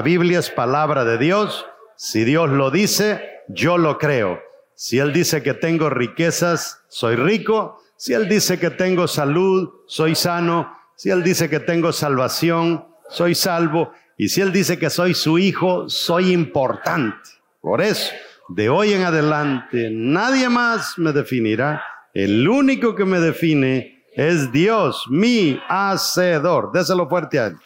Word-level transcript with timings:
La 0.00 0.04
Biblia 0.04 0.38
es 0.38 0.48
palabra 0.48 1.04
de 1.04 1.18
Dios. 1.18 1.66
Si 1.94 2.24
Dios 2.24 2.48
lo 2.48 2.70
dice, 2.70 3.22
yo 3.48 3.76
lo 3.76 3.98
creo. 3.98 4.40
Si 4.74 4.98
Él 4.98 5.12
dice 5.12 5.42
que 5.42 5.52
tengo 5.52 5.90
riquezas, 5.90 6.80
soy 6.88 7.16
rico. 7.16 7.82
Si 7.98 8.14
Él 8.14 8.26
dice 8.26 8.58
que 8.58 8.70
tengo 8.70 9.06
salud, 9.06 9.68
soy 9.86 10.14
sano. 10.14 10.74
Si 10.96 11.10
Él 11.10 11.22
dice 11.22 11.50
que 11.50 11.60
tengo 11.60 11.92
salvación, 11.92 12.82
soy 13.10 13.34
salvo. 13.34 13.92
Y 14.16 14.30
si 14.30 14.40
Él 14.40 14.52
dice 14.52 14.78
que 14.78 14.88
soy 14.88 15.12
su 15.12 15.38
hijo, 15.38 15.86
soy 15.90 16.32
importante. 16.32 17.28
Por 17.60 17.82
eso, 17.82 18.10
de 18.48 18.70
hoy 18.70 18.94
en 18.94 19.02
adelante, 19.02 19.90
nadie 19.92 20.48
más 20.48 20.94
me 20.96 21.12
definirá. 21.12 21.84
El 22.14 22.48
único 22.48 22.94
que 22.94 23.04
me 23.04 23.20
define 23.20 24.06
es 24.14 24.50
Dios, 24.50 25.04
mi 25.10 25.60
hacedor. 25.68 26.72
Déselo 26.72 27.06
fuerte 27.06 27.38
a 27.38 27.48
Él. 27.48 27.56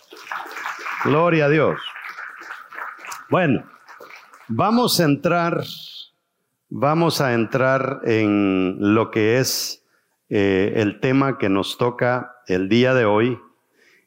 Gloria 1.04 1.44
a 1.44 1.48
Dios. 1.48 1.78
Bueno, 3.30 3.64
vamos 4.48 5.00
a 5.00 5.04
entrar 5.04 5.64
Vamos 6.76 7.20
a 7.20 7.34
entrar 7.34 8.00
en 8.02 8.78
lo 8.80 9.12
que 9.12 9.38
es 9.38 9.86
eh, 10.28 10.72
el 10.74 10.98
tema 10.98 11.38
que 11.38 11.48
nos 11.48 11.78
toca 11.78 12.38
el 12.48 12.68
día 12.68 12.94
de 12.94 13.04
hoy. 13.04 13.38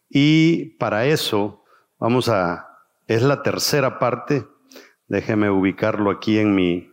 Y 0.10 0.72
para 0.78 1.06
eso 1.06 1.64
vamos 1.98 2.28
a, 2.28 2.68
es 3.08 3.22
la 3.22 3.42
tercera 3.42 4.00
parte, 4.00 4.46
déjeme 5.08 5.50
ubicarlo 5.50 6.12
aquí 6.12 6.40
en 6.40 6.56
mi, 6.56 6.92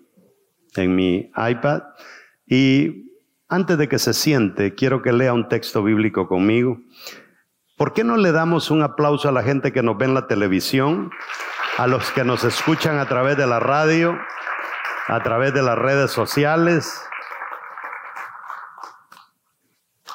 en 0.76 0.94
mi 0.94 1.32
iPad. 1.36 1.82
Y 2.46 3.10
antes 3.48 3.76
de 3.76 3.88
que 3.88 3.98
se 3.98 4.14
siente, 4.14 4.76
quiero 4.76 5.02
que 5.02 5.12
lea 5.12 5.32
un 5.32 5.48
texto 5.48 5.82
bíblico 5.82 6.28
conmigo. 6.28 6.78
¿Por 7.76 7.94
qué 7.94 8.04
no 8.04 8.16
le 8.16 8.30
damos 8.30 8.70
un 8.70 8.82
aplauso 8.82 9.28
a 9.28 9.32
la 9.32 9.42
gente 9.42 9.72
que 9.72 9.82
nos 9.82 9.98
ve 9.98 10.04
en 10.04 10.14
la 10.14 10.28
televisión, 10.28 11.10
a 11.78 11.86
los 11.86 12.10
que 12.12 12.24
nos 12.24 12.44
escuchan 12.44 12.98
a 12.98 13.06
través 13.06 13.36
de 13.36 13.46
la 13.46 13.60
radio? 13.60 14.18
a 15.06 15.22
través 15.22 15.52
de 15.52 15.62
las 15.62 15.76
redes 15.76 16.10
sociales. 16.10 17.06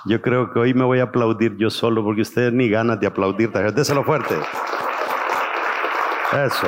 Yo 0.06 0.22
creo 0.22 0.52
que 0.52 0.60
hoy 0.60 0.74
me 0.74 0.86
voy 0.86 1.00
a 1.00 1.04
aplaudir 1.04 1.58
yo 1.58 1.70
solo 1.70 2.04
porque 2.04 2.22
ustedes 2.22 2.54
ni 2.54 2.70
ganas 2.70 3.00
de 3.00 3.08
aplaudir. 3.08 3.52
Déselo 3.52 4.04
fuerte. 4.04 4.36
Eso. 6.32 6.68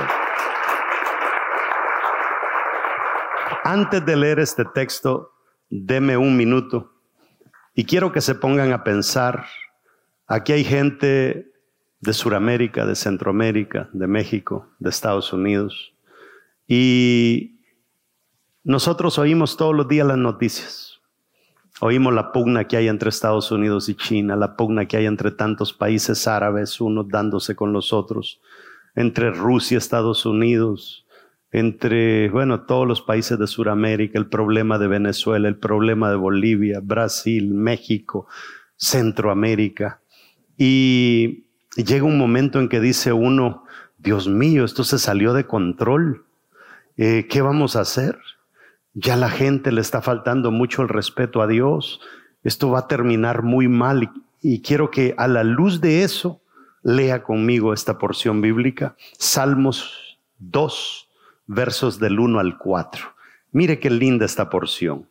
Antes 3.64 4.06
de 4.06 4.16
leer 4.16 4.40
este 4.40 4.66
texto, 4.66 5.34
deme 5.70 6.18
un 6.18 6.36
minuto 6.36 6.94
y 7.74 7.86
quiero 7.86 8.12
que 8.12 8.22
se 8.22 8.36
pongan 8.36 8.74
a 8.74 8.84
pensar. 8.84 9.46
Aquí 10.28 10.52
hay 10.52 10.64
gente 10.64 11.51
de 12.02 12.14
Sudamérica, 12.14 12.86
de 12.86 12.96
Centroamérica, 12.96 13.90
de 13.94 14.08
México, 14.08 14.68
de 14.80 14.90
Estados 14.90 15.32
Unidos. 15.34 15.94
Y 16.68 17.60
nosotros 18.64 19.20
oímos 19.20 19.56
todos 19.56 19.76
los 19.76 19.88
días 19.88 20.08
las 20.08 20.18
noticias. 20.18 21.00
Oímos 21.80 22.14
la 22.14 22.32
pugna 22.32 22.68
que 22.68 22.78
hay 22.78 22.88
entre 22.88 23.10
Estados 23.10 23.52
Unidos 23.52 23.90
y 23.90 23.96
China, 23.96 24.36
la 24.36 24.56
pugna 24.56 24.88
que 24.88 24.98
hay 24.98 25.06
entre 25.06 25.32
tantos 25.32 25.74
países 25.74 26.28
árabes, 26.28 26.80
unos 26.82 27.08
dándose 27.08 27.56
con 27.56 27.74
los 27.74 27.92
otros, 27.92 28.40
entre 28.94 29.32
Rusia, 29.32 29.78
Estados 29.78 30.26
Unidos, 30.26 31.08
entre, 31.52 32.30
bueno, 32.30 32.62
todos 32.62 32.88
los 32.88 33.02
países 33.02 33.38
de 33.40 33.48
Sudamérica, 33.48 34.20
el 34.20 34.28
problema 34.28 34.78
de 34.78 34.88
Venezuela, 34.88 35.48
el 35.48 35.58
problema 35.58 36.10
de 36.10 36.18
Bolivia, 36.18 36.80
Brasil, 36.84 37.54
México, 37.54 38.28
Centroamérica. 38.76 40.02
Y 40.58 41.46
llega 41.76 42.06
un 42.06 42.18
momento 42.18 42.60
en 42.60 42.70
que 42.70 42.80
dice 42.80 43.14
uno, 43.14 43.66
Dios 43.98 44.28
mío, 44.28 44.66
esto 44.66 44.84
se 44.84 45.00
salió 45.00 45.34
de 45.34 45.46
control. 45.46 46.26
Eh, 46.98 47.28
¿Qué 47.30 47.42
vamos 47.42 47.76
a 47.76 47.82
hacer? 47.82 48.20
Ya 48.94 49.16
la 49.16 49.30
gente 49.30 49.72
le 49.72 49.82
está 49.82 50.02
faltando 50.02 50.52
mucho 50.52 50.82
el 50.82 50.90
respeto 50.90 51.42
a 51.42 51.48
Dios. 51.48 52.02
Esto 52.44 52.72
va 52.72 52.80
a 52.80 52.88
terminar 52.88 53.44
muy 53.44 53.68
mal 53.68 54.12
y, 54.42 54.62
quiero 54.62 54.90
que 54.90 55.14
a 55.18 55.28
la 55.28 55.44
luz 55.44 55.82
de 55.82 56.04
eso 56.04 56.42
lea 56.84 57.24
conmigo 57.24 57.74
esta 57.74 57.98
porción 58.00 58.42
bíblica. 58.42 58.96
Salmos 59.18 60.18
2, 60.40 61.08
versos 61.46 62.00
del 62.00 62.20
1 62.20 62.40
al 62.40 62.58
4. 62.58 63.06
Mire 63.52 63.80
qué 63.80 63.92
linda 63.92 64.26
esta 64.26 64.50
porción. 64.50 65.08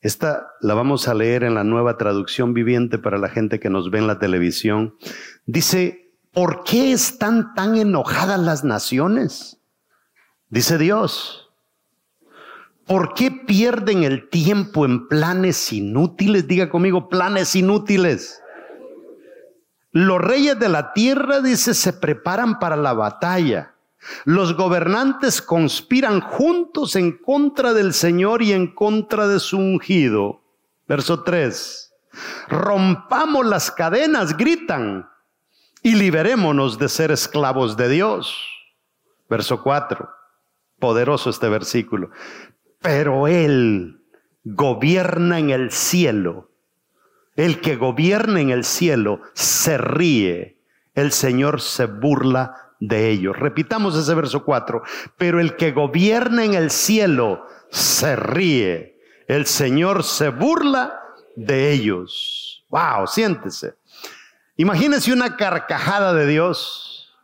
Esta 0.00 0.48
la 0.60 0.74
vamos 0.74 1.08
a 1.08 1.14
leer 1.14 1.42
en 1.42 1.54
la 1.54 1.64
nueva 1.64 1.96
traducción 1.96 2.54
viviente 2.54 2.98
para 2.98 3.18
la 3.18 3.28
gente 3.28 3.58
que 3.60 3.70
nos 3.70 3.90
ve 3.90 3.98
en 3.98 4.06
la 4.06 4.18
televisión. 4.18 4.94
Dice, 5.46 6.12
¿por 6.32 6.64
qué 6.64 6.92
están 6.92 7.54
tan 7.54 7.76
enojadas 7.76 8.40
las 8.40 8.64
naciones? 8.64 9.60
Dice 10.48 10.78
Dios, 10.78 11.46
¿Por 12.86 13.14
qué 13.14 13.32
pierden 13.32 14.04
el 14.04 14.30
tiempo 14.30 14.86
en 14.86 15.08
planes 15.08 15.72
inútiles? 15.72 16.46
Diga 16.46 16.68
conmigo, 16.70 17.08
planes 17.08 17.56
inútiles. 17.56 18.40
Los 19.90 20.20
reyes 20.20 20.58
de 20.58 20.68
la 20.68 20.92
tierra, 20.92 21.40
dice, 21.40 21.74
se 21.74 21.92
preparan 21.92 22.60
para 22.60 22.76
la 22.76 22.92
batalla. 22.92 23.74
Los 24.24 24.56
gobernantes 24.56 25.42
conspiran 25.42 26.20
juntos 26.20 26.96
en 26.96 27.18
contra 27.18 27.72
del 27.72 27.92
Señor 27.92 28.42
y 28.42 28.52
en 28.52 28.74
contra 28.74 29.26
de 29.26 29.40
su 29.40 29.58
ungido. 29.58 30.42
Verso 30.86 31.22
3. 31.22 31.92
Rompamos 32.48 33.44
las 33.44 33.70
cadenas, 33.70 34.36
gritan, 34.36 35.08
y 35.82 35.94
liberémonos 35.94 36.78
de 36.78 36.88
ser 36.88 37.10
esclavos 37.10 37.76
de 37.76 37.88
Dios. 37.88 38.36
Verso 39.28 39.62
4. 39.62 40.08
Poderoso 40.78 41.30
este 41.30 41.48
versículo 41.48 42.10
pero 42.86 43.26
Él 43.26 44.00
gobierna 44.44 45.40
en 45.40 45.50
el 45.50 45.72
cielo. 45.72 46.52
El 47.34 47.60
que 47.60 47.74
gobierna 47.74 48.40
en 48.40 48.50
el 48.50 48.62
cielo 48.62 49.22
se 49.34 49.76
ríe. 49.76 50.62
El 50.94 51.10
Señor 51.10 51.60
se 51.60 51.86
burla 51.86 52.65
de 52.80 53.10
ellos. 53.10 53.38
Repitamos 53.38 53.96
ese 53.96 54.14
verso 54.14 54.44
4. 54.44 54.82
Pero 55.16 55.40
el 55.40 55.56
que 55.56 55.72
gobierna 55.72 56.44
en 56.44 56.54
el 56.54 56.70
cielo 56.70 57.46
se 57.70 58.16
ríe. 58.16 59.00
El 59.28 59.46
Señor 59.46 60.04
se 60.04 60.28
burla 60.28 61.00
de 61.34 61.72
ellos. 61.72 62.64
Wow, 62.68 63.06
siéntese. 63.06 63.74
Imagínese 64.56 65.12
una 65.12 65.36
carcajada 65.36 66.14
de 66.14 66.26
Dios. 66.26 67.14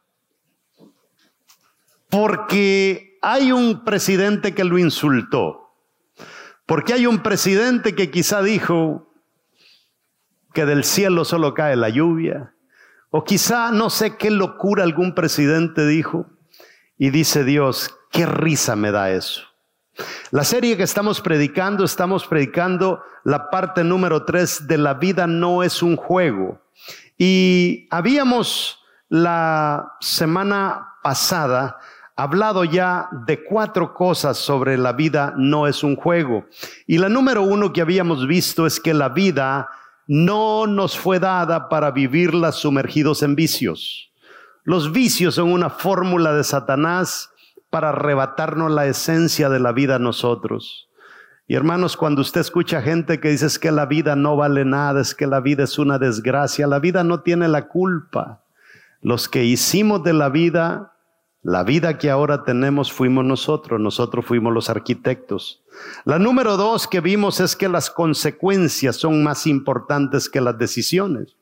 Porque 2.10 3.12
hay 3.22 3.52
un 3.52 3.84
presidente 3.84 4.54
que 4.54 4.64
lo 4.64 4.78
insultó, 4.78 5.72
porque 6.66 6.92
hay 6.92 7.06
un 7.06 7.22
presidente 7.22 7.94
que 7.94 8.10
quizá 8.10 8.42
dijo 8.42 9.14
que 10.52 10.66
del 10.66 10.84
cielo 10.84 11.24
solo 11.24 11.54
cae 11.54 11.76
la 11.76 11.88
lluvia, 11.88 12.51
o 13.12 13.24
quizá 13.24 13.70
no 13.70 13.90
sé 13.90 14.16
qué 14.16 14.30
locura 14.30 14.82
algún 14.82 15.14
presidente 15.14 15.86
dijo, 15.86 16.26
y 16.96 17.10
dice 17.10 17.44
Dios, 17.44 17.94
qué 18.10 18.24
risa 18.24 18.74
me 18.74 18.90
da 18.90 19.10
eso. 19.10 19.42
La 20.30 20.44
serie 20.44 20.78
que 20.78 20.82
estamos 20.82 21.20
predicando, 21.20 21.84
estamos 21.84 22.26
predicando 22.26 23.02
la 23.24 23.50
parte 23.50 23.84
número 23.84 24.24
tres 24.24 24.66
de 24.66 24.78
la 24.78 24.94
vida 24.94 25.26
no 25.26 25.62
es 25.62 25.82
un 25.82 25.96
juego. 25.96 26.62
Y 27.18 27.86
habíamos 27.90 28.80
la 29.10 29.92
semana 30.00 30.94
pasada 31.02 31.78
hablado 32.16 32.64
ya 32.64 33.10
de 33.26 33.44
cuatro 33.44 33.92
cosas 33.92 34.38
sobre 34.38 34.78
la 34.78 34.94
vida 34.94 35.34
no 35.36 35.66
es 35.66 35.82
un 35.82 35.96
juego. 35.96 36.46
Y 36.86 36.96
la 36.96 37.10
número 37.10 37.42
uno 37.42 37.74
que 37.74 37.82
habíamos 37.82 38.26
visto 38.26 38.66
es 38.66 38.80
que 38.80 38.94
la 38.94 39.10
vida 39.10 39.68
no 40.06 40.66
nos 40.66 40.98
fue 40.98 41.18
dada 41.18 41.68
para 41.68 41.90
vivirla 41.90 42.52
sumergidos 42.52 43.22
en 43.22 43.36
vicios. 43.36 44.12
Los 44.64 44.92
vicios 44.92 45.34
son 45.36 45.52
una 45.52 45.70
fórmula 45.70 46.32
de 46.32 46.44
Satanás 46.44 47.30
para 47.70 47.88
arrebatarnos 47.88 48.70
la 48.70 48.86
esencia 48.86 49.48
de 49.48 49.58
la 49.58 49.72
vida 49.72 49.96
a 49.96 49.98
nosotros. 49.98 50.88
Y 51.48 51.54
hermanos, 51.54 51.96
cuando 51.96 52.20
usted 52.20 52.40
escucha 52.40 52.80
gente 52.80 53.20
que 53.20 53.30
dice 53.30 53.46
que 53.60 53.72
la 53.72 53.86
vida 53.86 54.14
no 54.14 54.36
vale 54.36 54.64
nada, 54.64 55.00
es 55.00 55.14
que 55.14 55.26
la 55.26 55.40
vida 55.40 55.64
es 55.64 55.78
una 55.78 55.98
desgracia, 55.98 56.66
la 56.66 56.78
vida 56.78 57.02
no 57.02 57.20
tiene 57.20 57.48
la 57.48 57.68
culpa. 57.68 58.44
Los 59.00 59.28
que 59.28 59.44
hicimos 59.44 60.04
de 60.04 60.12
la 60.12 60.28
vida 60.28 60.91
la 61.42 61.64
vida 61.64 61.98
que 61.98 62.08
ahora 62.08 62.44
tenemos 62.44 62.92
fuimos 62.92 63.24
nosotros, 63.24 63.80
nosotros 63.80 64.24
fuimos 64.24 64.52
los 64.52 64.70
arquitectos. 64.70 65.64
La 66.04 66.18
número 66.18 66.56
dos 66.56 66.86
que 66.86 67.00
vimos 67.00 67.40
es 67.40 67.56
que 67.56 67.68
las 67.68 67.90
consecuencias 67.90 68.96
son 68.96 69.24
más 69.24 69.46
importantes 69.48 70.28
que 70.28 70.40
las 70.40 70.56
decisiones. 70.56 71.36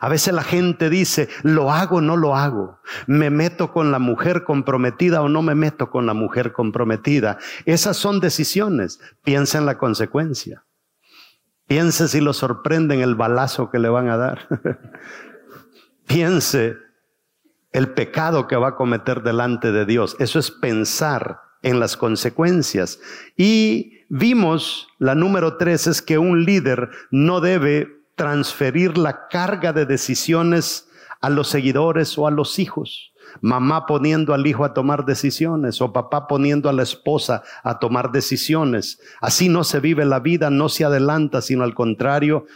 A 0.00 0.08
veces 0.08 0.32
la 0.32 0.42
gente 0.42 0.90
dice, 0.90 1.28
lo 1.42 1.70
hago 1.70 1.96
o 1.96 2.00
no 2.00 2.16
lo 2.16 2.36
hago, 2.36 2.80
me 3.06 3.30
meto 3.30 3.72
con 3.72 3.90
la 3.90 3.98
mujer 3.98 4.44
comprometida 4.44 5.22
o 5.22 5.28
no 5.28 5.42
me 5.42 5.54
meto 5.54 5.90
con 5.90 6.06
la 6.06 6.14
mujer 6.14 6.52
comprometida. 6.52 7.38
Esas 7.64 7.96
son 7.96 8.20
decisiones. 8.20 9.00
Piensa 9.22 9.58
en 9.58 9.66
la 9.66 9.78
consecuencia. 9.78 10.64
Piense 11.66 12.08
si 12.08 12.20
lo 12.20 12.32
sorprenden 12.32 13.00
el 13.00 13.14
balazo 13.14 13.70
que 13.70 13.78
le 13.78 13.90
van 13.90 14.08
a 14.08 14.16
dar. 14.16 14.48
Piense 16.06 16.87
el 17.78 17.90
pecado 17.90 18.48
que 18.48 18.56
va 18.56 18.70
a 18.70 18.74
cometer 18.74 19.22
delante 19.22 19.70
de 19.70 19.86
Dios. 19.86 20.16
Eso 20.18 20.40
es 20.40 20.50
pensar 20.50 21.42
en 21.62 21.78
las 21.78 21.96
consecuencias. 21.96 22.98
Y 23.36 24.00
vimos, 24.08 24.88
la 24.98 25.14
número 25.14 25.56
tres 25.58 25.86
es 25.86 26.02
que 26.02 26.18
un 26.18 26.44
líder 26.44 26.90
no 27.12 27.40
debe 27.40 27.86
transferir 28.16 28.98
la 28.98 29.28
carga 29.28 29.72
de 29.72 29.86
decisiones 29.86 30.88
a 31.20 31.30
los 31.30 31.46
seguidores 31.46 32.18
o 32.18 32.26
a 32.26 32.32
los 32.32 32.58
hijos. 32.58 33.12
Mamá 33.42 33.86
poniendo 33.86 34.34
al 34.34 34.44
hijo 34.48 34.64
a 34.64 34.74
tomar 34.74 35.04
decisiones 35.04 35.80
o 35.80 35.92
papá 35.92 36.26
poniendo 36.26 36.68
a 36.68 36.72
la 36.72 36.82
esposa 36.82 37.44
a 37.62 37.78
tomar 37.78 38.10
decisiones. 38.10 39.00
Así 39.20 39.48
no 39.48 39.62
se 39.62 39.78
vive 39.78 40.04
la 40.04 40.18
vida, 40.18 40.50
no 40.50 40.68
se 40.68 40.84
adelanta, 40.84 41.42
sino 41.42 41.62
al 41.62 41.74
contrario, 41.74 42.46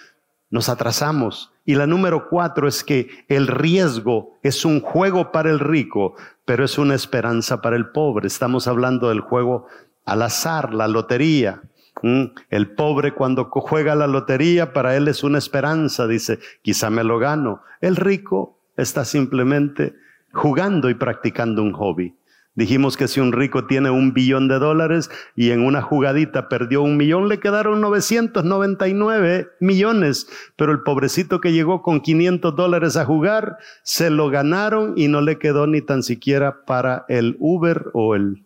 nos 0.53 0.69
atrasamos. 0.69 1.51
Y 1.65 1.75
la 1.75 1.89
número 1.89 2.29
cuatro 2.29 2.69
es 2.69 2.85
que 2.85 3.09
el 3.27 3.49
riesgo 3.49 4.39
es 4.43 4.65
un 4.65 4.81
juego 4.81 5.33
para 5.33 5.51
el 5.51 5.59
rico, 5.59 6.15
pero 6.45 6.65
es 6.65 6.79
una 6.79 6.95
esperanza 6.95 7.63
para 7.63 7.75
el 7.75 7.89
pobre. 7.89 8.27
Estamos 8.29 8.69
hablando 8.69 9.09
del 9.09 9.21
juego 9.21 9.67
al 10.05 10.23
azar, 10.23 10.75
la 10.75 10.87
lotería. 10.87 11.63
¿Mm? 12.03 12.25
El 12.51 12.71
pobre 12.75 13.15
cuando 13.15 13.47
juega 13.47 13.95
la 13.95 14.07
lotería, 14.07 14.73
para 14.75 14.95
él 14.95 15.09
es 15.09 15.25
una 15.25 15.39
esperanza, 15.39 16.07
dice, 16.07 16.39
quizá 16.61 16.91
me 16.91 17.03
lo 17.03 17.19
gano. 17.19 17.63
El 17.81 17.97
rico 17.97 18.59
está 18.77 19.07
simplemente 19.07 19.95
jugando 20.33 20.91
y 20.91 20.95
practicando 20.95 21.63
un 21.63 21.73
hobby. 21.73 22.15
Dijimos 22.55 22.99
que 22.99 23.09
si 23.09 23.19
un 23.19 23.33
rico 23.33 23.67
tiene 23.67 23.89
un 23.89 24.13
billón 24.13 24.47
de 24.47 24.59
dólares 24.59 25.11
y 25.35 25.53
en 25.53 25.65
una 25.65 25.81
jugadita 25.81 26.51
perdió 26.51 26.83
un 26.83 26.99
millón, 26.99 27.29
le 27.29 27.41
quedaron 27.41 27.81
999 27.81 29.49
millones. 29.61 30.29
Pero 30.57 30.73
el 30.73 30.83
pobrecito 30.83 31.41
que 31.41 31.53
llegó 31.53 31.81
con 31.81 32.03
500 32.03 32.55
dólares 32.55 32.97
a 32.99 33.07
jugar, 33.07 33.57
se 33.83 34.11
lo 34.11 34.29
ganaron 34.29 34.93
y 34.97 35.09
no 35.09 35.23
le 35.23 35.39
quedó 35.39 35.67
ni 35.67 35.81
tan 35.81 36.03
siquiera 36.03 36.67
para 36.67 37.07
el 37.09 37.37
Uber 37.39 37.91
o 37.95 38.15
el 38.15 38.45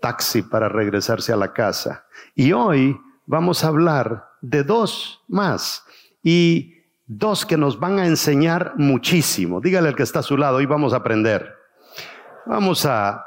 taxi 0.00 0.42
para 0.42 0.68
regresarse 0.68 1.32
a 1.32 1.36
la 1.36 1.52
casa. 1.52 2.04
Y 2.36 2.52
hoy 2.52 2.96
vamos 3.26 3.64
a 3.64 3.68
hablar 3.68 4.28
de 4.40 4.62
dos 4.62 5.24
más. 5.26 5.84
Y 6.22 6.74
dos 7.06 7.44
que 7.44 7.56
nos 7.56 7.80
van 7.80 7.98
a 7.98 8.06
enseñar 8.06 8.74
muchísimo. 8.76 9.60
Dígale 9.60 9.88
al 9.88 9.96
que 9.96 10.04
está 10.04 10.20
a 10.20 10.22
su 10.22 10.36
lado, 10.36 10.58
hoy 10.58 10.66
vamos 10.66 10.92
a 10.92 10.98
aprender. 10.98 11.53
Vamos 12.46 12.84
a, 12.84 13.24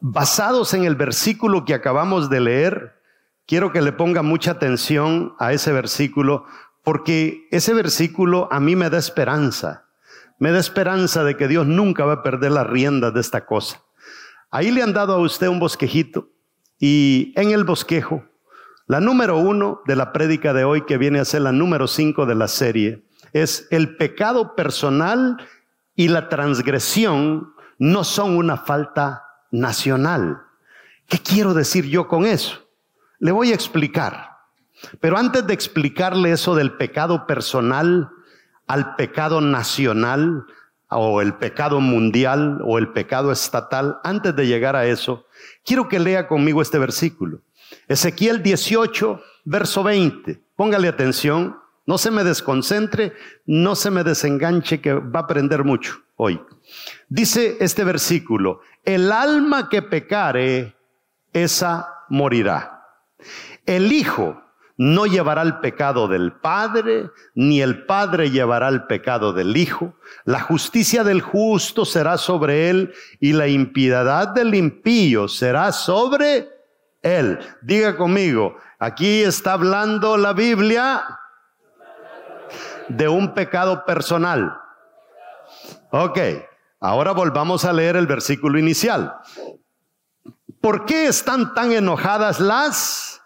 basados 0.00 0.72
en 0.72 0.84
el 0.84 0.96
versículo 0.96 1.66
que 1.66 1.74
acabamos 1.74 2.30
de 2.30 2.40
leer, 2.40 2.94
quiero 3.46 3.70
que 3.70 3.82
le 3.82 3.92
ponga 3.92 4.22
mucha 4.22 4.52
atención 4.52 5.34
a 5.38 5.52
ese 5.52 5.72
versículo, 5.72 6.46
porque 6.82 7.46
ese 7.50 7.74
versículo 7.74 8.48
a 8.50 8.60
mí 8.60 8.76
me 8.76 8.88
da 8.88 8.98
esperanza. 8.98 9.84
Me 10.38 10.52
da 10.52 10.58
esperanza 10.58 11.22
de 11.22 11.36
que 11.36 11.48
Dios 11.48 11.66
nunca 11.66 12.06
va 12.06 12.14
a 12.14 12.22
perder 12.22 12.52
las 12.52 12.66
riendas 12.66 13.12
de 13.12 13.20
esta 13.20 13.44
cosa. 13.44 13.82
Ahí 14.50 14.70
le 14.70 14.82
han 14.82 14.94
dado 14.94 15.12
a 15.12 15.18
usted 15.18 15.48
un 15.48 15.58
bosquejito 15.58 16.30
y 16.78 17.34
en 17.36 17.50
el 17.50 17.64
bosquejo, 17.64 18.24
la 18.86 19.00
número 19.00 19.36
uno 19.36 19.82
de 19.86 19.96
la 19.96 20.12
prédica 20.14 20.54
de 20.54 20.64
hoy, 20.64 20.86
que 20.86 20.96
viene 20.96 21.18
a 21.18 21.26
ser 21.26 21.42
la 21.42 21.52
número 21.52 21.88
cinco 21.88 22.24
de 22.24 22.36
la 22.36 22.48
serie, 22.48 23.04
es 23.34 23.66
el 23.70 23.96
pecado 23.96 24.54
personal 24.54 25.36
y 25.98 26.06
la 26.06 26.28
transgresión 26.28 27.54
no 27.76 28.04
son 28.04 28.36
una 28.36 28.56
falta 28.56 29.24
nacional. 29.50 30.42
¿Qué 31.08 31.18
quiero 31.18 31.54
decir 31.54 31.86
yo 31.86 32.06
con 32.06 32.24
eso? 32.24 32.68
Le 33.18 33.32
voy 33.32 33.50
a 33.50 33.56
explicar. 33.56 34.36
Pero 35.00 35.18
antes 35.18 35.44
de 35.44 35.54
explicarle 35.54 36.30
eso 36.30 36.54
del 36.54 36.76
pecado 36.76 37.26
personal 37.26 38.10
al 38.68 38.94
pecado 38.94 39.40
nacional 39.40 40.46
o 40.88 41.20
el 41.20 41.34
pecado 41.34 41.80
mundial 41.80 42.60
o 42.62 42.78
el 42.78 42.92
pecado 42.92 43.32
estatal, 43.32 43.98
antes 44.04 44.36
de 44.36 44.46
llegar 44.46 44.76
a 44.76 44.86
eso, 44.86 45.26
quiero 45.64 45.88
que 45.88 45.98
lea 45.98 46.28
conmigo 46.28 46.62
este 46.62 46.78
versículo. 46.78 47.40
Ezequiel 47.88 48.44
18, 48.44 49.20
verso 49.44 49.82
20. 49.82 50.40
Póngale 50.54 50.86
atención. 50.86 51.58
No 51.88 51.96
se 51.96 52.10
me 52.10 52.22
desconcentre, 52.22 53.14
no 53.46 53.74
se 53.74 53.90
me 53.90 54.04
desenganche, 54.04 54.82
que 54.82 54.92
va 54.92 55.20
a 55.20 55.22
aprender 55.22 55.64
mucho 55.64 55.94
hoy. 56.16 56.38
Dice 57.08 57.56
este 57.60 57.82
versículo, 57.82 58.60
el 58.84 59.10
alma 59.10 59.70
que 59.70 59.80
pecare, 59.80 60.76
esa 61.32 62.04
morirá. 62.10 62.84
El 63.64 63.90
Hijo 63.90 64.38
no 64.76 65.06
llevará 65.06 65.40
el 65.40 65.60
pecado 65.60 66.08
del 66.08 66.32
Padre, 66.32 67.08
ni 67.34 67.62
el 67.62 67.86
Padre 67.86 68.30
llevará 68.30 68.68
el 68.68 68.84
pecado 68.84 69.32
del 69.32 69.56
Hijo. 69.56 69.94
La 70.26 70.40
justicia 70.40 71.04
del 71.04 71.22
justo 71.22 71.86
será 71.86 72.18
sobre 72.18 72.68
él 72.68 72.92
y 73.18 73.32
la 73.32 73.48
impiedad 73.48 74.28
del 74.28 74.54
impío 74.54 75.26
será 75.26 75.72
sobre 75.72 76.50
él. 77.00 77.38
Diga 77.62 77.96
conmigo, 77.96 78.58
aquí 78.78 79.22
está 79.22 79.54
hablando 79.54 80.18
la 80.18 80.34
Biblia 80.34 81.17
de 82.88 83.08
un 83.08 83.34
pecado 83.34 83.84
personal. 83.84 84.60
Ok, 85.90 86.18
ahora 86.80 87.12
volvamos 87.12 87.64
a 87.64 87.72
leer 87.72 87.96
el 87.96 88.06
versículo 88.06 88.58
inicial. 88.58 89.14
¿Por 90.60 90.84
qué 90.84 91.06
están 91.06 91.54
tan 91.54 91.72
enojadas 91.72 92.40
las? 92.40 93.22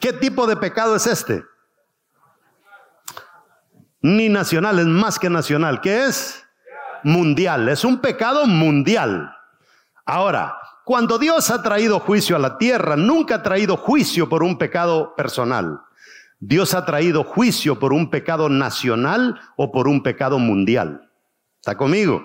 ¿Qué 0.00 0.12
tipo 0.12 0.46
de 0.46 0.56
pecado 0.56 0.96
es 0.96 1.06
este? 1.06 1.44
Ni 4.00 4.28
nacional, 4.28 4.80
es 4.80 4.86
más 4.86 5.18
que 5.18 5.30
nacional. 5.30 5.80
¿Qué 5.80 6.06
es? 6.06 6.44
Mundial, 7.04 7.68
es 7.68 7.84
un 7.84 8.00
pecado 8.00 8.46
mundial. 8.46 9.36
Ahora, 10.04 10.58
cuando 10.84 11.18
Dios 11.18 11.50
ha 11.50 11.62
traído 11.62 12.00
juicio 12.00 12.34
a 12.34 12.40
la 12.40 12.58
tierra, 12.58 12.96
nunca 12.96 13.36
ha 13.36 13.42
traído 13.42 13.76
juicio 13.76 14.28
por 14.28 14.42
un 14.42 14.58
pecado 14.58 15.14
personal. 15.14 15.80
Dios 16.44 16.74
ha 16.74 16.84
traído 16.84 17.22
juicio 17.22 17.78
por 17.78 17.92
un 17.92 18.10
pecado 18.10 18.48
nacional 18.48 19.40
o 19.56 19.70
por 19.70 19.86
un 19.86 20.02
pecado 20.02 20.40
mundial. 20.40 21.08
¿Está 21.60 21.76
conmigo? 21.76 22.24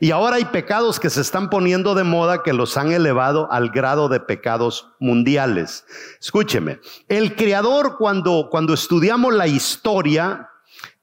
Y 0.00 0.10
ahora 0.10 0.34
hay 0.34 0.46
pecados 0.46 0.98
que 0.98 1.10
se 1.10 1.20
están 1.20 1.48
poniendo 1.48 1.94
de 1.94 2.02
moda 2.02 2.42
que 2.42 2.52
los 2.52 2.76
han 2.76 2.90
elevado 2.90 3.46
al 3.52 3.70
grado 3.70 4.08
de 4.08 4.18
pecados 4.18 4.90
mundiales. 4.98 5.84
Escúcheme, 6.20 6.80
el 7.06 7.36
creador 7.36 7.98
cuando, 7.98 8.48
cuando 8.50 8.74
estudiamos 8.74 9.32
la 9.32 9.46
historia 9.46 10.50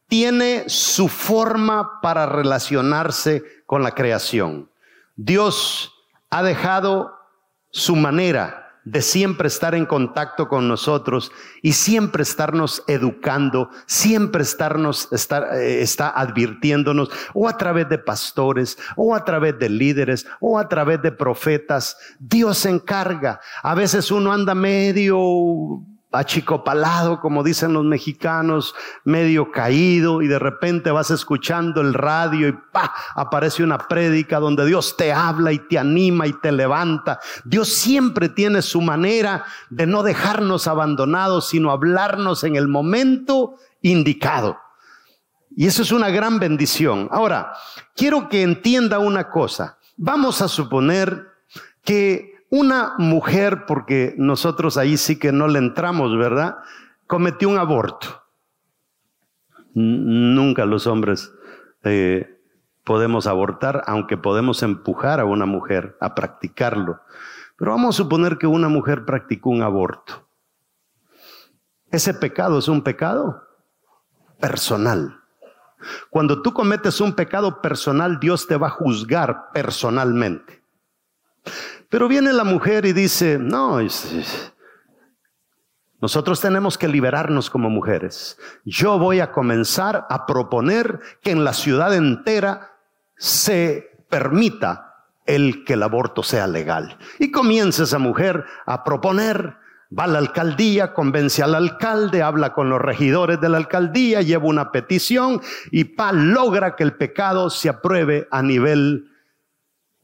tiene 0.10 0.66
su 0.68 1.08
forma 1.08 2.02
para 2.02 2.26
relacionarse 2.26 3.42
con 3.66 3.84
la 3.84 3.92
creación. 3.92 4.70
Dios 5.16 5.94
ha 6.30 6.44
dejado 6.44 7.14
su 7.72 7.96
manera 7.96 8.63
de 8.86 9.02
siempre 9.02 9.48
estar 9.48 9.76
en 9.76 9.86
contacto 9.86 10.48
con 10.48 10.68
nosotros 10.68 11.32
y 11.62 11.74
siempre 11.74 12.24
estarnos 12.24 12.84
educando, 12.88 13.70
siempre 13.86 14.44
estarnos, 14.44 15.08
estar, 15.12 15.56
eh, 15.56 15.82
está 15.82 16.10
advirtiéndonos, 16.10 17.10
o 17.34 17.48
a 17.48 17.58
través 17.58 17.88
de 17.90 17.98
pastores, 17.98 18.78
o 18.96 19.16
a 19.16 19.24
través 19.24 19.58
de 19.60 19.70
líderes, 19.70 20.26
o 20.40 20.60
a 20.60 20.68
través 20.68 21.02
de 21.02 21.12
profetas. 21.12 21.98
Dios 22.20 22.60
se 22.60 22.70
encarga. 22.70 23.40
A 23.62 23.76
veces 23.76 24.12
uno 24.12 24.34
anda 24.34 24.56
medio 24.56 25.84
achicopalado, 26.14 27.20
como 27.20 27.44
dicen 27.44 27.74
los 27.74 27.84
mexicanos, 27.84 28.76
medio 29.04 29.52
caído, 29.52 30.22
y 30.22 30.28
de 30.28 30.40
repente 30.40 30.92
vas 30.92 31.12
escuchando 31.12 31.82
el 31.82 31.94
radio 31.94 32.48
y 32.48 32.52
pa, 32.52 32.94
aparece 33.16 33.64
una 33.64 33.80
prédica 33.80 34.40
donde 34.40 34.66
Dios 34.66 34.96
te 34.96 35.12
habla 35.12 35.52
y 35.52 35.60
te 35.60 35.80
anima 35.80 36.28
y 36.28 36.34
te 36.34 36.52
levanta. 36.52 37.20
Dios 37.44 37.70
siempre 37.70 38.30
tiene 38.30 38.62
su 38.62 38.80
manera 38.82 39.44
de 39.70 39.88
no 39.88 40.04
dejarnos 40.04 40.68
abandonados, 40.68 41.50
sino 41.50 41.72
hablarnos 41.72 42.44
en 42.44 42.56
el 42.56 42.68
momento 42.68 43.56
indicado. 43.82 44.60
Y 45.56 45.68
eso 45.68 45.82
es 45.82 45.92
una 45.92 46.10
gran 46.10 46.40
bendición. 46.40 47.10
Ahora, 47.12 47.54
quiero 47.96 48.30
que 48.30 48.42
entienda 48.44 49.00
una 49.00 49.30
cosa. 49.30 49.78
Vamos 49.98 50.42
a 50.42 50.48
suponer 50.48 51.28
que 51.84 52.33
una 52.54 52.94
mujer, 53.00 53.66
porque 53.66 54.14
nosotros 54.20 54.78
ahí 54.78 54.96
sí 54.98 55.18
que 55.18 55.32
no 55.32 55.48
le 55.48 55.58
entramos, 55.58 56.16
¿verdad? 56.16 56.58
Cometió 57.08 57.50
un 57.50 57.58
aborto. 57.58 58.26
Nunca 59.74 60.64
los 60.68 60.86
hombres 60.86 61.34
eh, 61.84 62.40
podemos 62.84 63.26
abortar, 63.26 63.84
aunque 63.88 64.18
podemos 64.18 64.62
empujar 64.62 65.20
a 65.20 65.26
una 65.26 65.48
mujer 65.48 65.98
a 66.00 66.14
practicarlo. 66.14 67.02
Pero 67.58 67.72
vamos 67.72 67.96
a 67.96 68.04
suponer 68.04 68.38
que 68.38 68.46
una 68.46 68.70
mujer 68.70 69.04
practicó 69.04 69.50
un 69.50 69.64
aborto. 69.64 70.28
Ese 71.90 72.14
pecado 72.14 72.60
es 72.60 72.68
un 72.68 72.84
pecado 72.84 73.48
personal. 74.40 75.22
Cuando 76.12 76.44
tú 76.44 76.54
cometes 76.54 77.02
un 77.02 77.14
pecado 77.14 77.64
personal, 77.64 78.20
Dios 78.20 78.46
te 78.46 78.58
va 78.58 78.68
a 78.68 78.78
juzgar 78.78 79.50
personalmente. 79.52 80.62
Pero 81.94 82.08
viene 82.08 82.34
la 82.34 82.44
mujer 82.44 82.88
y 82.88 82.92
dice, 82.92 83.38
no, 83.38 83.78
Nosotros 86.02 86.42
tenemos 86.42 86.76
que 86.76 86.88
liberarnos 86.88 87.52
como 87.52 87.70
mujeres. 87.70 88.40
Yo 88.66 88.98
voy 88.98 89.20
a 89.20 89.32
comenzar 89.32 90.08
a 90.10 90.26
proponer 90.26 91.00
que 91.22 91.30
en 91.30 91.44
la 91.44 91.54
ciudad 91.54 91.94
entera 91.94 92.72
se 93.16 93.92
permita 94.10 95.06
el 95.28 95.64
que 95.66 95.74
el 95.74 95.84
aborto 95.84 96.24
sea 96.24 96.48
legal. 96.48 96.98
Y 97.20 97.30
comienza 97.30 97.84
esa 97.84 98.00
mujer 98.00 98.44
a 98.66 98.84
proponer, 98.84 99.58
va 99.96 100.06
a 100.06 100.08
la 100.08 100.18
alcaldía, 100.18 100.96
convence 100.96 101.44
al 101.44 101.54
alcalde, 101.54 102.24
habla 102.24 102.54
con 102.54 102.72
los 102.72 102.82
regidores 102.82 103.40
de 103.40 103.50
la 103.50 103.58
alcaldía, 103.58 104.24
lleva 104.24 104.46
una 104.46 104.72
petición 104.72 105.42
y 105.70 105.84
pa, 105.84 106.12
logra 106.12 106.76
que 106.76 106.86
el 106.86 106.96
pecado 106.96 107.52
se 107.52 107.70
apruebe 107.70 108.28
a 108.32 108.42
nivel 108.42 109.13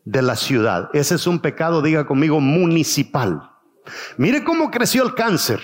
de 0.05 0.21
la 0.21 0.35
ciudad. 0.35 0.89
Ese 0.93 1.15
es 1.15 1.27
un 1.27 1.39
pecado, 1.39 1.81
diga 1.81 2.05
conmigo, 2.05 2.39
municipal. 2.39 3.51
Mire 4.17 4.43
cómo 4.43 4.71
creció 4.71 5.03
el 5.03 5.13
cáncer. 5.13 5.61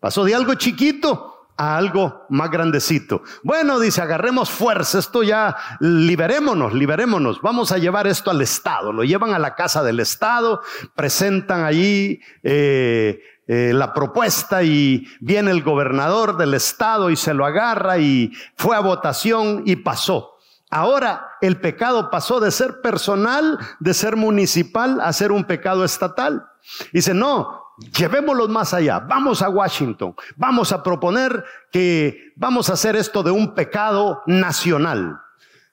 Pasó 0.00 0.24
de 0.24 0.34
algo 0.34 0.54
chiquito 0.54 1.48
a 1.56 1.76
algo 1.76 2.26
más 2.30 2.50
grandecito. 2.50 3.22
Bueno, 3.42 3.78
dice, 3.78 4.00
agarremos 4.00 4.50
fuerza, 4.50 4.98
esto 4.98 5.22
ya, 5.22 5.56
liberémonos, 5.80 6.72
liberémonos, 6.72 7.40
vamos 7.40 7.72
a 7.72 7.78
llevar 7.78 8.06
esto 8.06 8.30
al 8.30 8.40
Estado. 8.40 8.92
Lo 8.92 9.04
llevan 9.04 9.34
a 9.34 9.38
la 9.38 9.54
casa 9.54 9.82
del 9.82 10.00
Estado, 10.00 10.60
presentan 10.94 11.64
allí 11.64 12.20
eh, 12.42 13.20
eh, 13.46 13.72
la 13.74 13.92
propuesta 13.92 14.62
y 14.62 15.06
viene 15.20 15.50
el 15.50 15.62
gobernador 15.62 16.36
del 16.36 16.54
Estado 16.54 17.10
y 17.10 17.16
se 17.16 17.34
lo 17.34 17.44
agarra 17.44 17.98
y 17.98 18.32
fue 18.56 18.74
a 18.76 18.80
votación 18.80 19.62
y 19.66 19.76
pasó. 19.76 20.31
Ahora 20.72 21.36
el 21.42 21.60
pecado 21.60 22.10
pasó 22.10 22.40
de 22.40 22.50
ser 22.50 22.80
personal, 22.80 23.58
de 23.78 23.92
ser 23.94 24.16
municipal, 24.16 25.00
a 25.00 25.12
ser 25.12 25.30
un 25.30 25.44
pecado 25.44 25.84
estatal. 25.84 26.46
Dice, 26.92 27.12
no, 27.12 27.62
Llevémoslo 27.98 28.48
más 28.48 28.74
allá. 28.74 29.00
Vamos 29.00 29.42
a 29.42 29.48
Washington. 29.48 30.14
Vamos 30.36 30.72
a 30.72 30.82
proponer 30.82 31.44
que 31.70 32.32
vamos 32.36 32.70
a 32.70 32.74
hacer 32.74 32.96
esto 32.96 33.22
de 33.22 33.30
un 33.30 33.54
pecado 33.54 34.22
nacional. 34.26 35.20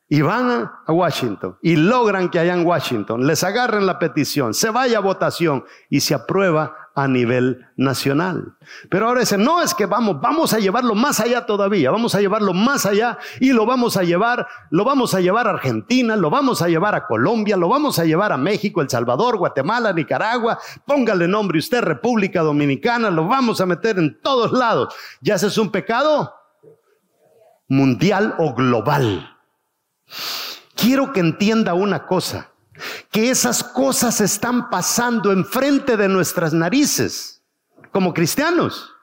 Y 0.07 0.21
van 0.21 0.71
a 0.87 0.91
Washington 0.91 1.59
y 1.61 1.75
logran 1.75 2.29
que 2.29 2.39
haya 2.39 2.55
en 2.55 2.65
Washington, 2.65 3.27
les 3.27 3.43
agarren 3.43 3.85
la 3.85 3.99
petición, 3.99 4.55
se 4.55 4.71
vaya 4.71 4.97
a 4.97 5.01
votación 5.01 5.65
y 5.87 5.99
se 5.99 6.15
aprueba 6.15 6.75
a 7.03 7.07
nivel 7.07 7.65
nacional. 7.77 8.55
Pero 8.89 9.07
ahora 9.07 9.21
dicen, 9.21 9.43
no, 9.43 9.61
es 9.61 9.73
que 9.73 9.85
vamos, 9.85 10.19
vamos 10.21 10.53
a 10.53 10.59
llevarlo 10.59 10.95
más 10.95 11.19
allá 11.19 11.45
todavía, 11.45 11.91
vamos 11.91 12.15
a 12.15 12.19
llevarlo 12.19 12.53
más 12.53 12.85
allá 12.85 13.17
y 13.39 13.51
lo 13.51 13.65
vamos 13.65 13.97
a 13.97 14.03
llevar, 14.03 14.47
lo 14.69 14.83
vamos 14.83 15.13
a 15.13 15.21
llevar 15.21 15.47
a 15.47 15.51
Argentina, 15.51 16.15
lo 16.15 16.29
vamos 16.29 16.61
a 16.61 16.67
llevar 16.67 16.95
a 16.95 17.07
Colombia, 17.07 17.57
lo 17.57 17.69
vamos 17.69 17.99
a 17.99 18.05
llevar 18.05 18.31
a 18.31 18.37
México, 18.37 18.81
El 18.81 18.89
Salvador, 18.89 19.37
Guatemala, 19.37 19.93
Nicaragua, 19.93 20.59
póngale 20.85 21.27
nombre 21.27 21.59
usted, 21.59 21.81
República 21.81 22.41
Dominicana, 22.41 23.09
lo 23.09 23.27
vamos 23.27 23.61
a 23.61 23.65
meter 23.65 23.97
en 23.97 24.19
todos 24.21 24.51
lados. 24.51 24.93
¿Ya 25.21 25.35
ese 25.35 25.47
es 25.47 25.57
un 25.57 25.71
pecado? 25.71 26.33
Mundial 27.67 28.35
o 28.39 28.53
global. 28.53 29.37
Quiero 30.75 31.13
que 31.13 31.19
entienda 31.19 31.73
una 31.73 32.05
cosa 32.05 32.49
que 33.11 33.29
esas 33.29 33.63
cosas 33.63 34.21
están 34.21 34.69
pasando 34.69 35.31
enfrente 35.31 35.97
de 35.97 36.07
nuestras 36.07 36.53
narices 36.53 37.43
como 37.91 38.13
cristianos. 38.13 38.93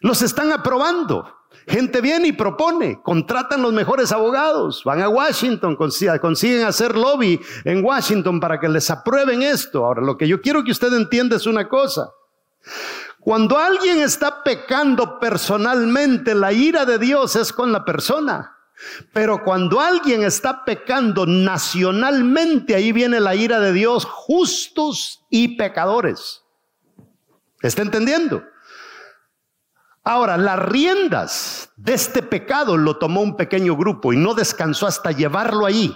Los 0.00 0.22
están 0.22 0.52
aprobando. 0.52 1.36
Gente 1.66 2.00
viene 2.00 2.28
y 2.28 2.32
propone, 2.32 3.00
contratan 3.02 3.62
los 3.62 3.72
mejores 3.72 4.12
abogados, 4.12 4.82
van 4.84 5.02
a 5.02 5.08
Washington, 5.08 5.76
consiguen 5.76 6.64
hacer 6.64 6.96
lobby 6.96 7.40
en 7.64 7.84
Washington 7.84 8.40
para 8.40 8.58
que 8.58 8.68
les 8.68 8.90
aprueben 8.90 9.42
esto. 9.42 9.84
Ahora, 9.84 10.00
lo 10.02 10.16
que 10.16 10.26
yo 10.26 10.40
quiero 10.40 10.64
que 10.64 10.70
usted 10.70 10.92
entienda 10.92 11.36
es 11.36 11.46
una 11.46 11.68
cosa. 11.68 12.10
Cuando 13.20 13.58
alguien 13.58 14.00
está 14.00 14.42
pecando 14.42 15.18
personalmente, 15.18 16.34
la 16.34 16.52
ira 16.52 16.86
de 16.86 16.98
Dios 16.98 17.36
es 17.36 17.52
con 17.52 17.70
la 17.70 17.84
persona. 17.84 18.56
Pero 19.12 19.42
cuando 19.44 19.80
alguien 19.80 20.22
está 20.22 20.64
pecando 20.64 21.26
nacionalmente, 21.26 22.74
ahí 22.74 22.92
viene 22.92 23.20
la 23.20 23.34
ira 23.34 23.60
de 23.60 23.72
Dios, 23.72 24.04
justos 24.04 25.24
y 25.30 25.56
pecadores. 25.56 26.42
¿Está 27.62 27.82
entendiendo? 27.82 28.42
Ahora, 30.02 30.38
las 30.38 30.58
riendas 30.58 31.72
de 31.76 31.92
este 31.92 32.22
pecado 32.22 32.76
lo 32.76 32.96
tomó 32.96 33.20
un 33.20 33.36
pequeño 33.36 33.76
grupo 33.76 34.12
y 34.12 34.16
no 34.16 34.34
descansó 34.34 34.86
hasta 34.86 35.12
llevarlo 35.12 35.66
ahí. 35.66 35.94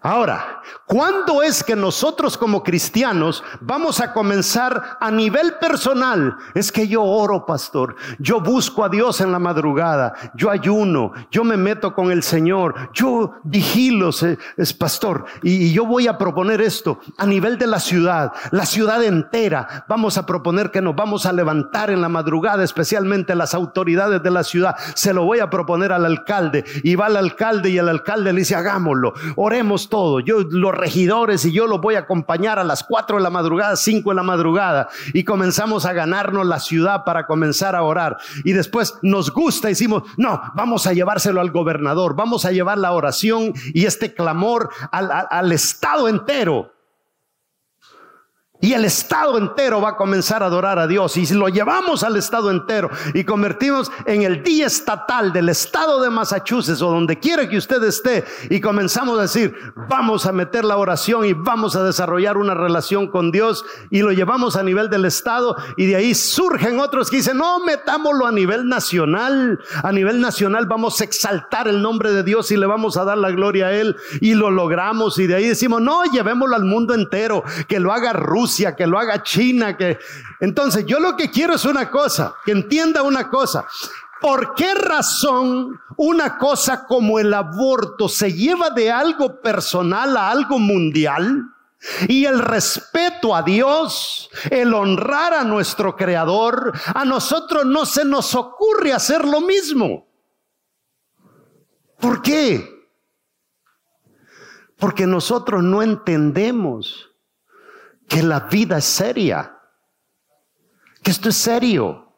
Ahora, 0.00 0.62
¿cuándo 0.86 1.42
es 1.42 1.64
que 1.64 1.74
nosotros 1.74 2.38
como 2.38 2.62
cristianos 2.62 3.42
vamos 3.60 4.00
a 4.00 4.12
comenzar 4.12 4.96
a 5.00 5.10
nivel 5.10 5.54
personal? 5.60 6.36
Es 6.54 6.70
que 6.70 6.86
yo 6.86 7.02
oro, 7.02 7.44
pastor, 7.44 7.96
yo 8.20 8.40
busco 8.40 8.84
a 8.84 8.88
Dios 8.88 9.20
en 9.20 9.32
la 9.32 9.40
madrugada, 9.40 10.14
yo 10.34 10.50
ayuno, 10.50 11.12
yo 11.32 11.42
me 11.42 11.56
meto 11.56 11.94
con 11.94 12.12
el 12.12 12.22
Señor, 12.22 12.90
yo 12.92 13.40
vigilo, 13.42 14.10
es 14.56 14.72
pastor, 14.72 15.24
y, 15.42 15.72
yo 15.72 15.84
voy 15.84 16.06
a 16.06 16.16
proponer 16.16 16.60
esto 16.60 17.00
a 17.16 17.26
nivel 17.26 17.58
de 17.58 17.66
la 17.66 17.80
ciudad, 17.80 18.32
la 18.52 18.66
ciudad 18.66 19.02
entera. 19.02 19.84
Vamos 19.88 20.16
a 20.16 20.26
proponer 20.26 20.70
que 20.70 20.80
nos 20.80 20.94
vamos 20.94 21.26
a 21.26 21.32
levantar 21.32 21.90
en 21.90 22.00
la 22.00 22.08
madrugada, 22.08 22.62
especialmente 22.62 23.34
las 23.34 23.54
autoridades 23.54 24.22
de 24.22 24.30
la 24.30 24.44
ciudad. 24.44 24.76
Se 24.94 25.12
lo 25.12 25.24
voy 25.24 25.40
a 25.40 25.50
proponer 25.50 25.92
al 25.92 26.04
alcalde. 26.04 26.64
Y 26.82 26.94
va 26.94 27.06
al 27.06 27.16
alcalde 27.16 27.70
y 27.70 27.78
el 27.78 27.88
alcalde 27.88 28.32
le 28.32 28.40
dice, 28.40 28.54
hagámoslo, 28.54 29.14
oremos 29.36 29.87
todo. 29.88 30.20
Yo, 30.20 30.40
los 30.40 30.74
regidores 30.74 31.44
y 31.44 31.52
yo 31.52 31.66
los 31.66 31.80
voy 31.80 31.94
a 31.94 32.00
acompañar 32.00 32.58
a 32.58 32.64
las 32.64 32.84
4 32.84 33.16
de 33.16 33.22
la 33.22 33.30
madrugada, 33.30 33.76
5 33.76 34.10
de 34.10 34.16
la 34.16 34.22
madrugada 34.22 34.88
y 35.12 35.24
comenzamos 35.24 35.86
a 35.86 35.92
ganarnos 35.92 36.46
la 36.46 36.60
ciudad 36.60 37.04
para 37.04 37.26
comenzar 37.26 37.74
a 37.74 37.82
orar. 37.82 38.18
Y 38.44 38.52
después 38.52 38.94
nos 39.02 39.32
gusta, 39.32 39.68
decimos, 39.68 40.02
no, 40.16 40.40
vamos 40.54 40.86
a 40.86 40.92
llevárselo 40.92 41.40
al 41.40 41.50
gobernador, 41.50 42.14
vamos 42.14 42.44
a 42.44 42.52
llevar 42.52 42.78
la 42.78 42.92
oración 42.92 43.52
y 43.74 43.86
este 43.86 44.14
clamor 44.14 44.70
al, 44.90 45.10
al 45.30 45.52
estado 45.52 46.08
entero. 46.08 46.72
Y 48.60 48.72
el 48.72 48.84
Estado 48.84 49.38
entero 49.38 49.80
va 49.80 49.90
a 49.90 49.96
comenzar 49.96 50.42
a 50.42 50.46
adorar 50.46 50.80
a 50.80 50.88
Dios. 50.88 51.16
Y 51.16 51.26
si 51.26 51.34
lo 51.34 51.48
llevamos 51.48 52.02
al 52.02 52.16
Estado 52.16 52.50
entero 52.50 52.90
y 53.14 53.22
convertimos 53.22 53.92
en 54.04 54.22
el 54.22 54.42
día 54.42 54.66
estatal 54.66 55.32
del 55.32 55.48
Estado 55.48 56.02
de 56.02 56.10
Massachusetts 56.10 56.82
o 56.82 56.90
donde 56.90 57.20
quiera 57.20 57.48
que 57.48 57.56
usted 57.56 57.80
esté 57.84 58.24
y 58.50 58.60
comenzamos 58.60 59.16
a 59.16 59.22
decir, 59.22 59.54
vamos 59.88 60.26
a 60.26 60.32
meter 60.32 60.64
la 60.64 60.76
oración 60.76 61.24
y 61.24 61.34
vamos 61.34 61.76
a 61.76 61.84
desarrollar 61.84 62.36
una 62.36 62.52
relación 62.52 63.06
con 63.06 63.30
Dios 63.30 63.64
y 63.90 64.02
lo 64.02 64.10
llevamos 64.10 64.56
a 64.56 64.64
nivel 64.64 64.90
del 64.90 65.04
Estado 65.04 65.56
y 65.76 65.86
de 65.86 65.94
ahí 65.94 66.12
surgen 66.16 66.80
otros 66.80 67.10
que 67.10 67.18
dicen, 67.18 67.36
no, 67.36 67.60
metámoslo 67.60 68.26
a 68.26 68.32
nivel 68.32 68.66
nacional. 68.66 69.60
A 69.84 69.92
nivel 69.92 70.20
nacional 70.20 70.66
vamos 70.66 71.00
a 71.00 71.04
exaltar 71.04 71.68
el 71.68 71.80
nombre 71.80 72.10
de 72.10 72.24
Dios 72.24 72.50
y 72.50 72.56
le 72.56 72.66
vamos 72.66 72.96
a 72.96 73.04
dar 73.04 73.18
la 73.18 73.30
gloria 73.30 73.68
a 73.68 73.72
Él 73.72 73.96
y 74.20 74.34
lo 74.34 74.50
logramos 74.50 75.16
y 75.20 75.28
de 75.28 75.36
ahí 75.36 75.46
decimos, 75.46 75.80
no, 75.80 76.02
llevémoslo 76.06 76.56
al 76.56 76.64
mundo 76.64 76.92
entero, 76.92 77.44
que 77.68 77.78
lo 77.78 77.92
haga 77.92 78.12
Rusia 78.12 78.47
que 78.76 78.86
lo 78.86 78.98
haga 78.98 79.22
China, 79.22 79.76
que... 79.76 79.98
Entonces, 80.40 80.84
yo 80.86 81.00
lo 81.00 81.16
que 81.16 81.30
quiero 81.30 81.54
es 81.54 81.64
una 81.64 81.90
cosa, 81.90 82.34
que 82.44 82.52
entienda 82.52 83.02
una 83.02 83.28
cosa. 83.28 83.66
¿Por 84.20 84.54
qué 84.54 84.74
razón 84.74 85.80
una 85.96 86.38
cosa 86.38 86.86
como 86.86 87.18
el 87.18 87.32
aborto 87.32 88.08
se 88.08 88.32
lleva 88.32 88.70
de 88.70 88.90
algo 88.90 89.40
personal 89.40 90.16
a 90.16 90.30
algo 90.30 90.58
mundial? 90.58 91.44
Y 92.08 92.24
el 92.24 92.40
respeto 92.40 93.36
a 93.36 93.42
Dios, 93.42 94.28
el 94.50 94.74
honrar 94.74 95.32
a 95.32 95.44
nuestro 95.44 95.94
Creador, 95.94 96.72
a 96.92 97.04
nosotros 97.04 97.64
no 97.66 97.86
se 97.86 98.04
nos 98.04 98.34
ocurre 98.34 98.92
hacer 98.92 99.24
lo 99.24 99.40
mismo. 99.40 100.08
¿Por 102.00 102.20
qué? 102.20 102.68
Porque 104.76 105.06
nosotros 105.06 105.62
no 105.62 105.82
entendemos 105.82 107.07
que 108.08 108.22
la 108.22 108.40
vida 108.40 108.78
es 108.78 108.84
seria, 108.84 109.58
que 111.02 111.10
esto 111.10 111.28
es 111.28 111.36
serio. 111.36 112.14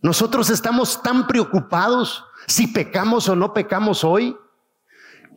Nosotros 0.00 0.50
estamos 0.50 1.00
tan 1.00 1.26
preocupados 1.26 2.24
si 2.46 2.66
pecamos 2.66 3.28
o 3.28 3.36
no 3.36 3.54
pecamos 3.54 4.02
hoy, 4.02 4.36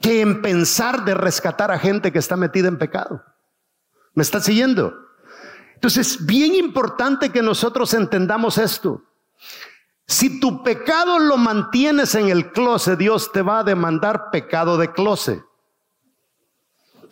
que 0.01 0.21
en 0.21 0.41
pensar 0.41 1.05
de 1.05 1.13
rescatar 1.13 1.71
a 1.71 1.79
gente 1.79 2.11
que 2.11 2.19
está 2.19 2.35
metida 2.35 2.67
en 2.67 2.77
pecado. 2.77 3.23
¿Me 4.13 4.23
está 4.23 4.39
siguiendo? 4.39 4.93
Entonces, 5.75 6.07
es 6.07 6.25
bien 6.25 6.55
importante 6.55 7.29
que 7.29 7.41
nosotros 7.41 7.93
entendamos 7.93 8.57
esto. 8.57 9.03
Si 10.07 10.39
tu 10.39 10.63
pecado 10.63 11.19
lo 11.19 11.37
mantienes 11.37 12.15
en 12.15 12.29
el 12.29 12.51
closet, 12.51 12.97
Dios 12.97 13.31
te 13.31 13.41
va 13.41 13.59
a 13.59 13.63
demandar 13.63 14.29
pecado 14.31 14.77
de 14.77 14.91
closet. 14.91 15.43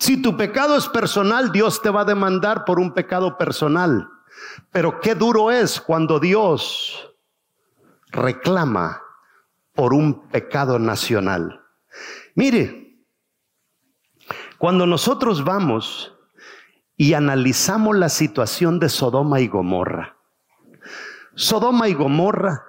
Si 0.03 0.21
tu 0.21 0.35
pecado 0.35 0.75
es 0.75 0.89
personal, 0.89 1.53
Dios 1.53 1.81
te 1.81 1.89
va 1.89 2.01
a 2.01 2.03
demandar 2.03 2.65
por 2.65 2.77
un 2.77 2.93
pecado 2.93 3.37
personal. 3.37 4.09
Pero 4.69 4.99
qué 4.99 5.15
duro 5.15 5.49
es 5.49 5.79
cuando 5.79 6.19
Dios 6.19 7.15
reclama 8.11 9.01
por 9.71 9.93
un 9.93 10.27
pecado 10.27 10.77
nacional. 10.77 11.61
Mire, 12.35 12.97
cuando 14.57 14.85
nosotros 14.85 15.45
vamos 15.45 16.13
y 16.97 17.13
analizamos 17.13 17.95
la 17.95 18.09
situación 18.09 18.79
de 18.79 18.89
Sodoma 18.89 19.39
y 19.39 19.47
Gomorra, 19.47 20.17
Sodoma 21.33 21.87
y 21.87 21.93
Gomorra, 21.93 22.61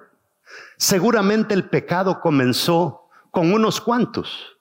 seguramente 0.77 1.53
el 1.53 1.67
pecado 1.67 2.21
comenzó 2.21 3.09
con 3.29 3.53
unos 3.53 3.81
cuantos, 3.81 4.54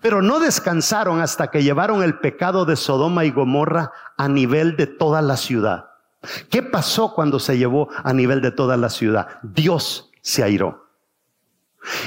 pero 0.00 0.22
no 0.22 0.40
descansaron 0.40 1.20
hasta 1.20 1.50
que 1.50 1.62
llevaron 1.62 2.02
el 2.02 2.18
pecado 2.18 2.64
de 2.64 2.76
Sodoma 2.76 3.24
y 3.24 3.30
Gomorra 3.30 3.92
a 4.16 4.28
nivel 4.28 4.76
de 4.76 4.86
toda 4.86 5.22
la 5.22 5.36
ciudad. 5.36 5.90
¿Qué 6.50 6.62
pasó 6.62 7.14
cuando 7.14 7.38
se 7.38 7.56
llevó 7.56 7.88
a 8.02 8.12
nivel 8.12 8.40
de 8.42 8.50
toda 8.50 8.76
la 8.76 8.90
ciudad? 8.90 9.38
Dios 9.42 10.10
se 10.20 10.42
airó. 10.42 10.86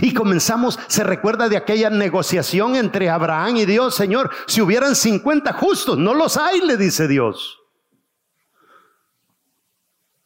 Y 0.01 0.13
comenzamos, 0.13 0.79
se 0.87 1.03
recuerda 1.03 1.49
de 1.49 1.57
aquella 1.57 1.89
negociación 1.89 2.75
entre 2.75 3.09
Abraham 3.09 3.57
y 3.57 3.65
Dios, 3.65 3.95
Señor, 3.95 4.29
si 4.45 4.61
hubieran 4.61 4.95
50 4.95 5.53
justos, 5.53 5.97
no 5.97 6.13
los 6.13 6.37
hay, 6.37 6.61
le 6.61 6.77
dice 6.77 7.07
Dios. 7.07 7.59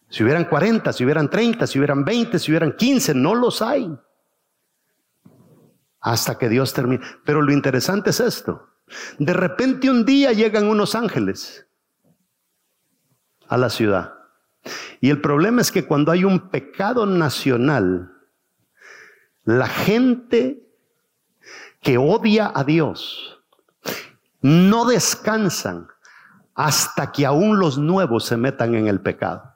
Si 0.10 0.24
hubieran 0.24 0.46
40, 0.46 0.92
si 0.94 1.04
hubieran 1.04 1.30
30, 1.30 1.68
si 1.68 1.80
hubieran 1.80 2.04
20, 2.04 2.40
si 2.40 2.52
hubieran 2.52 2.76
15, 2.76 3.14
no 3.14 3.36
los 3.36 3.62
hay. 3.62 3.90
Hasta 6.00 6.38
que 6.38 6.50
Dios 6.50 6.74
termine. 6.74 7.04
Pero 7.26 7.42
lo 7.42 7.52
interesante 7.52 8.12
es 8.12 8.20
esto. 8.20 8.70
De 9.20 9.34
repente 9.34 9.90
un 9.90 10.06
día 10.06 10.32
llegan 10.32 10.68
unos 10.68 10.96
ángeles 10.96 11.68
a 13.48 13.58
la 13.58 13.70
ciudad. 13.70 14.14
Y 15.02 15.10
el 15.10 15.22
problema 15.22 15.62
es 15.62 15.72
que 15.72 15.86
cuando 15.86 16.12
hay 16.12 16.24
un 16.24 16.50
pecado 16.50 17.06
nacional, 17.06 18.14
la 19.44 19.68
gente 19.68 20.64
que 21.82 21.98
odia 21.98 22.52
a 22.54 22.64
Dios 22.64 23.42
no 24.42 24.86
descansan 24.86 25.88
hasta 26.56 27.12
que 27.12 27.26
aún 27.26 27.60
los 27.60 27.78
nuevos 27.78 28.26
se 28.26 28.36
metan 28.36 28.76
en 28.76 28.88
el 28.88 29.00
pecado. 29.00 29.56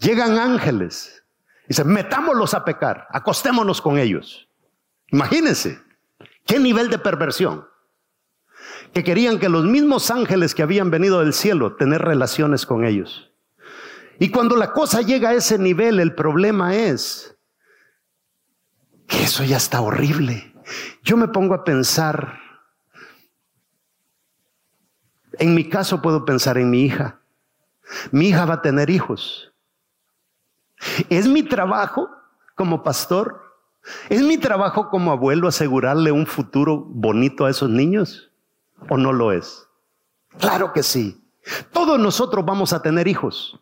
Llegan 0.00 0.38
ángeles 0.38 1.24
y 1.64 1.68
dicen, 1.68 1.88
metámoslos 1.88 2.54
a 2.54 2.64
pecar, 2.64 3.06
acostémonos 3.10 3.80
con 3.80 3.98
ellos. 3.98 4.47
Imagínense, 5.10 5.80
qué 6.46 6.58
nivel 6.58 6.90
de 6.90 6.98
perversión. 6.98 7.66
Que 8.92 9.04
querían 9.04 9.38
que 9.38 9.48
los 9.48 9.64
mismos 9.64 10.10
ángeles 10.10 10.54
que 10.54 10.62
habían 10.62 10.90
venido 10.90 11.20
del 11.20 11.32
cielo 11.32 11.76
tener 11.76 12.02
relaciones 12.02 12.66
con 12.66 12.84
ellos. 12.84 13.30
Y 14.18 14.30
cuando 14.30 14.56
la 14.56 14.72
cosa 14.72 15.02
llega 15.02 15.30
a 15.30 15.34
ese 15.34 15.58
nivel, 15.58 16.00
el 16.00 16.14
problema 16.14 16.74
es 16.74 17.36
que 19.06 19.22
eso 19.22 19.44
ya 19.44 19.56
está 19.56 19.80
horrible. 19.80 20.54
Yo 21.02 21.16
me 21.16 21.28
pongo 21.28 21.54
a 21.54 21.64
pensar, 21.64 22.40
en 25.34 25.54
mi 25.54 25.68
caso 25.68 26.02
puedo 26.02 26.24
pensar 26.24 26.58
en 26.58 26.70
mi 26.70 26.82
hija. 26.82 27.20
Mi 28.10 28.28
hija 28.28 28.44
va 28.44 28.54
a 28.54 28.62
tener 28.62 28.90
hijos. 28.90 29.52
¿Es 31.08 31.26
mi 31.26 31.42
trabajo 31.42 32.10
como 32.54 32.82
pastor? 32.82 33.47
¿Es 34.08 34.22
mi 34.22 34.38
trabajo 34.38 34.88
como 34.90 35.12
abuelo 35.12 35.48
asegurarle 35.48 36.12
un 36.12 36.26
futuro 36.26 36.84
bonito 36.88 37.44
a 37.44 37.50
esos 37.50 37.70
niños? 37.70 38.30
¿O 38.88 38.96
no 38.96 39.12
lo 39.12 39.32
es? 39.32 39.66
Claro 40.38 40.72
que 40.72 40.82
sí. 40.82 41.24
Todos 41.72 41.98
nosotros 41.98 42.44
vamos 42.44 42.72
a 42.72 42.82
tener 42.82 43.08
hijos 43.08 43.60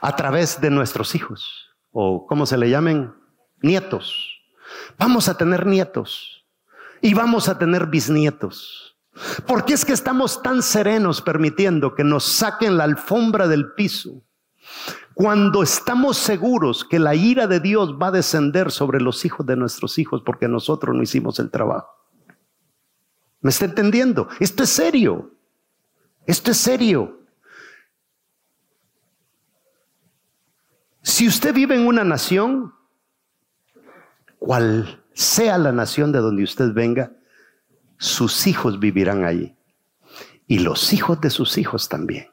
a 0.00 0.16
través 0.16 0.60
de 0.60 0.70
nuestros 0.70 1.14
hijos, 1.14 1.74
o 1.92 2.26
como 2.26 2.46
se 2.46 2.56
le 2.56 2.70
llamen, 2.70 3.14
nietos. 3.60 4.40
Vamos 4.98 5.28
a 5.28 5.36
tener 5.36 5.66
nietos 5.66 6.46
y 7.00 7.14
vamos 7.14 7.48
a 7.48 7.58
tener 7.58 7.86
bisnietos. 7.86 8.96
¿Por 9.46 9.64
qué 9.64 9.74
es 9.74 9.84
que 9.84 9.92
estamos 9.92 10.42
tan 10.42 10.62
serenos 10.62 11.20
permitiendo 11.20 11.94
que 11.94 12.04
nos 12.04 12.24
saquen 12.24 12.76
la 12.76 12.84
alfombra 12.84 13.48
del 13.48 13.72
piso? 13.72 14.22
Cuando 15.20 15.62
estamos 15.62 16.16
seguros 16.16 16.82
que 16.82 16.98
la 16.98 17.14
ira 17.14 17.46
de 17.46 17.60
Dios 17.60 17.94
va 18.00 18.06
a 18.06 18.10
descender 18.10 18.70
sobre 18.70 19.02
los 19.02 19.26
hijos 19.26 19.44
de 19.44 19.54
nuestros 19.54 19.98
hijos 19.98 20.22
porque 20.24 20.48
nosotros 20.48 20.96
no 20.96 21.02
hicimos 21.02 21.38
el 21.40 21.50
trabajo. 21.50 21.90
¿Me 23.42 23.50
está 23.50 23.66
entendiendo? 23.66 24.28
Esto 24.38 24.62
es 24.62 24.70
serio. 24.70 25.34
Esto 26.24 26.52
es 26.52 26.56
serio. 26.56 27.20
Si 31.02 31.28
usted 31.28 31.52
vive 31.52 31.74
en 31.74 31.86
una 31.86 32.02
nación, 32.02 32.72
cual 34.38 35.04
sea 35.12 35.58
la 35.58 35.72
nación 35.72 36.12
de 36.12 36.20
donde 36.20 36.44
usted 36.44 36.72
venga, 36.72 37.12
sus 37.98 38.46
hijos 38.46 38.80
vivirán 38.80 39.26
allí. 39.26 39.54
Y 40.46 40.60
los 40.60 40.94
hijos 40.94 41.20
de 41.20 41.28
sus 41.28 41.58
hijos 41.58 41.90
también. 41.90 42.30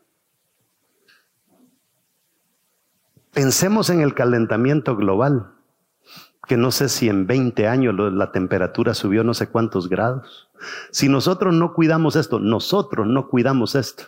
Pensemos 3.38 3.92
en 3.92 4.02
el 4.02 4.16
calentamiento 4.16 4.96
global, 4.96 5.52
que 6.48 6.58
no 6.58 6.72
sé 6.72 6.90
si 6.90 7.08
en 7.08 7.28
20 7.28 7.68
años 7.68 7.94
la 7.96 8.32
temperatura 8.32 8.96
subió 8.96 9.24
no 9.24 9.36
sé 9.36 9.48
cuántos 9.50 9.90
grados. 9.90 10.50
Si 10.90 11.08
nosotros 11.08 11.54
no 11.54 11.76
cuidamos 11.76 12.16
esto, 12.16 12.40
nosotros 12.40 13.06
no 13.06 13.28
cuidamos 13.28 13.76
esto, 13.76 14.06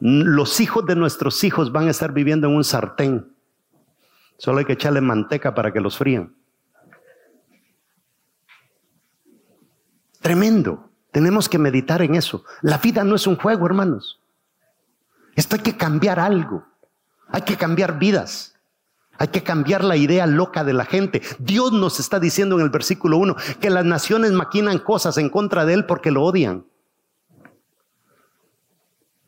los 0.00 0.58
hijos 0.60 0.86
de 0.86 0.96
nuestros 0.96 1.44
hijos 1.44 1.70
van 1.70 1.88
a 1.88 1.90
estar 1.90 2.14
viviendo 2.14 2.48
en 2.48 2.56
un 2.56 2.64
sartén. 2.64 3.30
Solo 4.38 4.60
hay 4.60 4.64
que 4.64 4.72
echarle 4.72 5.02
manteca 5.02 5.54
para 5.54 5.70
que 5.70 5.80
los 5.82 5.98
fríen. 5.98 6.34
Tremendo. 10.22 10.88
Tenemos 11.10 11.46
que 11.46 11.58
meditar 11.58 12.00
en 12.00 12.14
eso. 12.14 12.42
La 12.62 12.78
vida 12.78 13.04
no 13.04 13.16
es 13.16 13.26
un 13.26 13.36
juego, 13.36 13.66
hermanos. 13.66 14.18
Esto 15.36 15.56
hay 15.56 15.62
que 15.62 15.76
cambiar 15.76 16.18
algo. 16.18 16.71
Hay 17.32 17.42
que 17.42 17.56
cambiar 17.56 17.98
vidas. 17.98 18.52
Hay 19.18 19.28
que 19.28 19.42
cambiar 19.42 19.84
la 19.84 19.96
idea 19.96 20.26
loca 20.26 20.64
de 20.64 20.72
la 20.72 20.84
gente. 20.84 21.22
Dios 21.38 21.72
nos 21.72 22.00
está 22.00 22.20
diciendo 22.20 22.56
en 22.56 22.62
el 22.62 22.70
versículo 22.70 23.18
1 23.18 23.36
que 23.60 23.70
las 23.70 23.84
naciones 23.84 24.32
maquinan 24.32 24.78
cosas 24.78 25.18
en 25.18 25.28
contra 25.28 25.64
de 25.64 25.74
Él 25.74 25.86
porque 25.86 26.10
lo 26.10 26.22
odian. 26.22 26.66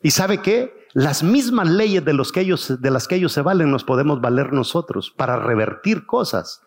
¿Y 0.03 0.11
sabe 0.11 0.43
qué? 0.43 0.87
Las 0.93 1.23
mismas 1.23 1.69
leyes 1.69 2.05
de, 2.05 2.13
los 2.13 2.31
que 2.31 2.41
ellos, 2.41 2.81
de 2.81 2.91
las 2.91 3.09
que 3.09 3.17
ellos 3.17 3.33
se 3.33 3.43
valen 3.43 3.71
nos 3.71 3.85
podemos 3.85 4.21
valer 4.21 4.53
nosotros 4.53 5.11
para 5.11 5.37
revertir 5.37 6.07
cosas. 6.07 6.63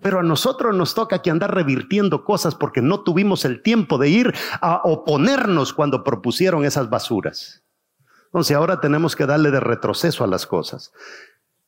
Pero 0.00 0.20
a 0.20 0.22
nosotros 0.22 0.74
nos 0.74 0.94
toca 0.94 1.20
que 1.20 1.30
andar 1.30 1.54
revirtiendo 1.54 2.24
cosas 2.24 2.54
porque 2.54 2.82
no 2.82 3.00
tuvimos 3.00 3.44
el 3.44 3.62
tiempo 3.62 3.98
de 3.98 4.08
ir 4.08 4.34
a 4.60 4.82
oponernos 4.84 5.72
cuando 5.72 6.04
propusieron 6.04 6.64
esas 6.64 6.90
basuras. 6.90 7.65
Entonces 8.36 8.54
ahora 8.54 8.82
tenemos 8.82 9.16
que 9.16 9.24
darle 9.24 9.50
de 9.50 9.60
retroceso 9.60 10.22
a 10.22 10.26
las 10.26 10.46
cosas. 10.46 10.92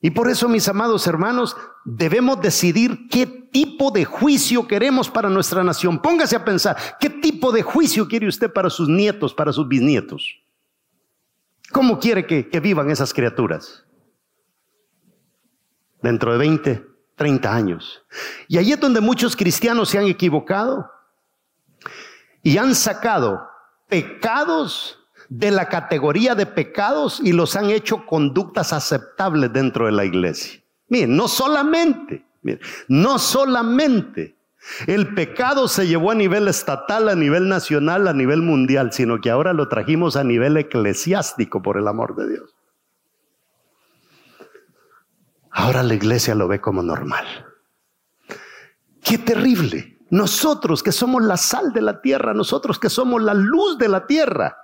Y 0.03 0.11
por 0.11 0.29
eso, 0.29 0.51
mis 0.51 0.69
amados 0.69 1.07
hermanos, 1.07 1.57
debemos 1.87 2.43
decidir 2.43 3.09
qué 3.09 3.25
tipo 3.27 3.91
de 3.91 4.05
juicio 4.05 4.69
queremos 4.69 5.09
para 5.09 5.31
nuestra 5.31 5.65
nación. 5.65 6.03
Póngase 6.03 6.37
a 6.37 6.45
pensar, 6.45 6.77
¿qué 7.01 7.09
tipo 7.09 7.53
de 7.53 7.63
juicio 7.63 8.07
quiere 8.07 8.29
usted 8.29 8.53
para 8.53 8.69
sus 8.69 8.87
nietos, 8.87 9.33
para 9.33 9.51
sus 9.51 9.67
bisnietos? 9.67 10.43
¿Cómo 11.73 11.99
quiere 11.99 12.27
que, 12.27 12.61
vivan 12.61 12.91
esas 12.91 13.15
criaturas? 13.15 13.87
Dentro 16.03 16.33
de 16.33 16.39
20, 16.39 16.85
30 17.17 17.55
años. 17.55 18.05
Y 18.47 18.59
ahí 18.59 18.73
es 18.73 18.79
donde 18.79 19.01
muchos 19.01 19.35
cristianos 19.35 19.89
se 19.89 19.97
han 19.97 20.05
equivocado 20.05 20.91
y 22.43 22.59
han 22.59 22.75
sacado 22.75 23.49
pecados 23.89 24.98
de 25.29 25.51
la 25.51 25.69
categoría 25.69 26.35
de 26.35 26.47
pecados 26.47 27.21
y 27.23 27.33
los 27.33 27.57
han 27.57 27.71
hecho 27.71 28.07
conductas 28.07 28.73
aceptables 28.73 29.53
dentro 29.53 29.87
de 29.87 29.93
la 29.93 30.05
iglesia. 30.05 30.61
Miren, 30.89 31.17
no 31.17 31.29
solamente, 31.29 32.25
no 32.89 33.19
solamente 33.19 34.37
el 34.87 35.15
pecado 35.15 35.69
se 35.69 35.87
llevó 35.87 36.11
a 36.11 36.15
nivel 36.15 36.49
estatal, 36.49 37.09
a 37.09 37.15
nivel 37.15 37.49
nacional, 37.49 38.09
a 38.09 38.13
nivel 38.13 38.43
mundial, 38.43 38.93
sino 38.93 39.21
que 39.21 39.31
ahora 39.31 39.53
lo 39.53 39.69
trajimos 39.69 40.17
a 40.17 40.25
nivel 40.25 40.57
eclesiástico 40.57 41.63
por 41.63 41.79
el 41.79 41.89
amor 41.89 42.17
de 42.17 42.29
Dios. 42.29 42.55
Ahora 45.51 45.83
la 45.83 45.95
iglesia 45.95 46.35
lo 46.35 46.49
ve 46.49 46.61
como 46.61 46.83
normal. 46.83 47.27
Qué 49.03 49.19
terrible. 49.19 49.99
Nosotros 50.11 50.83
que 50.83 50.93
somos 50.93 51.23
la 51.23 51.37
sal 51.37 51.73
de 51.73 51.83
la 51.83 52.01
tierra, 52.01 52.35
nosotros 52.35 52.79
que 52.79 52.89
somos 52.89 53.23
la 53.23 53.35
luz 53.35 53.79
de 53.79 53.89
la 53.89 54.07
tierra, 54.07 54.57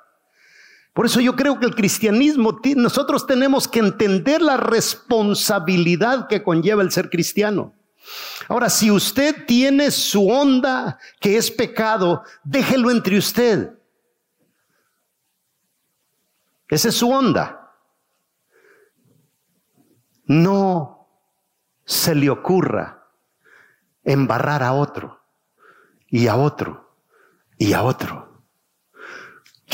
por 0.95 1.07
eso 1.07 1.21
yo 1.21 1.35
creo 1.35 1.59
que 1.59 1.67
el 1.67 1.75
cristianismo, 1.75 2.61
nosotros 2.77 3.27
tenemos 3.27 3.67
que 3.67 3.81
entender 3.81 4.41
la 4.41 4.57
responsabilidad 4.57 6.29
que 6.29 6.45
conlleva 6.45 6.83
el 6.83 6.93
ser 6.93 7.11
cristiano. 7.11 7.75
Ahora, 8.49 8.71
si 8.71 8.93
usted 8.93 9.45
tiene 9.45 9.91
su 9.91 10.29
onda 10.31 10.99
que 11.21 11.37
es 11.37 11.51
pecado, 11.51 12.23
déjelo 12.45 12.93
entre 12.93 13.19
usted. 13.19 13.77
Esa 16.69 16.89
es 16.91 16.95
su 16.95 17.11
onda. 17.11 17.73
No 20.27 21.09
se 21.85 22.15
le 22.15 22.31
ocurra 22.31 23.09
embarrar 24.05 24.63
a 24.63 24.73
otro 24.73 25.21
y 26.07 26.29
a 26.29 26.37
otro 26.37 26.95
y 27.59 27.73
a 27.73 27.83
otro 27.83 28.34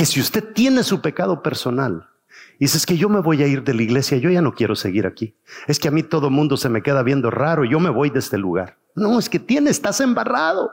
que 0.01 0.07
si 0.07 0.19
usted 0.19 0.55
tiene 0.55 0.83
su 0.83 1.03
pecado 1.03 1.43
personal 1.43 2.09
dices 2.59 2.87
que 2.87 2.97
yo 2.97 3.11
me 3.11 3.21
voy 3.21 3.43
a 3.43 3.47
ir 3.47 3.65
de 3.65 3.75
la 3.75 3.83
iglesia, 3.83 4.17
yo 4.17 4.31
ya 4.31 4.41
no 4.41 4.55
quiero 4.55 4.75
seguir 4.75 5.07
aquí. 5.07 5.37
Es 5.67 5.79
que 5.79 5.89
a 5.89 5.91
mí 5.91 6.03
todo 6.03 6.29
el 6.29 6.33
mundo 6.33 6.57
se 6.57 6.71
me 6.71 6.83
queda 6.83 7.03
viendo 7.03 7.31
raro, 7.31 7.67
yo 7.67 7.79
me 7.81 7.91
voy 7.91 8.09
de 8.09 8.19
este 8.19 8.39
lugar. 8.39 8.79
No, 8.95 9.19
es 9.19 9.29
que 9.29 9.39
tienes, 9.39 9.73
estás 9.73 10.01
embarrado. 10.01 10.73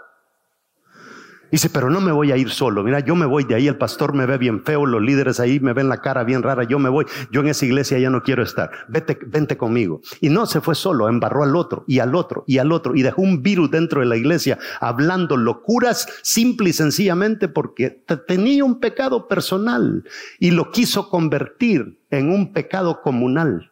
Dice, 1.51 1.69
pero 1.69 1.89
no 1.89 2.01
me 2.01 2.11
voy 2.11 2.31
a 2.31 2.37
ir 2.37 2.49
solo. 2.49 2.83
Mira, 2.83 2.99
yo 2.99 3.15
me 3.15 3.25
voy 3.25 3.43
de 3.43 3.55
ahí, 3.55 3.67
el 3.67 3.77
pastor 3.77 4.13
me 4.13 4.25
ve 4.25 4.37
bien 4.37 4.63
feo, 4.63 4.85
los 4.85 5.01
líderes 5.01 5.39
ahí 5.39 5.59
me 5.59 5.73
ven 5.73 5.89
la 5.89 6.01
cara 6.01 6.23
bien 6.23 6.43
rara, 6.43 6.63
yo 6.63 6.79
me 6.79 6.89
voy, 6.89 7.05
yo 7.31 7.41
en 7.41 7.47
esa 7.47 7.65
iglesia 7.65 7.97
ya 7.99 8.09
no 8.09 8.23
quiero 8.23 8.43
estar. 8.43 8.69
Vete, 8.87 9.17
vente 9.25 9.57
conmigo. 9.57 10.01
Y 10.21 10.29
no 10.29 10.45
se 10.45 10.61
fue 10.61 10.75
solo, 10.75 11.07
embarró 11.07 11.43
al 11.43 11.55
otro 11.55 11.83
y 11.87 11.99
al 11.99 12.15
otro 12.15 12.43
y 12.47 12.57
al 12.57 12.71
otro 12.71 12.95
y 12.95 13.01
dejó 13.01 13.21
un 13.21 13.41
virus 13.41 13.71
dentro 13.71 14.01
de 14.01 14.07
la 14.07 14.17
iglesia 14.17 14.57
hablando 14.79 15.37
locuras 15.37 16.07
simple 16.21 16.69
y 16.69 16.73
sencillamente 16.73 17.47
porque 17.47 18.03
tenía 18.27 18.63
un 18.63 18.79
pecado 18.79 19.27
personal 19.27 20.03
y 20.39 20.51
lo 20.51 20.71
quiso 20.71 21.09
convertir 21.09 21.99
en 22.09 22.31
un 22.31 22.53
pecado 22.53 23.01
comunal. 23.01 23.71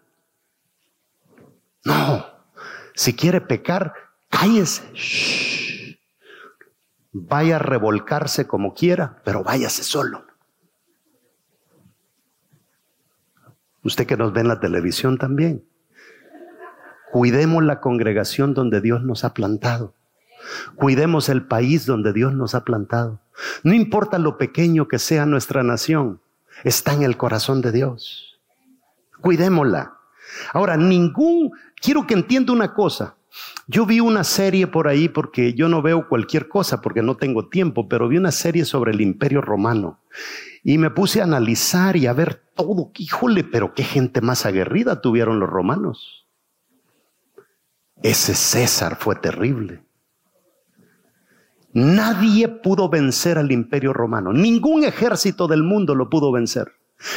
No, 1.83 2.25
si 2.95 3.13
quiere 3.13 3.41
pecar, 3.41 3.93
cállese. 4.29 5.54
Vaya 7.17 7.55
a 7.55 7.59
revolcarse 7.59 8.45
como 8.45 8.73
quiera, 8.73 9.21
pero 9.23 9.41
váyase 9.41 9.83
solo. 9.83 10.25
Usted 13.83 14.05
que 14.05 14.17
nos 14.17 14.33
ve 14.33 14.41
en 14.41 14.49
la 14.49 14.59
televisión 14.59 15.17
también. 15.17 15.63
Cuidemos 17.13 17.63
la 17.63 17.79
congregación 17.79 18.53
donde 18.53 18.81
Dios 18.81 19.01
nos 19.03 19.23
ha 19.23 19.33
plantado. 19.33 19.93
Cuidemos 20.75 21.29
el 21.29 21.45
país 21.45 21.85
donde 21.85 22.11
Dios 22.11 22.33
nos 22.33 22.53
ha 22.53 22.65
plantado. 22.65 23.21
No 23.63 23.73
importa 23.73 24.19
lo 24.19 24.37
pequeño 24.37 24.89
que 24.89 24.99
sea 24.99 25.25
nuestra 25.25 25.63
nación, 25.63 26.19
está 26.65 26.91
en 26.91 27.03
el 27.03 27.15
corazón 27.15 27.61
de 27.61 27.71
Dios. 27.71 28.41
Cuidémosla. 29.21 29.99
Ahora, 30.51 30.75
ningún, 30.75 31.53
quiero 31.81 32.05
que 32.05 32.13
entienda 32.13 32.51
una 32.51 32.73
cosa. 32.73 33.15
Yo 33.67 33.85
vi 33.85 33.99
una 33.99 34.23
serie 34.23 34.67
por 34.67 34.87
ahí 34.87 35.09
porque 35.09 35.53
yo 35.53 35.67
no 35.69 35.81
veo 35.81 36.07
cualquier 36.07 36.47
cosa 36.47 36.81
porque 36.81 37.01
no 37.01 37.17
tengo 37.17 37.49
tiempo, 37.49 37.87
pero 37.89 38.07
vi 38.07 38.17
una 38.17 38.31
serie 38.31 38.65
sobre 38.65 38.91
el 38.91 39.01
imperio 39.01 39.41
romano 39.41 40.01
y 40.63 40.77
me 40.77 40.89
puse 40.89 41.21
a 41.21 41.25
analizar 41.25 41.95
y 41.95 42.07
a 42.07 42.13
ver 42.13 42.43
todo. 42.55 42.91
Híjole, 42.97 43.43
pero 43.43 43.73
qué 43.73 43.83
gente 43.83 44.21
más 44.21 44.45
aguerrida 44.45 45.01
tuvieron 45.01 45.39
los 45.39 45.49
romanos. 45.49 46.27
Ese 48.01 48.35
César 48.35 48.97
fue 48.99 49.15
terrible. 49.15 49.83
Nadie 51.73 52.47
pudo 52.47 52.87
vencer 52.87 53.37
al 53.37 53.51
imperio 53.51 53.93
romano. 53.93 54.31
Ningún 54.31 54.83
ejército 54.83 55.47
del 55.47 55.63
mundo 55.63 55.93
lo 55.93 56.09
pudo 56.09 56.31
vencer. 56.31 56.71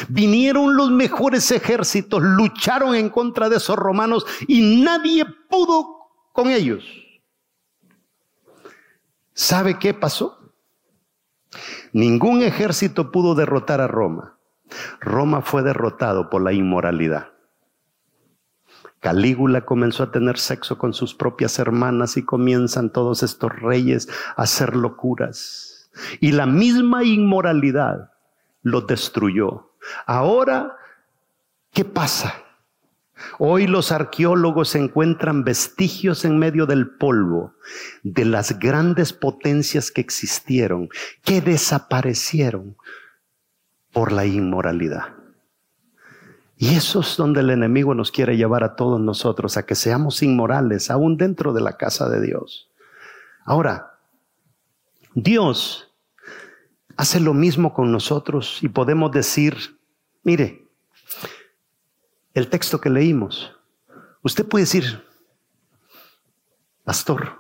Vinieron 0.09 0.76
los 0.76 0.90
mejores 0.90 1.50
ejércitos, 1.50 2.22
lucharon 2.22 2.94
en 2.94 3.11
contra 3.11 3.48
de 3.48 3.57
esos 3.57 3.76
romanos 3.76 4.26
y 4.48 4.83
nadie 4.83 5.24
pudo 5.48 5.97
con 6.38 6.51
ellos. 6.51 6.85
¿Sabe 9.35 9.77
qué 9.81 9.92
pasó? 9.92 10.55
Ningún 11.92 12.42
ejército 12.42 13.11
pudo 13.11 13.35
derrotar 13.35 13.81
a 13.81 13.88
Roma. 13.88 14.38
Roma 15.01 15.42
fue 15.42 15.64
derrotado 15.64 16.31
por 16.31 16.42
la 16.42 16.53
inmoralidad. 16.53 17.33
Calígula 19.01 19.62
comenzó 19.62 20.05
a 20.05 20.12
tener 20.12 20.38
sexo 20.38 20.79
con 20.79 20.94
sus 20.94 21.12
propias 21.12 21.59
hermanas 21.59 22.16
y 22.16 22.24
comienzan 22.24 22.92
todos 22.92 23.24
estos 23.24 23.51
reyes 23.61 24.09
a 24.37 24.42
hacer 24.42 24.77
locuras. 24.77 25.90
Y 26.20 26.31
la 26.31 26.46
misma 26.46 27.03
inmoralidad 27.03 28.12
lo 28.62 28.83
destruyó. 28.83 29.72
Ahora, 30.07 30.77
¿qué 31.72 31.85
pasa? 31.85 32.33
Hoy 33.38 33.66
los 33.66 33.92
arqueólogos 33.92 34.74
encuentran 34.74 35.44
vestigios 35.44 36.24
en 36.24 36.38
medio 36.38 36.66
del 36.66 36.90
polvo 36.90 37.54
de 38.02 38.24
las 38.24 38.59
grandes 38.59 39.12
potencias 39.12 39.90
que 39.90 40.00
existieron, 40.00 40.88
que 41.24 41.40
desaparecieron 41.40 42.76
por 43.92 44.12
la 44.12 44.26
inmoralidad. 44.26 45.14
Y 46.57 46.74
eso 46.74 47.00
es 47.00 47.16
donde 47.16 47.40
el 47.40 47.50
enemigo 47.50 47.94
nos 47.94 48.11
quiere 48.11 48.37
llevar 48.37 48.64
a 48.64 48.74
todos 48.74 49.00
nosotros, 49.00 49.57
a 49.57 49.64
que 49.64 49.76
seamos 49.76 50.22
inmorales, 50.22 50.90
aún 50.90 51.16
dentro 51.16 51.52
de 51.52 51.61
la 51.61 51.76
casa 51.76 52.09
de 52.09 52.20
Dios. 52.20 52.68
Ahora, 53.44 53.98
Dios 55.14 55.94
hace 56.96 57.20
lo 57.20 57.33
mismo 57.33 57.72
con 57.72 57.92
nosotros 57.92 58.59
y 58.62 58.68
podemos 58.68 59.12
decir, 59.12 59.78
mire, 60.24 60.67
el 62.34 62.48
texto 62.48 62.80
que 62.80 62.90
leímos. 62.90 63.56
Usted 64.22 64.46
puede 64.46 64.64
decir, 64.64 65.02
pastor, 66.84 67.38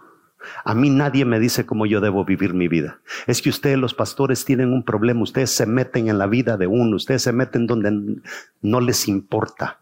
a 0.64 0.74
mí 0.74 0.90
nadie 0.90 1.24
me 1.24 1.40
dice 1.40 1.66
cómo 1.66 1.86
yo 1.86 2.00
debo 2.00 2.24
vivir 2.24 2.54
mi 2.54 2.68
vida. 2.68 3.00
Es 3.26 3.42
que 3.42 3.50
ustedes 3.50 3.78
los 3.78 3.94
pastores 3.94 4.44
tienen 4.44 4.72
un 4.72 4.84
problema, 4.84 5.22
ustedes 5.22 5.50
se 5.50 5.66
meten 5.66 6.08
en 6.08 6.18
la 6.18 6.26
vida 6.26 6.56
de 6.56 6.66
uno, 6.66 6.96
ustedes 6.96 7.22
se 7.22 7.32
meten 7.32 7.66
donde 7.66 8.20
no 8.62 8.80
les 8.80 9.08
importa. 9.08 9.80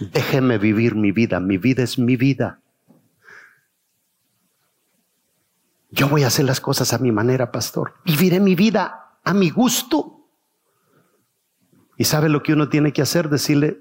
Déjeme 0.00 0.58
vivir 0.58 0.94
mi 0.94 1.12
vida, 1.12 1.40
mi 1.40 1.58
vida 1.58 1.82
es 1.82 1.98
mi 1.98 2.16
vida. 2.16 2.60
Yo 5.90 6.08
voy 6.08 6.24
a 6.24 6.28
hacer 6.28 6.44
las 6.44 6.60
cosas 6.60 6.92
a 6.92 6.98
mi 6.98 7.12
manera, 7.12 7.52
pastor. 7.52 7.94
Viviré 8.04 8.40
mi 8.40 8.54
vida 8.54 9.18
a 9.22 9.32
mi 9.32 9.50
gusto. 9.50 10.23
¿Y 11.96 12.04
sabe 12.04 12.28
lo 12.28 12.42
que 12.42 12.52
uno 12.52 12.68
tiene 12.68 12.92
que 12.92 13.02
hacer? 13.02 13.28
Decirle, 13.28 13.80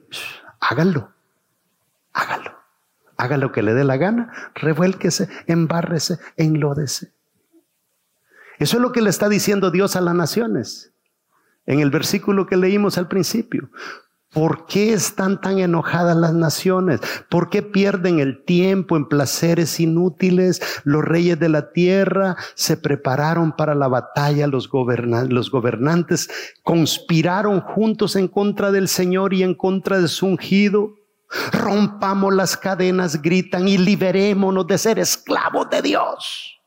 hágalo, 0.60 1.12
hágalo. 2.14 2.54
Haga 3.18 3.38
lo 3.38 3.52
que 3.52 3.62
le 3.62 3.74
dé 3.74 3.84
la 3.84 3.98
gana, 3.98 4.34
revuélquese, 4.56 5.30
embárrese, 5.48 6.18
enlódese. 6.36 7.14
Eso 8.60 8.78
es 8.78 8.82
lo 8.82 8.92
que 8.92 9.02
le 9.02 9.10
está 9.10 9.30
diciendo 9.30 9.72
Dios 9.72 9.96
a 9.96 10.02
las 10.02 10.16
naciones. 10.16 10.92
En 11.66 11.80
el 11.80 11.92
versículo 11.92 12.48
que 12.48 12.58
leímos 12.58 12.98
al 12.98 13.08
principio. 13.08 13.70
¿Por 14.34 14.66
qué 14.66 14.94
están 14.94 15.40
tan 15.40 15.60
enojadas 15.60 16.18
las 16.18 16.34
naciones? 16.34 17.00
¿Por 17.30 17.50
qué 17.50 17.62
pierden 17.62 18.20
el 18.20 18.44
tiempo 18.44 18.98
en 18.98 19.08
placeres 19.08 19.80
inútiles? 19.80 20.60
Los 20.84 21.04
reyes 21.04 21.40
de 21.40 21.50
la 21.50 21.72
tierra 21.72 22.36
se 22.56 22.76
prepararon 22.76 23.56
para 23.56 23.76
la 23.76 23.88
batalla, 23.88 24.48
los, 24.48 24.70
los 25.30 25.52
gobernantes 25.52 26.30
conspiraron 26.64 27.62
juntos 27.62 28.16
en 28.16 28.28
contra 28.28 28.72
del 28.72 28.88
Señor 28.88 29.34
y 29.34 29.44
en 29.44 29.54
contra 29.54 30.00
de 30.00 30.08
su 30.08 30.26
ungido. 30.26 30.96
Rompamos 31.52 32.34
las 32.34 32.58
cadenas, 32.58 33.22
gritan, 33.22 33.68
y 33.68 33.78
liberémonos 33.78 34.66
de 34.68 34.78
ser 34.78 35.00
esclavos 35.00 35.70
de 35.70 35.82
Dios. 35.82 36.63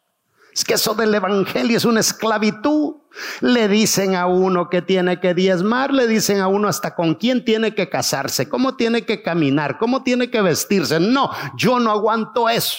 Es 0.57 0.65
que 0.65 0.73
eso 0.73 0.95
del 0.95 1.15
Evangelio 1.15 1.77
es 1.77 1.85
una 1.85 2.01
esclavitud. 2.01 2.95
Le 3.43 3.69
dicen 3.69 4.15
a 4.15 4.25
uno 4.25 4.71
que 4.71 4.81
tiene 4.81 5.21
que 5.21 5.35
diezmar, 5.35 5.93
le 5.93 6.07
dicen 6.07 6.41
a 6.41 6.49
uno 6.49 6.67
hasta 6.67 6.95
con 6.95 7.15
quién 7.17 7.45
tiene 7.45 7.75
que 7.75 7.91
casarse, 7.91 8.49
cómo 8.49 8.75
tiene 8.75 9.05
que 9.05 9.23
caminar, 9.23 9.77
cómo 9.77 10.03
tiene 10.03 10.31
que 10.31 10.41
vestirse. 10.41 10.99
No, 10.99 11.31
yo 11.59 11.79
no 11.79 11.91
aguanto 11.91 12.49
eso. 12.49 12.79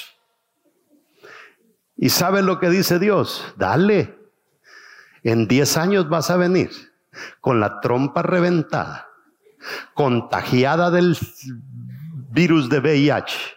¿Y 1.96 2.10
sabe 2.10 2.42
lo 2.42 2.60
que 2.60 2.72
dice 2.72 2.98
Dios? 2.98 3.46
Dale. 3.58 4.18
En 5.22 5.48
10 5.48 5.78
años 5.78 6.10
vas 6.10 6.32
a 6.32 6.38
venir 6.38 6.72
con 7.42 7.60
la 7.60 7.80
trompa 7.80 8.24
reventada, 8.24 9.08
contagiada 9.94 10.90
del 10.90 11.16
virus 12.32 12.70
de 12.70 12.80
VIH 12.80 13.57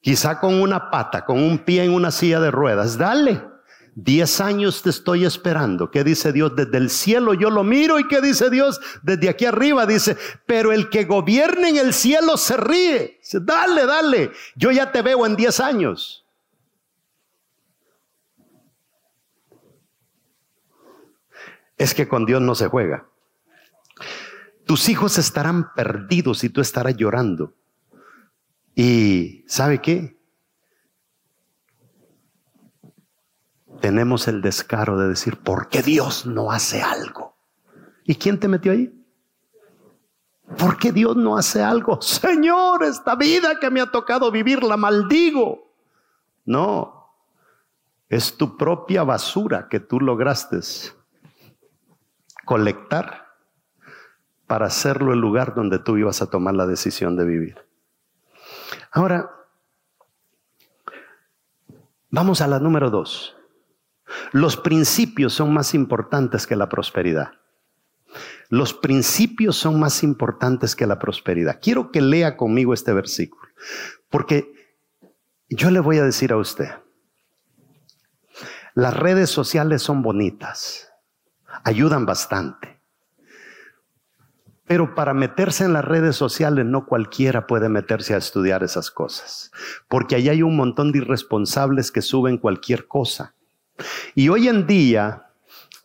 quizá 0.00 0.40
con 0.40 0.60
una 0.60 0.90
pata, 0.90 1.24
con 1.24 1.42
un 1.42 1.58
pie 1.58 1.84
en 1.84 1.92
una 1.92 2.10
silla 2.10 2.40
de 2.40 2.50
ruedas. 2.50 2.98
Dale. 2.98 3.50
Diez 3.94 4.40
años 4.40 4.82
te 4.82 4.90
estoy 4.90 5.24
esperando. 5.24 5.90
¿Qué 5.90 6.04
dice 6.04 6.32
Dios? 6.32 6.54
Desde 6.54 6.78
el 6.78 6.90
cielo 6.90 7.34
yo 7.34 7.50
lo 7.50 7.64
miro 7.64 7.98
y 7.98 8.06
¿qué 8.06 8.20
dice 8.20 8.48
Dios? 8.48 8.80
Desde 9.02 9.28
aquí 9.28 9.44
arriba 9.44 9.84
dice, 9.84 10.16
pero 10.46 10.72
el 10.72 10.88
que 10.88 11.04
gobierne 11.04 11.70
en 11.70 11.76
el 11.76 11.92
cielo 11.92 12.36
se 12.36 12.56
ríe. 12.56 13.20
Dale, 13.32 13.86
dale. 13.86 14.30
Yo 14.54 14.70
ya 14.70 14.92
te 14.92 15.02
veo 15.02 15.26
en 15.26 15.36
diez 15.36 15.60
años. 15.60 16.24
Es 21.76 21.94
que 21.94 22.06
con 22.06 22.26
Dios 22.26 22.40
no 22.40 22.54
se 22.54 22.68
juega. 22.68 23.06
Tus 24.66 24.88
hijos 24.88 25.18
estarán 25.18 25.74
perdidos 25.74 26.44
y 26.44 26.48
tú 26.48 26.60
estarás 26.60 26.96
llorando. 26.96 27.54
Y 28.82 29.44
¿sabe 29.46 29.82
qué? 29.82 30.18
Tenemos 33.82 34.26
el 34.26 34.40
descaro 34.40 34.96
de 34.96 35.06
decir, 35.06 35.36
¿por 35.36 35.68
qué 35.68 35.82
Dios 35.82 36.24
no 36.24 36.50
hace 36.50 36.80
algo? 36.80 37.36
¿Y 38.04 38.14
quién 38.14 38.40
te 38.40 38.48
metió 38.48 38.72
ahí? 38.72 38.90
¿Por 40.56 40.78
qué 40.78 40.92
Dios 40.92 41.14
no 41.14 41.36
hace 41.36 41.62
algo? 41.62 42.00
Señor, 42.00 42.82
esta 42.84 43.16
vida 43.16 43.60
que 43.60 43.68
me 43.68 43.82
ha 43.82 43.90
tocado 43.90 44.30
vivir 44.30 44.62
la 44.62 44.78
maldigo. 44.78 45.74
No, 46.46 47.12
es 48.08 48.38
tu 48.38 48.56
propia 48.56 49.02
basura 49.02 49.68
que 49.68 49.80
tú 49.80 50.00
lograste 50.00 50.58
colectar 52.46 53.26
para 54.46 54.68
hacerlo 54.68 55.12
el 55.12 55.20
lugar 55.20 55.54
donde 55.54 55.78
tú 55.78 55.98
ibas 55.98 56.22
a 56.22 56.30
tomar 56.30 56.54
la 56.54 56.66
decisión 56.66 57.14
de 57.18 57.24
vivir. 57.26 57.69
Ahora, 58.90 59.30
vamos 62.10 62.40
a 62.40 62.46
la 62.46 62.58
número 62.58 62.90
dos. 62.90 63.36
Los 64.32 64.56
principios 64.56 65.32
son 65.34 65.54
más 65.54 65.74
importantes 65.74 66.46
que 66.46 66.56
la 66.56 66.68
prosperidad. 66.68 67.32
Los 68.48 68.74
principios 68.74 69.56
son 69.56 69.78
más 69.78 70.02
importantes 70.02 70.74
que 70.74 70.86
la 70.86 70.98
prosperidad. 70.98 71.60
Quiero 71.62 71.92
que 71.92 72.00
lea 72.00 72.36
conmigo 72.36 72.74
este 72.74 72.92
versículo, 72.92 73.48
porque 74.08 74.52
yo 75.48 75.70
le 75.70 75.78
voy 75.78 75.98
a 75.98 76.04
decir 76.04 76.32
a 76.32 76.36
usted, 76.36 76.70
las 78.74 78.96
redes 78.96 79.30
sociales 79.30 79.82
son 79.82 80.02
bonitas, 80.02 80.92
ayudan 81.62 82.06
bastante. 82.06 82.79
Pero 84.70 84.94
para 84.94 85.14
meterse 85.14 85.64
en 85.64 85.72
las 85.72 85.84
redes 85.84 86.14
sociales 86.14 86.64
no 86.64 86.86
cualquiera 86.86 87.48
puede 87.48 87.68
meterse 87.68 88.14
a 88.14 88.18
estudiar 88.18 88.62
esas 88.62 88.92
cosas, 88.92 89.50
porque 89.88 90.14
ahí 90.14 90.28
hay 90.28 90.44
un 90.44 90.54
montón 90.54 90.92
de 90.92 90.98
irresponsables 90.98 91.90
que 91.90 92.02
suben 92.02 92.38
cualquier 92.38 92.86
cosa. 92.86 93.34
Y 94.14 94.28
hoy 94.28 94.46
en 94.46 94.68
día 94.68 95.26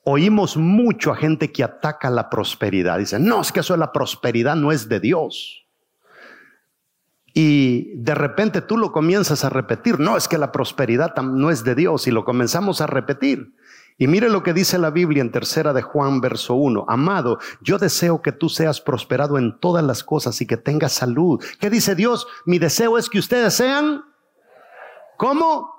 oímos 0.04 0.56
mucho 0.56 1.12
a 1.12 1.16
gente 1.16 1.52
que 1.52 1.64
ataca 1.64 2.12
la 2.12 2.30
prosperidad. 2.30 3.00
Dicen, 3.00 3.26
no, 3.26 3.42
es 3.42 3.52
que 3.52 3.62
eso 3.62 3.74
de 3.74 3.80
la 3.80 3.92
prosperidad 3.92 4.56
no 4.56 4.72
es 4.72 4.88
de 4.88 5.00
Dios. 5.00 5.66
Y 7.34 7.92
de 7.96 8.14
repente 8.14 8.62
tú 8.62 8.78
lo 8.78 8.92
comienzas 8.92 9.44
a 9.44 9.50
repetir, 9.50 10.00
no, 10.00 10.16
es 10.16 10.28
que 10.28 10.38
la 10.38 10.52
prosperidad 10.52 11.16
no 11.24 11.50
es 11.50 11.64
de 11.64 11.74
Dios 11.74 12.06
y 12.06 12.12
lo 12.12 12.24
comenzamos 12.24 12.82
a 12.82 12.86
repetir. 12.86 13.52
Y 13.98 14.08
mire 14.08 14.30
lo 14.30 14.44
que 14.44 14.54
dice 14.54 14.78
la 14.78 14.90
Biblia 14.90 15.22
en 15.22 15.32
tercera 15.32 15.72
de 15.72 15.82
Juan, 15.82 16.20
verso 16.20 16.56
1. 16.56 16.86
Amado, 16.88 17.40
yo 17.62 17.78
deseo 17.78 18.22
que 18.22 18.34
tú 18.34 18.50
seas 18.50 18.82
prosperado 18.82 19.38
en 19.38 19.58
todas 19.60 19.84
las 19.86 20.04
cosas 20.04 20.42
y 20.42 20.48
que 20.48 20.58
tengas 20.58 20.92
salud. 20.92 21.42
¿Qué 21.62 21.70
dice 21.70 21.96
Dios? 21.96 22.28
Mi 22.46 22.60
deseo 22.60 22.98
es 22.98 23.10
que 23.10 23.20
ustedes 23.20 23.54
sean. 23.54 24.04
¿Cómo? 25.18 25.74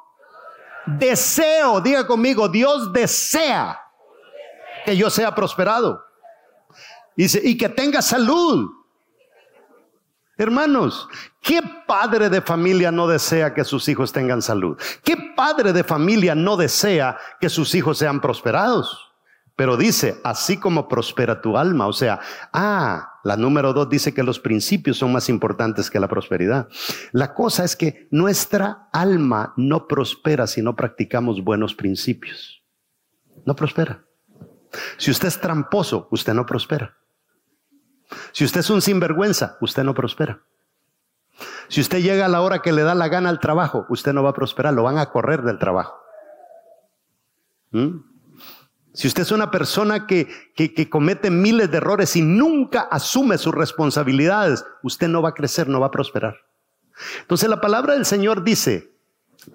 Deseo, 0.87 1.81
diga 1.81 2.07
conmigo, 2.07 2.49
Dios 2.49 2.93
desea 2.93 3.81
que 4.87 4.97
yo 4.97 5.11
sea 5.11 5.35
prosperado. 5.35 6.03
Dice, 7.17 7.41
y 7.43 7.59
que 7.59 7.69
tenga 7.69 8.01
salud. 8.01 8.71
Hermanos, 10.39 11.09
¿qué 11.41 11.61
padre 11.87 12.29
de 12.29 12.43
familia 12.43 12.93
no 12.93 13.09
desea 13.09 13.55
que 13.55 13.65
sus 13.65 13.89
hijos 13.89 14.13
tengan 14.13 14.43
salud? 14.43 14.77
¿Qué 15.03 15.17
padre 15.35 15.73
de 15.73 15.83
familia 15.83 16.35
no 16.35 16.59
desea 16.59 17.17
que 17.41 17.49
sus 17.49 17.75
hijos 17.75 17.97
sean 17.97 18.21
prosperados? 18.21 19.15
Pero 19.57 19.79
dice, 19.79 20.21
así 20.23 20.59
como 20.59 20.87
prospera 20.87 21.41
tu 21.41 21.57
alma. 21.57 21.87
O 21.87 21.95
sea, 21.95 22.21
ah, 22.53 23.15
la 23.25 23.39
número 23.39 23.73
dos 23.73 23.89
dice 23.89 24.13
que 24.13 24.23
los 24.23 24.39
principios 24.39 24.99
son 24.99 25.13
más 25.13 25.31
importantes 25.31 25.91
que 25.91 25.99
la 25.99 26.09
prosperidad. 26.09 26.69
La 27.13 27.33
cosa 27.33 27.65
es 27.65 27.75
que 27.75 28.07
nuestra 28.11 28.91
alma 28.93 29.55
no 29.57 29.89
prospera 29.89 30.47
si 30.47 30.61
no 30.61 30.77
practicamos 30.77 31.43
buenos 31.43 31.75
principios. 31.75 32.63
No 33.47 33.57
prospera. 33.57 34.05
Si 34.99 35.11
usted 35.11 35.29
es 35.29 35.41
tramposo, 35.41 36.09
usted 36.11 36.35
no 36.35 36.45
prospera. 36.45 36.95
Si 38.33 38.45
usted 38.45 38.61
es 38.61 38.71
un 38.71 38.83
sinvergüenza, 38.83 39.57
usted 39.61 39.85
no 39.85 39.95
prospera. 39.95 40.41
Si 41.69 41.81
usted 41.81 41.99
llega 41.99 42.27
a 42.27 42.29
la 42.29 42.41
hora 42.41 42.63
que 42.63 42.73
le 42.73 42.83
da 42.83 42.95
la 42.95 43.09
gana 43.09 43.29
al 43.29 43.41
trabajo, 43.41 43.87
usted 43.89 44.13
no 44.13 44.23
va 44.23 44.31
a 44.31 44.35
prosperar, 44.35 44.73
lo 44.73 44.83
van 44.83 44.99
a 44.99 45.11
correr 45.11 45.43
del 45.43 45.59
trabajo. 45.59 45.99
¿Mm? 47.73 47.99
Si 48.95 49.07
usted 49.09 49.23
es 49.23 49.31
una 49.33 49.51
persona 49.51 50.07
que, 50.07 50.27
que, 50.55 50.89
comete 50.89 51.31
miles 51.31 51.71
de 51.71 51.77
errores 51.77 52.17
y 52.17 52.23
nunca 52.23 52.81
asume 52.81 53.37
sus 53.37 53.55
responsabilidades, 53.55 54.65
usted 54.83 55.09
no 55.09 55.21
va 55.21 55.31
a 55.31 55.35
crecer, 55.35 55.69
no 55.69 55.81
va 55.81 55.89
a 55.89 55.91
prosperar. 55.91 56.37
Entonces 57.21 57.49
la 57.51 57.61
palabra 57.61 57.93
del 57.93 58.07
Señor 58.07 58.43
dice, 58.43 58.95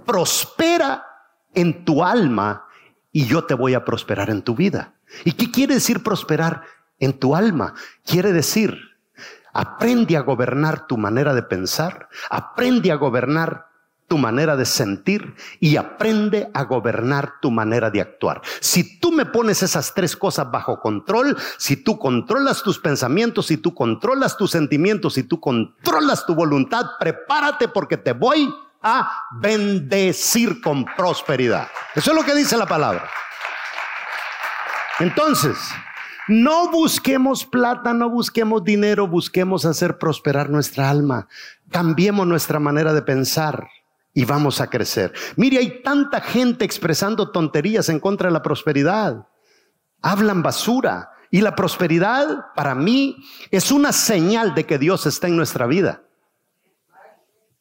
prospera 0.05 1.07
en 1.55 1.83
tu 1.85 2.03
alma 2.03 2.65
y 3.11 3.25
yo 3.25 3.43
te 3.45 3.55
voy 3.55 3.73
a 3.73 3.83
prosperar 3.83 4.29
en 4.29 4.43
tu 4.43 4.53
vida. 4.53 4.93
¿Y 5.25 5.31
qué 5.31 5.49
quiere 5.49 5.73
decir 5.73 6.03
prosperar 6.03 6.61
en 7.01 7.19
tu 7.19 7.35
alma? 7.35 7.73
Quiere 8.05 8.31
decir, 8.31 8.79
aprende 9.51 10.15
a 10.15 10.21
gobernar 10.21 10.87
tu 10.87 10.97
manera 10.97 11.33
de 11.33 11.43
pensar, 11.43 12.07
aprende 12.29 12.93
a 12.93 12.95
gobernar 12.95 13.67
tu 14.07 14.17
manera 14.17 14.57
de 14.57 14.65
sentir 14.65 15.35
y 15.61 15.77
aprende 15.77 16.51
a 16.53 16.65
gobernar 16.65 17.35
tu 17.41 17.49
manera 17.49 17.89
de 17.89 18.01
actuar. 18.01 18.41
Si 18.59 18.99
tú 18.99 19.13
me 19.13 19.25
pones 19.25 19.63
esas 19.63 19.93
tres 19.93 20.17
cosas 20.17 20.51
bajo 20.51 20.81
control, 20.81 21.37
si 21.57 21.77
tú 21.77 21.97
controlas 21.97 22.61
tus 22.61 22.77
pensamientos, 22.77 23.45
si 23.45 23.55
tú 23.55 23.73
controlas 23.73 24.35
tus 24.35 24.51
sentimientos, 24.51 25.13
si 25.13 25.23
tú 25.23 25.39
controlas 25.39 26.25
tu 26.25 26.35
voluntad, 26.35 26.87
prepárate 26.99 27.69
porque 27.69 27.95
te 27.95 28.11
voy 28.11 28.53
a 28.83 29.09
bendecir 29.39 30.59
con 30.59 30.83
prosperidad. 30.83 31.69
Eso 31.95 32.11
es 32.11 32.17
lo 32.17 32.25
que 32.25 32.35
dice 32.35 32.57
la 32.57 32.65
palabra. 32.65 33.09
Entonces, 34.99 35.57
no 36.31 36.71
busquemos 36.71 37.45
plata, 37.45 37.93
no 37.93 38.09
busquemos 38.09 38.63
dinero, 38.63 39.05
busquemos 39.05 39.65
hacer 39.65 39.97
prosperar 39.97 40.49
nuestra 40.49 40.89
alma. 40.89 41.27
Cambiemos 41.69 42.25
nuestra 42.25 42.57
manera 42.57 42.93
de 42.93 43.01
pensar 43.01 43.67
y 44.13 44.23
vamos 44.23 44.61
a 44.61 44.69
crecer. 44.69 45.11
Mire, 45.35 45.57
hay 45.57 45.81
tanta 45.83 46.21
gente 46.21 46.63
expresando 46.63 47.31
tonterías 47.31 47.89
en 47.89 47.99
contra 47.99 48.29
de 48.29 48.33
la 48.33 48.41
prosperidad. 48.41 49.27
Hablan 50.01 50.41
basura. 50.41 51.11
Y 51.31 51.41
la 51.41 51.53
prosperidad, 51.53 52.53
para 52.55 52.75
mí, 52.75 53.25
es 53.51 53.69
una 53.69 53.91
señal 53.91 54.55
de 54.55 54.65
que 54.65 54.77
Dios 54.77 55.05
está 55.05 55.27
en 55.27 55.35
nuestra 55.35 55.65
vida. 55.65 56.03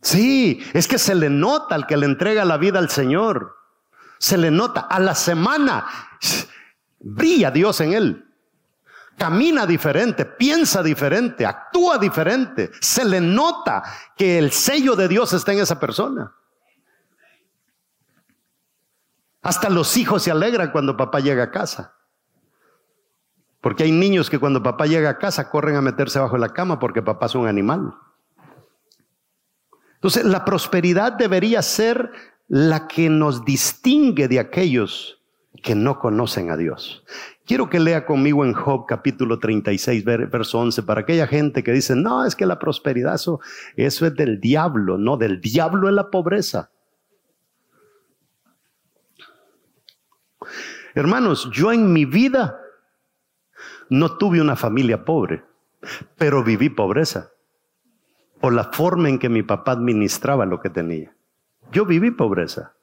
Sí, 0.01 0.63
es 0.75 0.87
que 0.87 0.99
se 0.99 1.17
le 1.17 1.29
nota 1.29 1.75
al 1.75 1.89
que 1.89 1.97
le 1.97 2.07
entrega 2.07 2.45
la 2.45 2.57
vida 2.57 2.79
al 2.79 2.89
Señor. 2.89 3.57
Se 4.19 4.39
le 4.39 4.53
nota 4.53 4.81
a 4.83 5.01
la 5.01 5.17
semana. 5.17 5.87
Brilla 7.01 7.51
Dios 7.51 7.81
en 7.81 7.95
él. 7.95 8.30
Camina 9.21 9.67
diferente, 9.67 10.25
piensa 10.25 10.83
diferente, 10.83 11.45
actúa 11.45 11.99
diferente. 11.99 12.71
Se 12.81 13.05
le 13.05 13.21
nota 13.21 13.83
que 14.17 14.39
el 14.39 14.51
sello 14.51 14.97
de 14.97 15.09
Dios 15.09 15.35
está 15.35 15.53
en 15.53 15.59
esa 15.59 15.79
persona. 15.79 16.35
Hasta 19.43 19.69
los 19.69 19.95
hijos 19.99 20.23
se 20.23 20.31
alegran 20.31 20.73
cuando 20.73 20.97
papá 20.97 21.21
llega 21.21 21.43
a 21.43 21.51
casa. 21.51 21.97
Porque 23.61 23.83
hay 23.83 23.93
niños 23.93 24.31
que 24.31 24.39
cuando 24.39 24.63
papá 24.63 24.87
llega 24.87 25.11
a 25.11 25.19
casa 25.19 25.51
corren 25.51 25.77
a 25.77 25.83
meterse 25.83 26.19
bajo 26.19 26.39
la 26.39 26.55
cama 26.55 26.79
porque 26.79 27.03
papá 27.03 27.27
es 27.27 27.35
un 27.35 27.47
animal. 27.47 27.93
Entonces, 29.97 30.25
la 30.25 30.47
prosperidad 30.47 31.13
debería 31.13 31.61
ser 31.61 32.11
la 32.49 32.89
que 32.89 33.11
nos 33.11 33.45
distingue 33.45 34.29
de 34.29 34.41
aquellos 34.41 35.20
que 35.63 35.75
no 35.75 35.99
conocen 35.99 36.51
a 36.51 36.57
Dios. 36.57 37.05
Quiero 37.45 37.69
que 37.69 37.81
lea 37.81 38.07
conmigo 38.07 38.45
en 38.45 38.53
Job 38.53 38.87
capítulo 38.87 39.39
36, 39.39 40.05
verso 40.05 40.59
11, 40.59 40.83
para 40.85 41.01
aquella 41.01 41.27
gente 41.27 41.63
que 41.63 41.73
dice, 41.73 41.97
no, 41.97 42.25
es 42.25 42.37
que 42.37 42.47
la 42.47 42.59
prosperidad, 42.59 43.15
eso, 43.15 43.41
eso 43.77 44.07
es 44.07 44.15
del 44.15 44.41
diablo, 44.41 44.97
no, 44.97 45.17
del 45.17 45.41
diablo 45.41 45.89
es 45.89 45.95
la 45.95 46.11
pobreza. 46.11 46.71
Hermanos, 50.95 51.51
yo 51.53 51.73
en 51.73 51.93
mi 51.93 52.05
vida 52.05 52.61
no 53.91 54.17
tuve 54.17 54.41
una 54.41 54.57
familia 54.57 55.05
pobre, 55.05 55.45
pero 56.17 56.43
viví 56.43 56.69
pobreza 56.69 57.31
por 58.41 58.55
la 58.55 58.65
forma 58.65 59.09
en 59.09 59.19
que 59.19 59.29
mi 59.29 59.43
papá 59.43 59.73
administraba 59.73 60.47
lo 60.47 60.61
que 60.61 60.71
tenía. 60.71 61.15
Yo 61.73 61.85
viví 61.85 62.11
pobreza. 62.11 62.75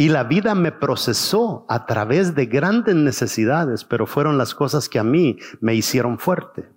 Y 0.00 0.10
la 0.10 0.22
vida 0.22 0.54
me 0.54 0.70
procesó 0.70 1.66
a 1.68 1.84
través 1.84 2.36
de 2.36 2.46
grandes 2.46 2.94
necesidades, 2.94 3.82
pero 3.82 4.06
fueron 4.06 4.38
las 4.38 4.54
cosas 4.54 4.88
que 4.88 5.00
a 5.00 5.04
mí 5.04 5.40
me 5.60 5.74
hicieron 5.74 6.20
fuerte. 6.20 6.70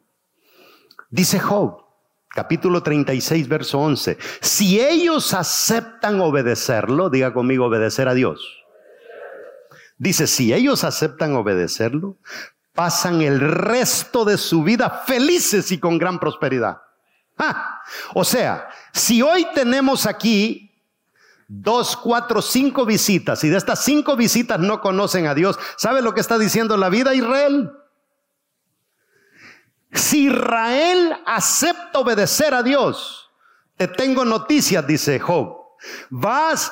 Dice 1.12 1.40
Job, 1.40 1.86
capítulo 2.30 2.82
36, 2.82 3.48
verso 3.48 3.78
11, 3.78 4.18
si 4.42 4.82
ellos 4.82 5.36
aceptan 5.36 6.20
obedecerlo, 6.20 7.12
diga 7.12 7.32
conmigo 7.32 7.68
obedecer 7.68 8.08
a 8.08 8.16
Dios. 8.16 8.66
Dice, 10.00 10.26
si 10.26 10.52
ellos 10.52 10.84
aceptan 10.84 11.36
obedecerlo, 11.36 12.18
pasan 12.74 13.22
el 13.22 13.40
resto 13.40 14.26
de 14.26 14.40
su 14.40 14.64
vida 14.64 15.04
felices 15.06 15.72
y 15.72 15.78
con 15.78 16.00
gran 16.00 16.20
prosperidad. 16.20 16.82
Ah, 17.38 17.84
o 18.16 18.24
sea, 18.24 18.68
si 18.92 19.22
hoy 19.22 19.46
tenemos 19.54 20.08
aquí 20.08 20.71
dos, 21.54 21.98
cuatro, 21.98 22.42
cinco 22.42 22.86
visitas 22.86 23.44
y 23.44 23.50
de 23.50 23.58
estas 23.58 23.84
cinco 23.84 24.16
visitas 24.16 24.58
no 24.58 24.80
conocen 24.80 25.28
a 25.28 25.36
Dios. 25.36 25.60
¿Sabe 25.76 26.02
lo 26.02 26.14
que 26.14 26.22
está 26.22 26.38
diciendo 26.38 26.78
la 26.78 26.88
vida 26.88 27.14
Israel? 27.14 27.74
Si 29.92 30.28
Israel 30.28 31.22
acepta 31.26 32.00
obedecer 32.00 32.54
a 32.54 32.64
Dios, 32.64 33.30
te 33.76 33.90
tengo 33.90 34.24
noticias, 34.24 34.88
dice 34.88 35.20
Job. 35.20 35.58
Vas, 36.10 36.72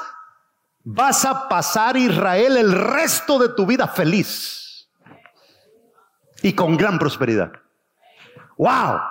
vas 0.85 1.25
a 1.25 1.49
pasar 1.49 1.97
Israel 1.97 2.55
el 2.55 2.71
resto 2.71 3.37
de 3.37 3.49
tu 3.49 3.65
vida 3.65 3.85
feliz 3.85 4.87
y 6.41 6.53
con 6.53 6.77
gran 6.77 6.97
prosperidad. 6.97 7.51
¡Wow! 8.57 9.01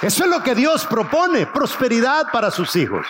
Eso 0.00 0.24
es 0.24 0.30
lo 0.30 0.42
que 0.42 0.54
Dios 0.54 0.86
propone, 0.86 1.46
prosperidad 1.46 2.30
para 2.32 2.50
sus 2.50 2.74
hijos. 2.74 3.06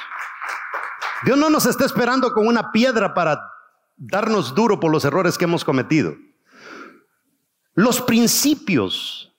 Dios 1.24 1.38
no 1.38 1.50
nos 1.50 1.66
está 1.66 1.84
esperando 1.84 2.32
con 2.32 2.46
una 2.46 2.70
piedra 2.72 3.14
para 3.14 3.40
darnos 3.96 4.54
duro 4.54 4.80
por 4.80 4.90
los 4.90 5.04
errores 5.04 5.38
que 5.38 5.44
hemos 5.44 5.64
cometido. 5.64 6.14
Los 7.74 8.00
principios 8.00 9.32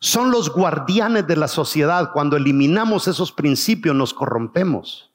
son 0.00 0.30
los 0.30 0.52
guardianes 0.52 1.26
de 1.26 1.36
la 1.36 1.48
sociedad. 1.48 2.10
Cuando 2.12 2.36
eliminamos 2.36 3.08
esos 3.08 3.32
principios 3.32 3.94
nos 3.94 4.14
corrompemos. 4.14 5.12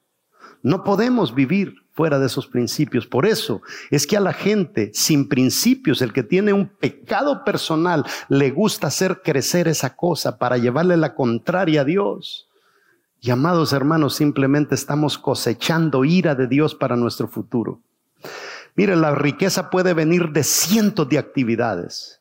No 0.62 0.84
podemos 0.84 1.34
vivir 1.34 1.74
fuera 1.92 2.18
de 2.18 2.26
esos 2.26 2.46
principios. 2.46 3.06
Por 3.06 3.26
eso 3.26 3.60
es 3.90 4.06
que 4.06 4.16
a 4.16 4.20
la 4.20 4.32
gente 4.32 4.90
sin 4.94 5.28
principios, 5.28 6.02
el 6.02 6.12
que 6.12 6.22
tiene 6.22 6.52
un 6.52 6.68
pecado 6.68 7.44
personal, 7.44 8.04
le 8.28 8.50
gusta 8.50 8.86
hacer 8.86 9.22
crecer 9.22 9.68
esa 9.68 9.96
cosa 9.96 10.38
para 10.38 10.56
llevarle 10.56 10.96
la 10.96 11.14
contraria 11.14 11.82
a 11.82 11.84
Dios. 11.84 12.48
Y 13.24 13.30
amados 13.30 13.72
hermanos, 13.72 14.16
simplemente 14.16 14.74
estamos 14.74 15.16
cosechando 15.16 16.04
ira 16.04 16.34
de 16.34 16.48
Dios 16.48 16.74
para 16.74 16.96
nuestro 16.96 17.28
futuro. 17.28 17.80
Mire, 18.74 18.96
la 18.96 19.14
riqueza 19.14 19.70
puede 19.70 19.94
venir 19.94 20.30
de 20.32 20.42
cientos 20.42 21.08
de 21.08 21.18
actividades, 21.18 22.20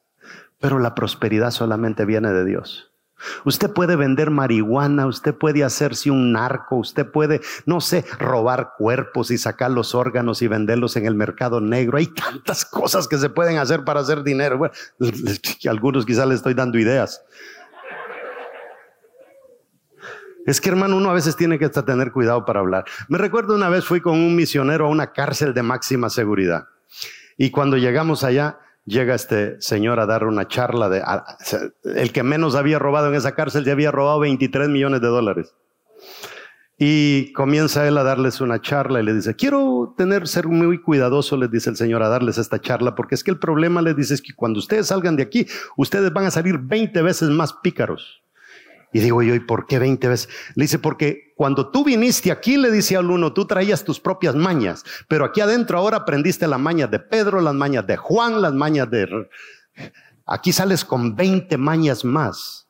pero 0.59 0.77
la 0.77 0.93
prosperidad 0.93 1.49
solamente 1.49 2.05
viene 2.05 2.31
de 2.31 2.45
Dios. 2.45 2.91
Usted 3.45 3.71
puede 3.73 3.95
vender 3.95 4.29
marihuana, 4.29 5.07
usted 5.07 5.33
puede 5.33 5.63
hacerse 5.63 6.11
un 6.11 6.33
narco, 6.33 6.75
usted 6.75 7.09
puede, 7.09 7.41
no 7.65 7.81
sé, 7.81 8.05
robar 8.19 8.73
cuerpos 8.77 9.31
y 9.31 9.39
sacar 9.39 9.71
los 9.71 9.95
órganos 9.95 10.43
y 10.43 10.47
venderlos 10.47 10.97
en 10.97 11.07
el 11.07 11.15
mercado 11.15 11.61
negro. 11.61 11.97
Hay 11.97 12.07
tantas 12.07 12.63
cosas 12.63 13.07
que 13.07 13.17
se 13.17 13.29
pueden 13.29 13.57
hacer 13.57 13.83
para 13.83 14.01
hacer 14.01 14.21
dinero. 14.21 14.59
Bueno, 14.59 14.73
algunos 15.67 16.05
quizás 16.05 16.27
le 16.27 16.35
estoy 16.35 16.53
dando 16.53 16.77
ideas. 16.77 17.23
Es 20.45 20.59
que 20.59 20.69
hermano, 20.69 20.97
uno 20.97 21.09
a 21.09 21.13
veces 21.13 21.35
tiene 21.35 21.59
que 21.59 21.69
tener 21.69 22.11
cuidado 22.11 22.45
para 22.45 22.59
hablar. 22.59 22.85
Me 23.07 23.17
recuerdo 23.17 23.55
una 23.55 23.69
vez 23.69 23.85
fui 23.85 24.01
con 24.01 24.13
un 24.13 24.35
misionero 24.35 24.87
a 24.87 24.89
una 24.89 25.11
cárcel 25.13 25.53
de 25.53 25.63
máxima 25.63 26.09
seguridad. 26.09 26.65
Y 27.37 27.51
cuando 27.51 27.77
llegamos 27.77 28.23
allá, 28.23 28.59
llega 28.85 29.15
este 29.15 29.61
señor 29.61 29.99
a 29.99 30.05
dar 30.05 30.25
una 30.25 30.47
charla 30.47 30.89
de 30.89 31.03
el 31.83 32.11
que 32.11 32.23
menos 32.23 32.55
había 32.55 32.79
robado 32.79 33.09
en 33.09 33.15
esa 33.15 33.35
cárcel 33.35 33.63
ya 33.63 33.73
había 33.73 33.91
robado 33.91 34.19
23 34.19 34.69
millones 34.69 35.01
de 35.01 35.07
dólares. 35.07 35.53
Y 36.83 37.31
comienza 37.33 37.87
él 37.87 37.95
a 37.99 38.03
darles 38.03 38.41
una 38.41 38.59
charla 38.59 38.99
y 39.01 39.03
le 39.03 39.13
dice, 39.13 39.35
quiero 39.35 39.93
tener, 39.95 40.27
ser 40.27 40.47
muy 40.47 40.81
cuidadoso, 40.81 41.37
les 41.37 41.51
dice 41.51 41.69
el 41.69 41.75
Señor, 41.75 42.01
a 42.01 42.09
darles 42.09 42.39
esta 42.39 42.59
charla, 42.59 42.95
porque 42.95 43.13
es 43.13 43.23
que 43.23 43.29
el 43.29 43.37
problema, 43.37 43.83
les 43.83 43.95
dice, 43.95 44.15
es 44.15 44.21
que 44.23 44.33
cuando 44.33 44.57
ustedes 44.57 44.87
salgan 44.87 45.15
de 45.15 45.21
aquí, 45.21 45.45
ustedes 45.77 46.11
van 46.11 46.25
a 46.25 46.31
salir 46.31 46.57
20 46.57 46.99
veces 47.03 47.29
más 47.29 47.53
pícaros. 47.53 48.23
Y 48.93 48.99
digo 48.99 49.21
yo, 49.23 49.35
¿y 49.35 49.39
por 49.39 49.67
qué 49.67 49.79
20 49.79 50.07
veces? 50.07 50.29
Le 50.55 50.65
dice, 50.65 50.79
porque 50.79 51.33
cuando 51.35 51.69
tú 51.69 51.83
viniste 51.83 52.31
aquí, 52.31 52.57
le 52.57 52.71
dice 52.71 52.97
al 52.97 53.09
uno, 53.09 53.33
tú 53.33 53.45
traías 53.45 53.83
tus 53.83 53.99
propias 53.99 54.35
mañas, 54.35 54.83
pero 55.07 55.25
aquí 55.25 55.39
adentro 55.39 55.77
ahora 55.77 55.97
aprendiste 55.97 56.47
las 56.47 56.59
mañas 56.59 56.91
de 56.91 56.99
Pedro, 56.99 57.39
las 57.39 57.55
mañas 57.55 57.87
de 57.87 57.97
Juan, 57.97 58.41
las 58.41 58.53
mañas 58.53 58.89
de... 58.91 59.29
Aquí 60.25 60.51
sales 60.51 60.85
con 60.85 61.15
20 61.15 61.57
mañas 61.57 62.05
más. 62.05 62.67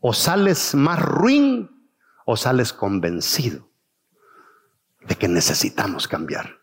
O 0.00 0.12
sales 0.12 0.74
más 0.74 1.00
ruin 1.00 1.70
o 2.26 2.36
sales 2.36 2.72
convencido 2.72 3.68
de 5.08 5.14
que 5.14 5.28
necesitamos 5.28 6.06
cambiar. 6.06 6.60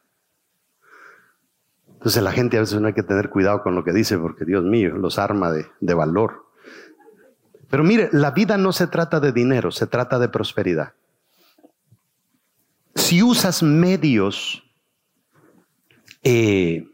Entonces 1.88 2.22
la 2.22 2.32
gente 2.32 2.58
a 2.58 2.62
veces 2.62 2.80
no 2.80 2.88
hay 2.88 2.94
que 2.94 3.04
tener 3.04 3.30
cuidado 3.30 3.64
con 3.64 3.76
lo 3.76 3.84
que 3.84 3.94
dice 3.94 4.18
porque 4.18 4.44
Dios 4.46 4.64
mío 4.64 4.98
los 4.98 5.18
arma 5.18 5.52
de, 5.52 5.68
de 5.80 5.94
valor. 5.94 6.46
Pero 7.74 7.84
mire, 7.84 8.10
la 8.12 8.30
vida 8.30 8.56
no 8.56 8.72
se 8.72 8.86
trata 8.86 9.20
de 9.20 9.32
dinero, 9.32 9.72
se 9.72 9.88
trata 9.88 10.20
de 10.20 10.30
prosperidad. 10.30 10.94
Si 12.94 13.24
usas 13.24 13.64
medios 13.64 14.64
eh, 16.22 16.88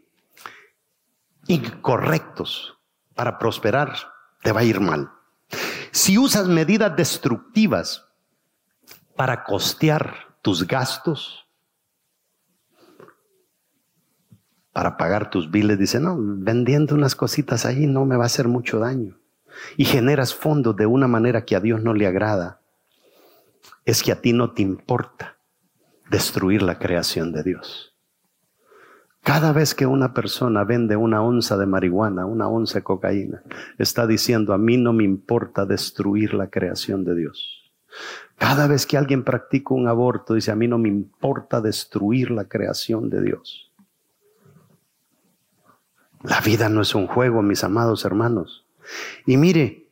incorrectos 1.48 2.78
para 3.14 3.38
prosperar, 3.38 3.94
te 4.42 4.52
va 4.52 4.60
a 4.60 4.64
ir 4.64 4.80
mal. 4.80 5.10
Si 5.90 6.16
usas 6.16 6.48
medidas 6.48 6.96
destructivas 6.96 8.06
para 9.16 9.44
costear 9.44 10.34
tus 10.40 10.66
gastos, 10.66 11.46
para 14.72 14.96
pagar 14.96 15.28
tus 15.28 15.50
biles, 15.50 15.78
dice, 15.78 16.00
no, 16.00 16.16
vendiendo 16.18 16.94
unas 16.94 17.14
cositas 17.14 17.66
ahí 17.66 17.86
no 17.86 18.06
me 18.06 18.16
va 18.16 18.22
a 18.22 18.28
hacer 18.28 18.48
mucho 18.48 18.78
daño 18.78 19.19
y 19.76 19.84
generas 19.84 20.34
fondos 20.34 20.76
de 20.76 20.86
una 20.86 21.08
manera 21.08 21.44
que 21.44 21.56
a 21.56 21.60
Dios 21.60 21.82
no 21.82 21.94
le 21.94 22.06
agrada, 22.06 22.60
es 23.84 24.02
que 24.02 24.12
a 24.12 24.20
ti 24.20 24.32
no 24.32 24.52
te 24.52 24.62
importa 24.62 25.36
destruir 26.10 26.62
la 26.62 26.78
creación 26.78 27.32
de 27.32 27.42
Dios. 27.42 27.94
Cada 29.22 29.52
vez 29.52 29.74
que 29.74 29.86
una 29.86 30.14
persona 30.14 30.64
vende 30.64 30.96
una 30.96 31.22
onza 31.22 31.58
de 31.58 31.66
marihuana, 31.66 32.24
una 32.24 32.48
onza 32.48 32.78
de 32.78 32.84
cocaína, 32.84 33.42
está 33.78 34.06
diciendo, 34.06 34.54
a 34.54 34.58
mí 34.58 34.78
no 34.78 34.92
me 34.92 35.04
importa 35.04 35.66
destruir 35.66 36.34
la 36.34 36.48
creación 36.48 37.04
de 37.04 37.14
Dios. 37.14 37.72
Cada 38.38 38.66
vez 38.66 38.86
que 38.86 38.96
alguien 38.96 39.22
practica 39.22 39.74
un 39.74 39.88
aborto, 39.88 40.34
dice, 40.34 40.50
a 40.50 40.56
mí 40.56 40.66
no 40.66 40.78
me 40.78 40.88
importa 40.88 41.60
destruir 41.60 42.30
la 42.30 42.46
creación 42.46 43.10
de 43.10 43.20
Dios. 43.20 43.70
La 46.22 46.40
vida 46.40 46.68
no 46.68 46.80
es 46.80 46.94
un 46.94 47.06
juego, 47.06 47.42
mis 47.42 47.64
amados 47.64 48.04
hermanos. 48.04 48.64
Y 49.26 49.36
mire, 49.36 49.88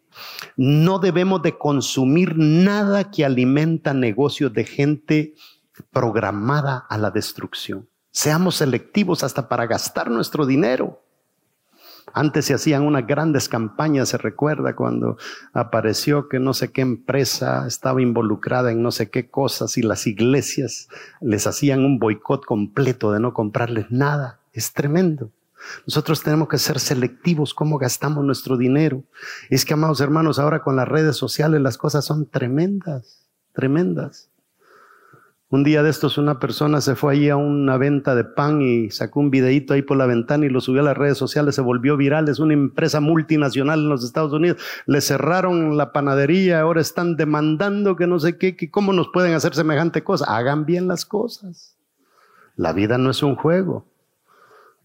no 0.57 0.99
debemos 0.99 1.43
de 1.43 1.57
consumir 1.57 2.37
nada 2.37 3.11
que 3.11 3.25
alimenta 3.25 3.95
negocios 3.95 4.53
de 4.53 4.65
gente 4.65 5.35
programada 5.93 6.79
a 6.89 6.99
la 6.99 7.11
destrucción. 7.11 7.89
Seamos 8.11 8.57
selectivos 8.57 9.23
hasta 9.23 9.49
para 9.49 9.67
gastar 9.67 10.11
nuestro 10.11 10.47
dinero. 10.47 11.03
Antes 12.15 12.47
se 12.47 12.55
hacían 12.55 12.83
unas 12.83 13.07
grandes 13.07 13.49
campañas, 13.49 14.09
se 14.09 14.19
recuerda 14.19 14.75
cuando 14.75 15.19
apareció 15.53 16.29
que 16.29 16.39
no 16.39 16.55
sé 16.55 16.73
qué 16.73 16.81
empresa 16.81 17.67
estaba 17.67 18.01
involucrada 18.03 18.73
en 18.73 18.83
no 18.83 18.91
sé 18.91 19.11
qué 19.11 19.29
cosas 19.31 19.77
y 19.77 19.83
las 19.83 20.07
iglesias 20.07 20.89
les 21.21 21.47
hacían 21.47 21.85
un 21.85 21.99
boicot 21.99 22.45
completo 22.45 23.13
de 23.13 23.21
no 23.21 23.35
comprarles 23.35 23.91
nada. 23.91 24.41
Es 24.53 24.73
tremendo. 24.73 25.31
Nosotros 25.87 26.23
tenemos 26.23 26.49
que 26.49 26.59
ser 26.59 26.79
selectivos 26.81 27.55
cómo 27.55 27.79
gastamos 27.79 28.25
nuestro 28.25 28.57
dinero. 28.57 29.05
Es 29.51 29.65
que, 29.65 29.75
amados 29.75 30.01
hermanos, 30.01 30.39
ahora 30.39 30.63
con 30.63 30.77
las 30.77 30.89
redes 30.89 31.17
sociales 31.17 31.61
las 31.61 31.79
cosas 31.79 32.05
son 32.05 32.27
tremendas, 32.27 33.27
tremendas. 33.53 34.31
Un 35.51 35.65
día 35.65 35.83
de 35.83 35.89
estos 35.89 36.19
una 36.19 36.39
persona 36.39 36.83
se 36.83 36.95
fue 36.95 37.15
ahí 37.15 37.31
a 37.31 37.37
una 37.37 37.79
venta 37.79 38.15
de 38.15 38.25
pan 38.25 38.61
y 38.61 38.91
sacó 38.91 39.21
un 39.21 39.31
videíto 39.31 39.73
ahí 39.73 39.81
por 39.81 39.97
la 39.97 40.05
ventana 40.05 40.45
y 40.45 40.51
lo 40.51 40.61
subió 40.61 40.83
a 40.83 40.85
las 40.85 40.97
redes 40.97 41.17
sociales, 41.17 41.55
se 41.55 41.63
volvió 41.63 41.97
viral, 41.97 42.29
es 42.29 42.39
una 42.39 42.53
empresa 42.53 43.01
multinacional 43.01 43.79
en 43.79 43.89
los 43.89 44.05
Estados 44.05 44.35
Unidos, 44.35 44.61
le 44.85 45.01
cerraron 45.01 45.79
la 45.79 45.91
panadería, 45.91 46.61
ahora 46.61 46.83
están 46.83 47.17
demandando 47.17 47.97
que 47.97 48.07
no 48.07 48.19
sé 48.19 48.37
qué, 48.37 48.71
cómo 48.71 48.93
nos 48.93 49.09
pueden 49.09 49.33
hacer 49.33 49.55
semejante 49.55 50.05
cosa. 50.05 50.37
Hagan 50.37 50.67
bien 50.67 50.87
las 50.87 51.07
cosas. 51.07 51.79
La 52.57 52.75
vida 52.75 52.99
no 52.99 53.09
es 53.09 53.23
un 53.23 53.35
juego. 53.35 53.87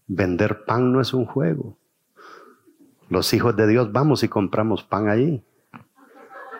Vender 0.06 0.64
pan 0.64 0.92
no 0.92 1.00
es 1.00 1.14
un 1.14 1.24
juego. 1.24 1.78
Los 3.08 3.32
hijos 3.34 3.56
de 3.56 3.66
Dios 3.66 3.92
vamos 3.92 4.22
y 4.22 4.28
compramos 4.28 4.82
pan 4.82 5.08
allí. 5.08 5.42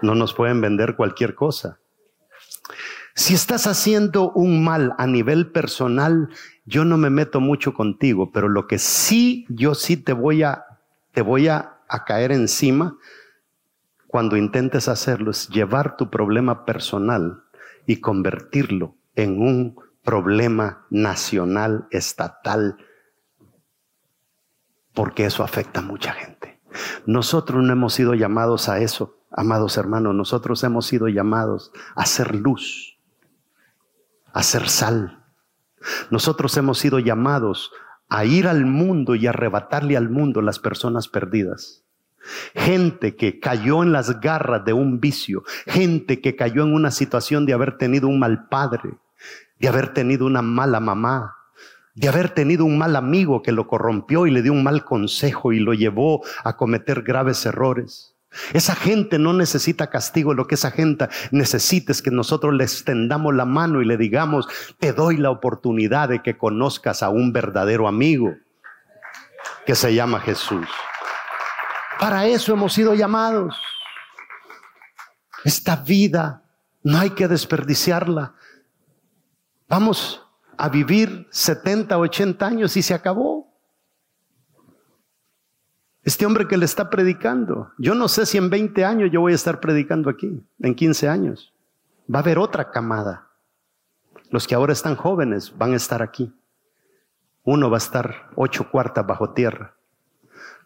No 0.02 0.14
nos 0.14 0.34
pueden 0.34 0.60
vender 0.60 0.96
cualquier 0.96 1.34
cosa. 1.34 1.78
Si 3.16 3.32
estás 3.32 3.68
haciendo 3.68 4.32
un 4.32 4.64
mal 4.64 4.92
a 4.98 5.06
nivel 5.06 5.52
personal, 5.52 6.30
yo 6.64 6.84
no 6.84 6.98
me 6.98 7.10
meto 7.10 7.40
mucho 7.40 7.72
contigo, 7.72 8.32
pero 8.32 8.48
lo 8.48 8.66
que 8.66 8.78
sí, 8.78 9.46
yo 9.48 9.76
sí 9.76 9.96
te 9.96 10.12
voy 10.12 10.42
a, 10.42 10.64
te 11.12 11.22
voy 11.22 11.48
a, 11.48 11.70
caer 12.06 12.32
encima 12.32 12.98
cuando 14.08 14.36
intentes 14.36 14.88
hacerlo 14.88 15.30
es 15.30 15.48
llevar 15.48 15.96
tu 15.96 16.10
problema 16.10 16.64
personal 16.64 17.44
y 17.86 18.00
convertirlo 18.00 18.96
en 19.14 19.40
un 19.40 19.80
problema 20.02 20.86
nacional, 20.90 21.86
estatal, 21.92 22.76
porque 24.94 25.26
eso 25.26 25.42
afecta 25.42 25.80
a 25.80 25.82
mucha 25.82 26.12
gente. 26.12 26.60
Nosotros 27.06 27.62
no 27.62 27.72
hemos 27.72 27.94
sido 27.94 28.14
llamados 28.14 28.68
a 28.68 28.80
eso, 28.80 29.18
amados 29.30 29.76
hermanos, 29.76 30.14
nosotros 30.14 30.62
hemos 30.64 30.86
sido 30.86 31.08
llamados 31.08 31.72
a 31.94 32.06
ser 32.06 32.34
luz, 32.34 32.98
a 34.32 34.42
ser 34.42 34.68
sal. 34.68 35.24
Nosotros 36.10 36.56
hemos 36.56 36.78
sido 36.78 36.98
llamados 36.98 37.72
a 38.08 38.24
ir 38.24 38.46
al 38.48 38.64
mundo 38.64 39.14
y 39.14 39.26
arrebatarle 39.26 39.96
al 39.96 40.08
mundo 40.08 40.40
las 40.40 40.58
personas 40.58 41.08
perdidas. 41.08 41.84
Gente 42.54 43.16
que 43.16 43.38
cayó 43.38 43.82
en 43.82 43.92
las 43.92 44.20
garras 44.20 44.64
de 44.64 44.72
un 44.72 44.98
vicio, 44.98 45.42
gente 45.66 46.20
que 46.20 46.36
cayó 46.36 46.62
en 46.62 46.72
una 46.72 46.90
situación 46.90 47.44
de 47.44 47.52
haber 47.52 47.76
tenido 47.76 48.08
un 48.08 48.18
mal 48.18 48.48
padre, 48.48 48.98
de 49.58 49.68
haber 49.68 49.92
tenido 49.92 50.26
una 50.26 50.40
mala 50.40 50.80
mamá, 50.80 51.36
de 51.94 52.08
haber 52.08 52.30
tenido 52.30 52.64
un 52.64 52.76
mal 52.76 52.96
amigo 52.96 53.42
que 53.42 53.52
lo 53.52 53.66
corrompió 53.66 54.26
y 54.26 54.30
le 54.30 54.42
dio 54.42 54.52
un 54.52 54.64
mal 54.64 54.84
consejo 54.84 55.52
y 55.52 55.60
lo 55.60 55.74
llevó 55.74 56.22
a 56.42 56.56
cometer 56.56 57.02
graves 57.02 57.46
errores. 57.46 58.16
Esa 58.52 58.74
gente 58.74 59.20
no 59.20 59.32
necesita 59.32 59.90
castigo, 59.90 60.34
lo 60.34 60.48
que 60.48 60.56
esa 60.56 60.72
gente 60.72 61.08
necesita 61.30 61.92
es 61.92 62.02
que 62.02 62.10
nosotros 62.10 62.52
le 62.52 62.64
extendamos 62.64 63.32
la 63.32 63.44
mano 63.44 63.80
y 63.80 63.84
le 63.84 63.96
digamos, 63.96 64.48
te 64.80 64.92
doy 64.92 65.18
la 65.18 65.30
oportunidad 65.30 66.08
de 66.08 66.20
que 66.20 66.36
conozcas 66.36 67.04
a 67.04 67.10
un 67.10 67.32
verdadero 67.32 67.86
amigo 67.86 68.34
que 69.64 69.76
se 69.76 69.94
llama 69.94 70.18
Jesús. 70.18 70.66
Para 72.00 72.26
eso 72.26 72.52
hemos 72.52 72.72
sido 72.72 72.94
llamados. 72.94 73.56
Esta 75.44 75.76
vida 75.76 76.42
no 76.82 76.98
hay 76.98 77.10
que 77.10 77.28
desperdiciarla. 77.28 78.34
Vamos 79.68 80.23
a 80.58 80.68
vivir 80.68 81.26
70, 81.30 81.96
80 81.96 82.46
años 82.46 82.76
y 82.76 82.82
se 82.82 82.94
acabó. 82.94 83.52
Este 86.02 86.26
hombre 86.26 86.46
que 86.46 86.58
le 86.58 86.66
está 86.66 86.90
predicando, 86.90 87.72
yo 87.78 87.94
no 87.94 88.08
sé 88.08 88.26
si 88.26 88.36
en 88.36 88.50
20 88.50 88.84
años 88.84 89.10
yo 89.10 89.22
voy 89.22 89.32
a 89.32 89.36
estar 89.36 89.60
predicando 89.60 90.10
aquí, 90.10 90.46
en 90.60 90.74
15 90.74 91.08
años. 91.08 91.54
Va 92.12 92.18
a 92.18 92.22
haber 92.22 92.38
otra 92.38 92.70
camada. 92.70 93.30
Los 94.30 94.46
que 94.46 94.54
ahora 94.54 94.74
están 94.74 94.96
jóvenes 94.96 95.56
van 95.56 95.72
a 95.72 95.76
estar 95.76 96.02
aquí. 96.02 96.34
Uno 97.42 97.70
va 97.70 97.76
a 97.76 97.78
estar 97.78 98.30
ocho 98.36 98.70
cuartas 98.70 99.06
bajo 99.06 99.30
tierra. 99.30 99.76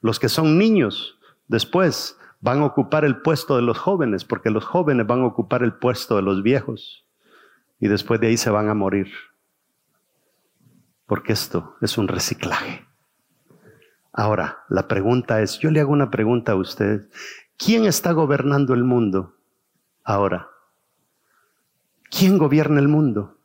Los 0.00 0.18
que 0.18 0.28
son 0.28 0.58
niños 0.58 1.18
después 1.46 2.16
van 2.40 2.60
a 2.60 2.66
ocupar 2.66 3.04
el 3.04 3.20
puesto 3.20 3.56
de 3.56 3.62
los 3.62 3.78
jóvenes, 3.78 4.24
porque 4.24 4.50
los 4.50 4.64
jóvenes 4.64 5.06
van 5.06 5.20
a 5.20 5.26
ocupar 5.26 5.62
el 5.62 5.74
puesto 5.74 6.16
de 6.16 6.22
los 6.22 6.42
viejos. 6.42 7.04
Y 7.80 7.88
después 7.88 8.20
de 8.20 8.28
ahí 8.28 8.36
se 8.36 8.50
van 8.50 8.68
a 8.68 8.74
morir. 8.74 9.08
Porque 11.08 11.32
esto 11.32 11.74
es 11.80 11.96
un 11.96 12.06
reciclaje. 12.06 12.86
Ahora, 14.12 14.64
la 14.68 14.86
pregunta 14.86 15.40
es, 15.40 15.58
yo 15.58 15.70
le 15.70 15.80
hago 15.80 15.90
una 15.90 16.10
pregunta 16.10 16.52
a 16.52 16.56
usted. 16.56 17.08
¿Quién 17.56 17.86
está 17.86 18.12
gobernando 18.12 18.74
el 18.74 18.84
mundo 18.84 19.34
ahora? 20.04 20.48
¿Quién 22.10 22.36
gobierna 22.36 22.78
el 22.78 22.88
mundo? 22.88 23.38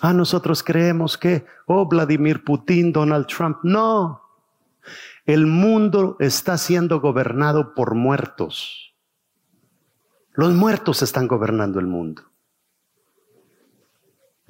Ah, 0.00 0.14
nosotros 0.14 0.62
creemos 0.62 1.18
que, 1.18 1.44
oh, 1.66 1.86
Vladimir 1.86 2.42
Putin, 2.42 2.92
Donald 2.92 3.26
Trump. 3.26 3.58
No, 3.62 4.22
el 5.26 5.46
mundo 5.46 6.16
está 6.18 6.56
siendo 6.56 7.00
gobernado 7.00 7.74
por 7.74 7.94
muertos. 7.94 8.94
Los 10.32 10.54
muertos 10.54 11.02
están 11.02 11.28
gobernando 11.28 11.78
el 11.78 11.86
mundo. 11.86 12.29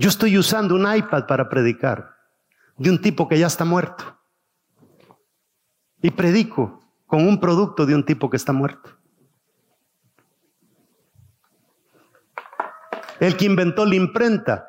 Yo 0.01 0.09
estoy 0.09 0.38
usando 0.38 0.74
un 0.76 0.90
iPad 0.90 1.26
para 1.26 1.51
predicar 1.51 2.16
de 2.78 2.88
un 2.88 3.03
tipo 3.03 3.28
que 3.28 3.38
ya 3.38 3.48
está 3.48 3.66
muerto. 3.66 4.18
Y 6.01 6.11
predico 6.11 6.80
con 7.07 7.28
un 7.28 7.38
producto 7.38 7.84
de 7.84 7.94
un 7.94 8.03
tipo 8.03 8.30
que 8.30 8.38
está 8.38 8.55
muerto. 8.55 8.96
El 13.18 13.36
que 13.36 13.44
inventó 13.44 13.84
la 13.84 13.94
imprenta, 13.94 14.66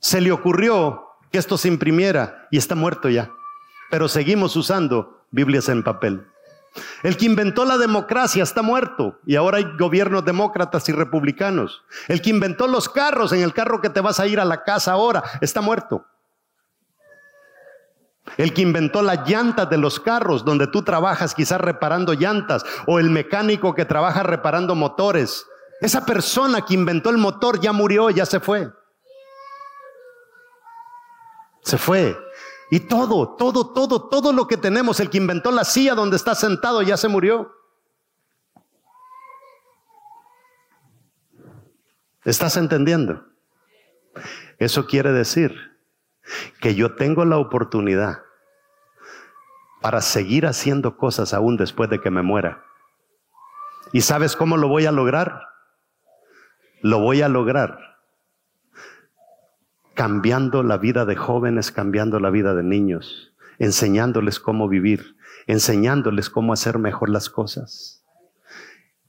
se 0.00 0.20
le 0.20 0.30
ocurrió 0.30 1.12
que 1.32 1.38
esto 1.38 1.56
se 1.56 1.68
imprimiera 1.68 2.46
y 2.50 2.58
está 2.58 2.74
muerto 2.74 3.08
ya. 3.08 3.30
Pero 3.90 4.06
seguimos 4.06 4.54
usando 4.54 5.24
Biblias 5.30 5.70
en 5.70 5.82
papel. 5.82 6.26
El 7.02 7.16
que 7.16 7.26
inventó 7.26 7.64
la 7.64 7.78
democracia 7.78 8.42
está 8.42 8.62
muerto 8.62 9.18
y 9.26 9.36
ahora 9.36 9.58
hay 9.58 9.66
gobiernos 9.78 10.24
demócratas 10.24 10.88
y 10.88 10.92
republicanos. 10.92 11.82
El 12.08 12.22
que 12.22 12.30
inventó 12.30 12.66
los 12.66 12.88
carros, 12.88 13.32
en 13.32 13.42
el 13.42 13.52
carro 13.52 13.80
que 13.80 13.90
te 13.90 14.00
vas 14.00 14.20
a 14.20 14.26
ir 14.26 14.40
a 14.40 14.44
la 14.44 14.64
casa 14.64 14.92
ahora, 14.92 15.22
está 15.40 15.60
muerto. 15.60 16.06
El 18.36 18.52
que 18.52 18.62
inventó 18.62 19.02
las 19.02 19.28
llantas 19.28 19.70
de 19.70 19.78
los 19.78 20.00
carros, 20.00 20.44
donde 20.44 20.66
tú 20.66 20.82
trabajas 20.82 21.34
quizás 21.34 21.60
reparando 21.60 22.12
llantas, 22.12 22.64
o 22.86 22.98
el 22.98 23.10
mecánico 23.10 23.74
que 23.74 23.84
trabaja 23.84 24.22
reparando 24.22 24.74
motores. 24.74 25.46
Esa 25.80 26.04
persona 26.04 26.62
que 26.62 26.74
inventó 26.74 27.10
el 27.10 27.18
motor 27.18 27.60
ya 27.60 27.72
murió, 27.72 28.10
ya 28.10 28.26
se 28.26 28.40
fue. 28.40 28.70
Se 31.62 31.78
fue. 31.78 32.16
Y 32.70 32.80
todo, 32.80 33.36
todo, 33.36 33.72
todo, 33.72 34.08
todo 34.08 34.32
lo 34.32 34.46
que 34.48 34.56
tenemos, 34.56 34.98
el 34.98 35.08
que 35.08 35.18
inventó 35.18 35.50
la 35.52 35.64
silla 35.64 35.94
donde 35.94 36.16
está 36.16 36.34
sentado 36.34 36.82
ya 36.82 36.96
se 36.96 37.08
murió. 37.08 37.54
¿Estás 42.24 42.56
entendiendo? 42.56 43.24
Eso 44.58 44.86
quiere 44.86 45.12
decir 45.12 45.54
que 46.60 46.74
yo 46.74 46.96
tengo 46.96 47.24
la 47.24 47.38
oportunidad 47.38 48.22
para 49.80 50.00
seguir 50.00 50.46
haciendo 50.46 50.96
cosas 50.96 51.32
aún 51.32 51.56
después 51.56 51.88
de 51.88 52.00
que 52.00 52.10
me 52.10 52.22
muera. 52.22 52.64
¿Y 53.92 54.00
sabes 54.00 54.34
cómo 54.34 54.56
lo 54.56 54.66
voy 54.66 54.86
a 54.86 54.92
lograr? 54.92 55.40
Lo 56.82 56.98
voy 56.98 57.22
a 57.22 57.28
lograr 57.28 57.95
cambiando 59.96 60.62
la 60.62 60.76
vida 60.76 61.06
de 61.06 61.16
jóvenes, 61.16 61.72
cambiando 61.72 62.20
la 62.20 62.30
vida 62.30 62.54
de 62.54 62.62
niños, 62.62 63.32
enseñándoles 63.58 64.38
cómo 64.38 64.68
vivir, 64.68 65.16
enseñándoles 65.46 66.28
cómo 66.28 66.52
hacer 66.52 66.78
mejor 66.78 67.08
las 67.08 67.30
cosas. 67.30 68.04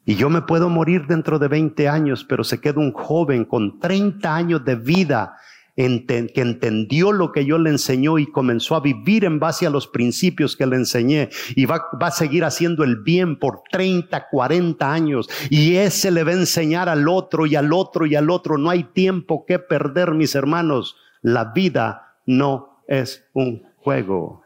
Y 0.05 0.15
yo 0.15 0.29
me 0.29 0.41
puedo 0.41 0.69
morir 0.69 1.05
dentro 1.05 1.39
de 1.39 1.49
20 1.49 1.89
años, 1.89 2.23
pero 2.23 2.45
se 2.45 2.61
queda 2.61 2.79
un 2.79 2.93
joven 2.93 3.43
con 3.43 3.79
30 3.79 4.33
años 4.33 4.63
de 4.63 4.75
vida 4.75 5.35
que 5.77 6.41
entendió 6.41 7.11
lo 7.11 7.31
que 7.31 7.45
yo 7.45 7.59
le 7.59 7.69
enseñó 7.69 8.17
y 8.17 8.25
comenzó 8.25 8.75
a 8.75 8.79
vivir 8.79 9.25
en 9.25 9.39
base 9.39 9.67
a 9.67 9.69
los 9.69 9.87
principios 9.87 10.57
que 10.57 10.65
le 10.65 10.75
enseñé 10.75 11.29
y 11.55 11.65
va, 11.65 11.85
va 12.01 12.07
a 12.07 12.11
seguir 12.11 12.43
haciendo 12.45 12.83
el 12.83 12.97
bien 12.97 13.37
por 13.37 13.61
30, 13.71 14.27
40 14.29 14.91
años 14.91 15.29
y 15.51 15.75
ese 15.75 16.09
le 16.09 16.23
va 16.23 16.31
a 16.31 16.35
enseñar 16.35 16.89
al 16.89 17.07
otro 17.07 17.45
y 17.45 17.55
al 17.55 17.71
otro 17.71 18.07
y 18.07 18.15
al 18.15 18.31
otro. 18.31 18.57
No 18.57 18.71
hay 18.71 18.85
tiempo 18.85 19.45
que 19.45 19.59
perder, 19.59 20.13
mis 20.15 20.33
hermanos. 20.33 20.95
La 21.21 21.45
vida 21.53 22.15
no 22.25 22.81
es 22.87 23.23
un 23.33 23.61
juego. 23.77 24.41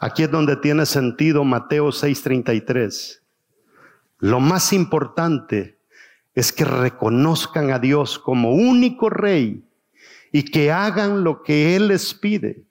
Aquí 0.00 0.22
es 0.22 0.30
donde 0.30 0.56
tiene 0.56 0.86
sentido 0.86 1.44
Mateo 1.44 1.88
6:33. 1.88 3.20
Lo 4.20 4.40
más 4.40 4.72
importante 4.72 5.78
es 6.34 6.52
que 6.52 6.64
reconozcan 6.64 7.70
a 7.70 7.78
Dios 7.78 8.18
como 8.18 8.52
único 8.52 9.08
rey 9.08 9.64
y 10.32 10.42
que 10.42 10.72
hagan 10.72 11.22
lo 11.22 11.42
que 11.42 11.76
Él 11.76 11.88
les 11.88 12.12
pide. 12.12 12.64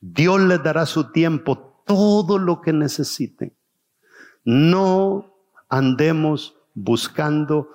Dios 0.00 0.40
les 0.40 0.62
dará 0.62 0.86
su 0.86 1.10
tiempo 1.10 1.82
todo 1.84 2.38
lo 2.38 2.60
que 2.60 2.72
necesiten. 2.72 3.52
No 4.44 5.34
andemos 5.68 6.56
buscando, 6.74 7.70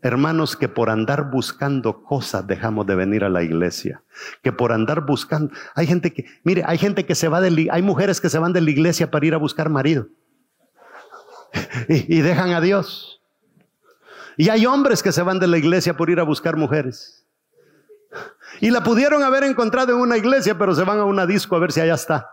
hermanos, 0.00 0.56
que 0.56 0.68
por 0.68 0.90
andar 0.90 1.30
buscando 1.30 2.04
cosas 2.04 2.46
dejamos 2.46 2.86
de 2.86 2.94
venir 2.94 3.24
a 3.24 3.28
la 3.28 3.42
iglesia. 3.42 4.02
Que 4.42 4.52
por 4.52 4.72
andar 4.72 5.06
buscando, 5.06 5.52
hay 5.74 5.86
gente 5.88 6.12
que, 6.12 6.26
mire, 6.44 6.62
hay 6.64 6.78
gente 6.78 7.04
que 7.04 7.16
se 7.16 7.28
va 7.28 7.40
de, 7.40 7.68
hay 7.70 7.82
mujeres 7.82 8.20
que 8.20 8.28
se 8.28 8.38
van 8.38 8.52
de 8.52 8.60
la 8.60 8.70
iglesia 8.70 9.10
para 9.10 9.26
ir 9.26 9.34
a 9.34 9.38
buscar 9.38 9.70
marido. 9.70 10.06
y, 11.88 12.18
y 12.18 12.20
dejan 12.20 12.50
a 12.50 12.60
Dios. 12.60 13.17
Y 14.38 14.50
hay 14.50 14.66
hombres 14.66 15.02
que 15.02 15.10
se 15.10 15.20
van 15.22 15.40
de 15.40 15.48
la 15.48 15.58
iglesia 15.58 15.96
por 15.96 16.10
ir 16.10 16.20
a 16.20 16.22
buscar 16.22 16.56
mujeres. 16.56 17.26
Y 18.60 18.70
la 18.70 18.84
pudieron 18.84 19.24
haber 19.24 19.42
encontrado 19.42 19.92
en 19.92 20.00
una 20.00 20.16
iglesia, 20.16 20.56
pero 20.56 20.76
se 20.76 20.84
van 20.84 21.00
a 21.00 21.04
una 21.04 21.26
disco 21.26 21.56
a 21.56 21.58
ver 21.58 21.72
si 21.72 21.80
allá 21.80 21.94
está. 21.94 22.30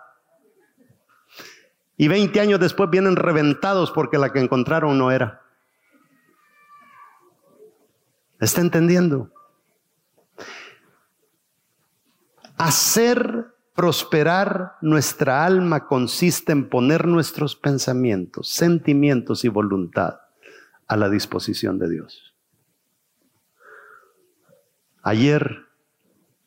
Y 1.98 2.08
20 2.08 2.40
años 2.40 2.60
después 2.60 2.92
vienen 2.92 3.16
reventados 3.16 3.90
porque 3.90 4.20
la 4.20 4.32
que 4.32 4.40
encontraron 4.40 4.96
no 5.00 5.10
era. 5.10 5.42
¿Está 8.40 8.62
entendiendo? 8.62 9.32
Hacer 12.56 13.48
prosperar 13.74 14.76
nuestra 14.80 15.44
alma 15.44 15.88
consiste 15.88 16.52
en 16.52 16.70
poner 16.70 17.08
nuestros 17.08 17.56
pensamientos, 17.56 18.50
sentimientos 18.50 19.44
y 19.44 19.48
voluntad 19.48 20.20
a 20.88 20.96
la 20.98 21.10
disposición 21.10 21.80
de 21.80 21.90
Dios. 21.90 22.36
Ayer 25.02 25.66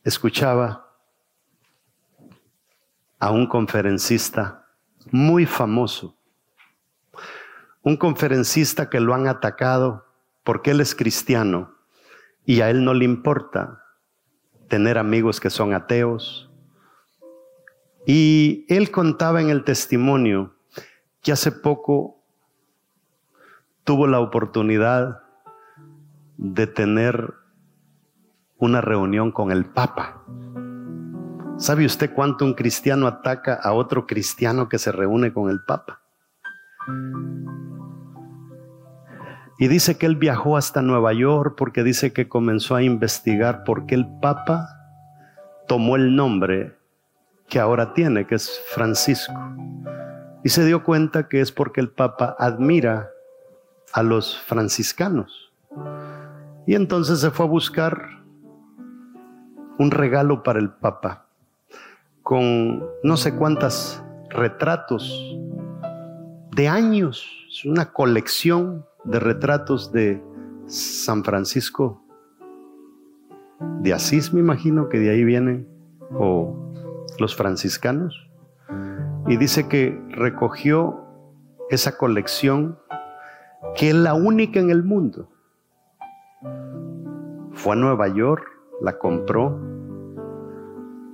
escuchaba 0.04 0.88
a 3.18 3.30
un 3.30 3.46
conferencista 3.46 4.66
muy 5.10 5.46
famoso, 5.46 6.16
un 7.82 7.96
conferencista 7.96 8.90
que 8.90 9.00
lo 9.00 9.14
han 9.14 9.28
atacado 9.28 10.06
porque 10.44 10.72
él 10.72 10.80
es 10.80 10.94
cristiano 10.94 11.74
y 12.44 12.60
a 12.60 12.70
él 12.70 12.84
no 12.84 12.94
le 12.94 13.04
importa 13.04 13.84
tener 14.68 14.98
amigos 14.98 15.40
que 15.40 15.50
son 15.50 15.74
ateos. 15.74 16.50
Y 18.06 18.64
él 18.68 18.90
contaba 18.90 19.40
en 19.40 19.50
el 19.50 19.64
testimonio 19.64 20.54
que 21.22 21.32
hace 21.32 21.52
poco 21.52 22.17
tuvo 23.88 24.06
la 24.06 24.20
oportunidad 24.20 25.22
de 26.36 26.66
tener 26.66 27.32
una 28.58 28.82
reunión 28.82 29.32
con 29.32 29.50
el 29.50 29.64
Papa. 29.64 30.26
¿Sabe 31.56 31.86
usted 31.86 32.12
cuánto 32.12 32.44
un 32.44 32.52
cristiano 32.52 33.06
ataca 33.06 33.54
a 33.54 33.72
otro 33.72 34.06
cristiano 34.06 34.68
que 34.68 34.78
se 34.78 34.92
reúne 34.92 35.32
con 35.32 35.48
el 35.48 35.60
Papa? 35.66 36.02
Y 39.58 39.68
dice 39.68 39.96
que 39.96 40.04
él 40.04 40.16
viajó 40.16 40.58
hasta 40.58 40.82
Nueva 40.82 41.14
York 41.14 41.54
porque 41.56 41.82
dice 41.82 42.12
que 42.12 42.28
comenzó 42.28 42.74
a 42.74 42.82
investigar 42.82 43.64
por 43.64 43.86
qué 43.86 43.94
el 43.94 44.06
Papa 44.20 44.68
tomó 45.66 45.96
el 45.96 46.14
nombre 46.14 46.76
que 47.48 47.58
ahora 47.58 47.94
tiene, 47.94 48.26
que 48.26 48.34
es 48.34 48.60
Francisco. 48.68 49.32
Y 50.44 50.50
se 50.50 50.66
dio 50.66 50.84
cuenta 50.84 51.26
que 51.26 51.40
es 51.40 51.52
porque 51.52 51.80
el 51.80 51.88
Papa 51.88 52.36
admira 52.38 53.08
a 53.92 54.02
los 54.02 54.38
franciscanos. 54.42 55.52
Y 56.66 56.74
entonces 56.74 57.20
se 57.20 57.30
fue 57.30 57.46
a 57.46 57.48
buscar 57.48 58.22
un 59.78 59.90
regalo 59.90 60.42
para 60.42 60.58
el 60.58 60.70
Papa 60.70 61.26
con 62.22 62.84
no 63.02 63.16
sé 63.16 63.34
cuántas 63.36 64.04
retratos 64.30 65.38
de 66.54 66.68
años, 66.68 67.26
es 67.48 67.64
una 67.64 67.92
colección 67.92 68.84
de 69.04 69.20
retratos 69.20 69.92
de 69.92 70.22
San 70.66 71.24
Francisco 71.24 72.02
de 73.80 73.92
Asís, 73.92 74.32
me 74.32 74.40
imagino 74.40 74.88
que 74.88 74.98
de 74.98 75.10
ahí 75.10 75.24
vienen, 75.24 75.68
o 76.12 76.54
los 77.18 77.34
franciscanos. 77.36 78.28
Y 79.26 79.36
dice 79.36 79.68
que 79.68 80.00
recogió 80.10 81.04
esa 81.70 81.96
colección, 81.96 82.78
que 83.76 83.90
es 83.90 83.94
la 83.94 84.14
única 84.14 84.60
en 84.60 84.70
el 84.70 84.82
mundo. 84.82 85.28
Fue 87.52 87.72
a 87.72 87.76
Nueva 87.76 88.08
York, 88.08 88.46
la 88.80 88.98
compró 88.98 89.58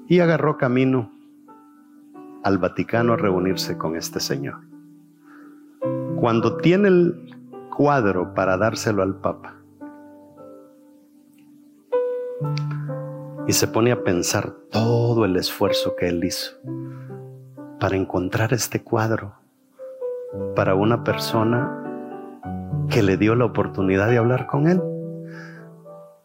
y 0.07 0.21
agarró 0.21 0.57
camino 0.59 1.11
al 2.43 2.59
Vaticano 2.59 3.15
a 3.15 3.17
reunirse 3.17 3.79
con 3.79 3.97
este 3.97 4.21
señor. 4.21 4.61
Cuando 6.17 6.59
tiene 6.59 6.89
el 6.89 7.35
cuadro 7.75 8.35
para 8.35 8.57
dárselo 8.57 9.03
al 9.03 9.17
Papa. 9.17 9.57
Y 13.47 13.53
se 13.53 13.67
pone 13.69 13.93
a 13.93 14.05
pensar 14.05 14.53
todo 14.71 15.25
el 15.25 15.37
esfuerzo 15.37 15.97
que 15.97 16.09
él 16.09 16.25
hizo 16.25 16.53
para 17.79 17.97
encontrar 17.97 18.53
este 18.53 18.83
cuadro 18.83 19.35
para 20.55 20.75
una 20.75 21.05
persona 21.05 21.84
que 22.91 23.03
le 23.03 23.17
dio 23.17 23.35
la 23.35 23.45
oportunidad 23.45 24.09
de 24.11 24.19
hablar 24.19 24.47
con 24.47 24.69
él. 24.69 24.81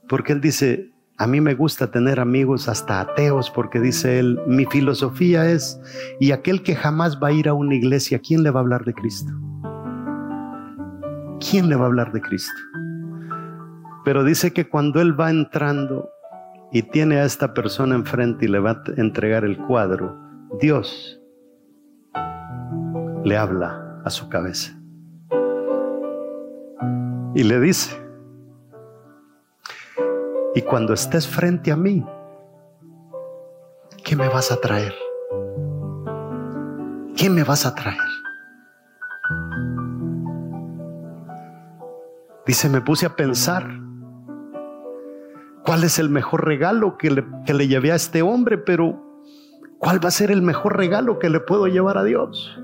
Porque 0.08 0.34
él 0.34 0.42
dice, 0.42 0.92
a 1.18 1.28
mí 1.28 1.42
me 1.42 1.54
gusta 1.54 1.92
tener 1.92 2.20
amigos 2.20 2.68
hasta 2.68 3.02
ateos 3.02 3.50
porque 3.52 3.80
dice 3.80 4.20
él, 4.20 4.40
mi 4.48 4.66
filosofía 4.66 5.50
es, 5.50 5.80
y 6.20 6.32
aquel 6.32 6.64
que 6.64 6.76
jamás 6.76 7.20
va 7.22 7.30
a 7.30 7.32
ir 7.32 7.48
a 7.50 7.54
una 7.54 7.76
iglesia, 7.76 8.20
¿quién 8.20 8.44
le 8.44 8.52
va 8.52 8.60
a 8.60 8.64
hablar 8.64 8.86
de 8.86 8.94
Cristo? 8.94 9.32
¿quién 11.40 11.70
le 11.70 11.76
va 11.76 11.84
a 11.84 11.88
hablar 11.88 12.12
de 12.12 12.22
Cristo? 12.22 12.60
Pero 14.06 14.24
dice 14.24 14.54
que 14.54 14.68
cuando 14.68 15.02
él 15.02 15.20
va 15.20 15.30
entrando 15.30 16.10
y 16.72 16.84
tiene 16.84 17.18
a 17.18 17.26
esta 17.26 17.54
persona 17.54 17.96
enfrente 17.96 18.46
y 18.46 18.48
le 18.48 18.60
va 18.60 18.72
a 18.72 18.84
entregar 18.98 19.44
el 19.44 19.58
cuadro, 19.58 20.18
Dios 20.60 21.20
le 23.24 23.38
habla 23.38 24.02
a 24.06 24.10
su 24.10 24.30
cabeza. 24.30 24.79
Y 27.36 27.44
le 27.44 27.60
dice, 27.60 27.96
y 30.56 30.62
cuando 30.64 30.94
estés 30.94 31.28
frente 31.28 31.72
a 31.72 31.76
mí, 31.76 32.04
¿qué 34.04 34.16
me 34.16 34.28
vas 34.28 34.52
a 34.52 34.60
traer? 34.60 34.94
¿Qué 37.16 37.30
me 37.30 37.44
vas 37.44 37.66
a 37.68 37.76
traer? 37.76 37.98
Dice, 42.48 42.68
me 42.68 42.82
puse 42.82 43.06
a 43.06 43.16
pensar, 43.16 43.70
¿cuál 45.64 45.84
es 45.84 46.00
el 46.00 46.10
mejor 46.10 46.46
regalo 46.46 46.98
que 46.98 47.12
le, 47.12 47.26
que 47.46 47.54
le 47.54 47.68
llevé 47.68 47.92
a 47.92 47.96
este 47.96 48.24
hombre? 48.24 48.58
Pero, 48.58 49.00
¿cuál 49.78 50.04
va 50.04 50.08
a 50.08 50.12
ser 50.12 50.32
el 50.32 50.42
mejor 50.42 50.78
regalo 50.78 51.20
que 51.20 51.30
le 51.30 51.40
puedo 51.40 51.68
llevar 51.68 52.00
a 52.00 52.04
Dios? 52.04 52.60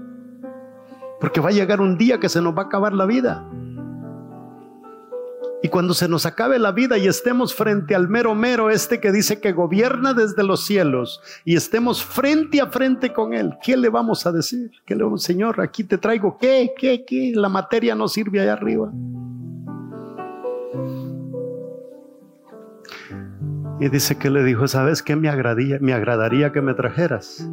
Porque 1.22 1.40
va 1.40 1.50
a 1.50 1.54
llegar 1.54 1.82
un 1.82 2.00
día 2.00 2.20
que 2.20 2.30
se 2.30 2.42
nos 2.42 2.56
va 2.58 2.64
a 2.64 2.66
acabar 2.66 2.94
la 2.94 3.06
vida. 3.06 3.46
Y 5.64 5.70
cuando 5.70 5.94
se 5.94 6.08
nos 6.08 6.26
acabe 6.26 6.60
la 6.60 6.72
vida 6.72 6.98
y 6.98 7.08
estemos 7.08 7.56
frente 7.56 7.96
al 7.96 8.08
mero 8.08 8.36
mero, 8.36 8.70
este 8.70 9.00
que 9.00 9.12
dice 9.12 9.40
que 9.40 9.52
gobierna 9.52 10.14
desde 10.14 10.44
los 10.44 10.66
cielos, 10.66 11.22
y 11.44 11.56
estemos 11.56 12.04
frente 12.04 12.62
a 12.62 12.68
frente 12.68 13.14
con 13.14 13.34
él, 13.34 13.54
¿qué 13.64 13.76
le 13.78 13.90
vamos 13.90 14.26
a 14.26 14.32
decir? 14.32 14.72
¿Qué 14.86 14.96
le 14.96 15.04
vamos, 15.04 15.24
Señor, 15.24 15.62
aquí 15.62 15.84
te 15.84 15.98
traigo, 15.98 16.38
¿qué? 16.38 16.74
¿Qué? 16.78 17.04
¿Qué? 17.06 17.32
La 17.34 17.50
materia 17.50 17.96
no 17.96 18.08
sirve 18.08 18.42
allá 18.42 18.54
arriba. 18.54 18.92
Y 23.80 23.90
dice 23.90 24.18
que 24.18 24.30
le 24.30 24.44
dijo, 24.44 24.68
¿sabes 24.68 25.02
qué 25.02 25.16
me 25.16 25.30
agradaría, 25.30 25.80
me 25.82 25.94
agradaría 25.94 26.52
que 26.52 26.62
me 26.62 26.74
trajeras? 26.74 27.50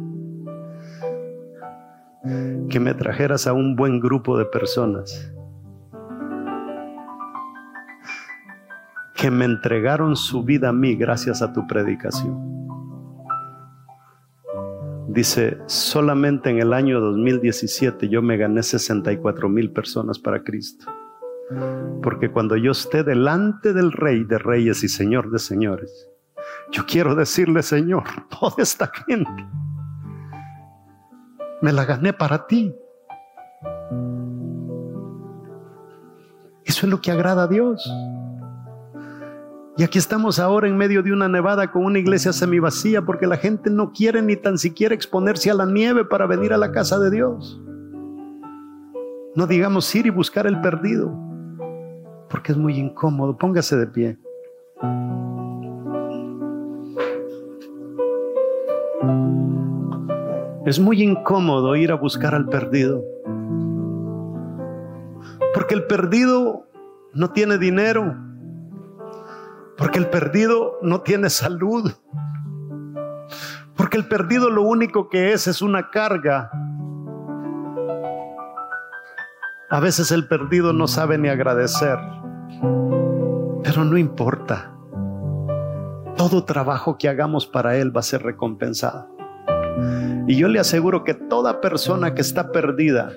Que 2.69 2.79
me 2.79 2.93
trajeras 2.93 3.47
a 3.47 3.53
un 3.53 3.75
buen 3.75 3.99
grupo 3.99 4.37
de 4.37 4.45
personas 4.45 5.33
que 9.23 9.31
me 9.31 9.45
entregaron 9.45 10.17
su 10.17 10.43
vida 10.43 10.67
a 10.67 10.73
mí 10.73 10.95
gracias 10.95 11.41
a 11.41 11.53
tu 11.53 11.65
predicación. 11.65 12.37
Dice, 15.07 15.59
solamente 15.65 16.49
en 16.49 16.59
el 16.59 16.73
año 16.73 16.99
2017 16.99 18.09
yo 18.09 18.21
me 18.21 18.35
gané 18.35 18.61
64 18.61 19.47
mil 19.47 19.71
personas 19.71 20.19
para 20.19 20.43
Cristo. 20.43 20.91
Porque 22.01 22.31
cuando 22.31 22.57
yo 22.57 22.71
esté 22.71 23.05
delante 23.05 23.71
del 23.71 23.93
Rey 23.93 24.25
de 24.25 24.39
Reyes 24.39 24.83
y 24.83 24.89
Señor 24.89 25.31
de 25.31 25.39
Señores, 25.39 26.09
yo 26.73 26.85
quiero 26.85 27.15
decirle, 27.15 27.63
Señor, 27.63 28.03
toda 28.29 28.55
esta 28.57 28.91
gente 29.07 29.45
me 31.61 31.71
la 31.71 31.85
gané 31.85 32.11
para 32.11 32.45
ti. 32.45 32.75
Eso 36.65 36.85
es 36.85 36.91
lo 36.91 36.99
que 36.99 37.09
agrada 37.09 37.43
a 37.43 37.47
Dios. 37.47 37.89
Y 39.75 39.83
aquí 39.83 39.97
estamos 39.97 40.37
ahora 40.37 40.67
en 40.67 40.77
medio 40.77 41.01
de 41.01 41.11
una 41.11 41.27
nevada 41.27 41.71
con 41.71 41.83
una 41.83 41.97
iglesia 41.97 42.31
semivacía 42.31 43.01
porque 43.01 43.25
la 43.25 43.37
gente 43.37 43.71
no 43.71 43.91
quiere 43.91 44.21
ni 44.21 44.35
tan 44.35 44.59
siquiera 44.59 44.93
exponerse 44.93 45.49
a 45.49 45.55
la 45.55 45.65
nieve 45.65 46.05
para 46.05 46.27
venir 46.27 46.53
a 46.53 46.57
la 46.57 46.71
casa 46.71 46.99
de 46.99 47.09
Dios. 47.09 47.59
No 49.35 49.47
digamos 49.47 49.93
ir 49.95 50.05
y 50.05 50.11
buscar 50.11 50.45
el 50.45 50.61
perdido, 50.61 51.11
porque 52.29 52.51
es 52.51 52.57
muy 52.57 52.77
incómodo. 52.77 53.35
Póngase 53.35 53.75
de 53.75 53.87
pie. 53.87 54.17
Es 60.67 60.79
muy 60.79 61.01
incómodo 61.01 61.75
ir 61.75 61.91
a 61.91 61.95
buscar 61.95 62.35
al 62.35 62.47
perdido. 62.47 63.03
Porque 65.55 65.73
el 65.73 65.87
perdido 65.87 66.67
no 67.13 67.31
tiene 67.31 67.57
dinero. 67.57 68.15
Porque 69.77 69.99
el 69.99 70.09
perdido 70.09 70.77
no 70.81 71.01
tiene 71.01 71.29
salud. 71.29 71.91
Porque 73.75 73.97
el 73.97 74.07
perdido 74.07 74.49
lo 74.49 74.61
único 74.63 75.09
que 75.09 75.33
es 75.33 75.47
es 75.47 75.61
una 75.61 75.89
carga. 75.89 76.51
A 79.69 79.79
veces 79.79 80.11
el 80.11 80.27
perdido 80.27 80.73
no 80.73 80.87
sabe 80.87 81.17
ni 81.17 81.29
agradecer. 81.29 81.97
Pero 83.63 83.85
no 83.85 83.97
importa. 83.97 84.71
Todo 86.15 86.45
trabajo 86.45 86.97
que 86.97 87.09
hagamos 87.09 87.47
para 87.47 87.75
Él 87.77 87.95
va 87.95 88.01
a 88.01 88.03
ser 88.03 88.21
recompensado. 88.21 89.09
Y 90.27 90.35
yo 90.37 90.47
le 90.47 90.59
aseguro 90.59 91.03
que 91.03 91.15
toda 91.15 91.59
persona 91.59 92.13
que 92.13 92.21
está 92.21 92.51
perdida, 92.51 93.11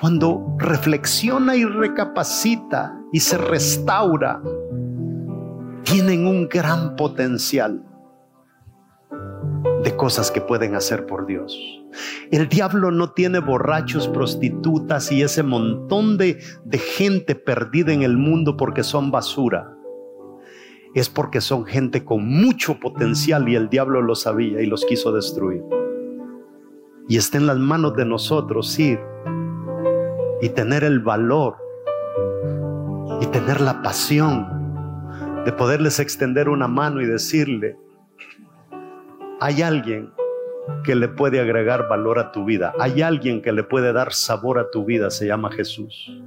cuando 0.00 0.56
reflexiona 0.58 1.56
y 1.56 1.64
recapacita 1.64 2.98
y 3.12 3.20
se 3.20 3.38
restaura, 3.38 4.40
tienen 5.86 6.26
un 6.26 6.48
gran 6.48 6.96
potencial 6.96 7.82
de 9.84 9.96
cosas 9.96 10.32
que 10.32 10.40
pueden 10.40 10.74
hacer 10.74 11.06
por 11.06 11.26
Dios. 11.26 11.56
El 12.32 12.48
diablo 12.48 12.90
no 12.90 13.12
tiene 13.12 13.38
borrachos, 13.38 14.08
prostitutas 14.08 15.12
y 15.12 15.22
ese 15.22 15.44
montón 15.44 16.18
de, 16.18 16.42
de 16.64 16.78
gente 16.78 17.36
perdida 17.36 17.92
en 17.92 18.02
el 18.02 18.16
mundo 18.16 18.56
porque 18.56 18.82
son 18.82 19.12
basura 19.12 19.72
es 20.94 21.10
porque 21.10 21.42
son 21.42 21.66
gente 21.66 22.04
con 22.04 22.26
mucho 22.26 22.80
potencial 22.80 23.46
y 23.50 23.54
el 23.54 23.68
diablo 23.68 24.00
lo 24.00 24.14
sabía 24.14 24.62
y 24.62 24.66
los 24.66 24.82
quiso 24.86 25.12
destruir. 25.12 25.62
Y 27.06 27.18
está 27.18 27.36
en 27.36 27.46
las 27.46 27.58
manos 27.58 27.94
de 27.96 28.06
nosotros 28.06 28.78
ir 28.78 28.98
y 30.40 30.48
tener 30.48 30.84
el 30.84 31.00
valor 31.00 31.58
y 33.20 33.26
tener 33.26 33.60
la 33.60 33.82
pasión 33.82 34.55
de 35.46 35.52
poderles 35.52 36.00
extender 36.00 36.48
una 36.48 36.66
mano 36.66 37.00
y 37.00 37.06
decirle, 37.06 37.76
hay 39.40 39.62
alguien 39.62 40.10
que 40.82 40.96
le 40.96 41.06
puede 41.06 41.38
agregar 41.38 41.88
valor 41.88 42.18
a 42.18 42.32
tu 42.32 42.44
vida. 42.44 42.74
Hay 42.80 43.00
alguien 43.00 43.40
que 43.40 43.52
le 43.52 43.62
puede 43.62 43.92
dar 43.92 44.12
sabor 44.12 44.58
a 44.58 44.72
tu 44.72 44.84
vida, 44.84 45.08
se 45.08 45.28
llama 45.28 45.52
Jesús. 45.52 46.20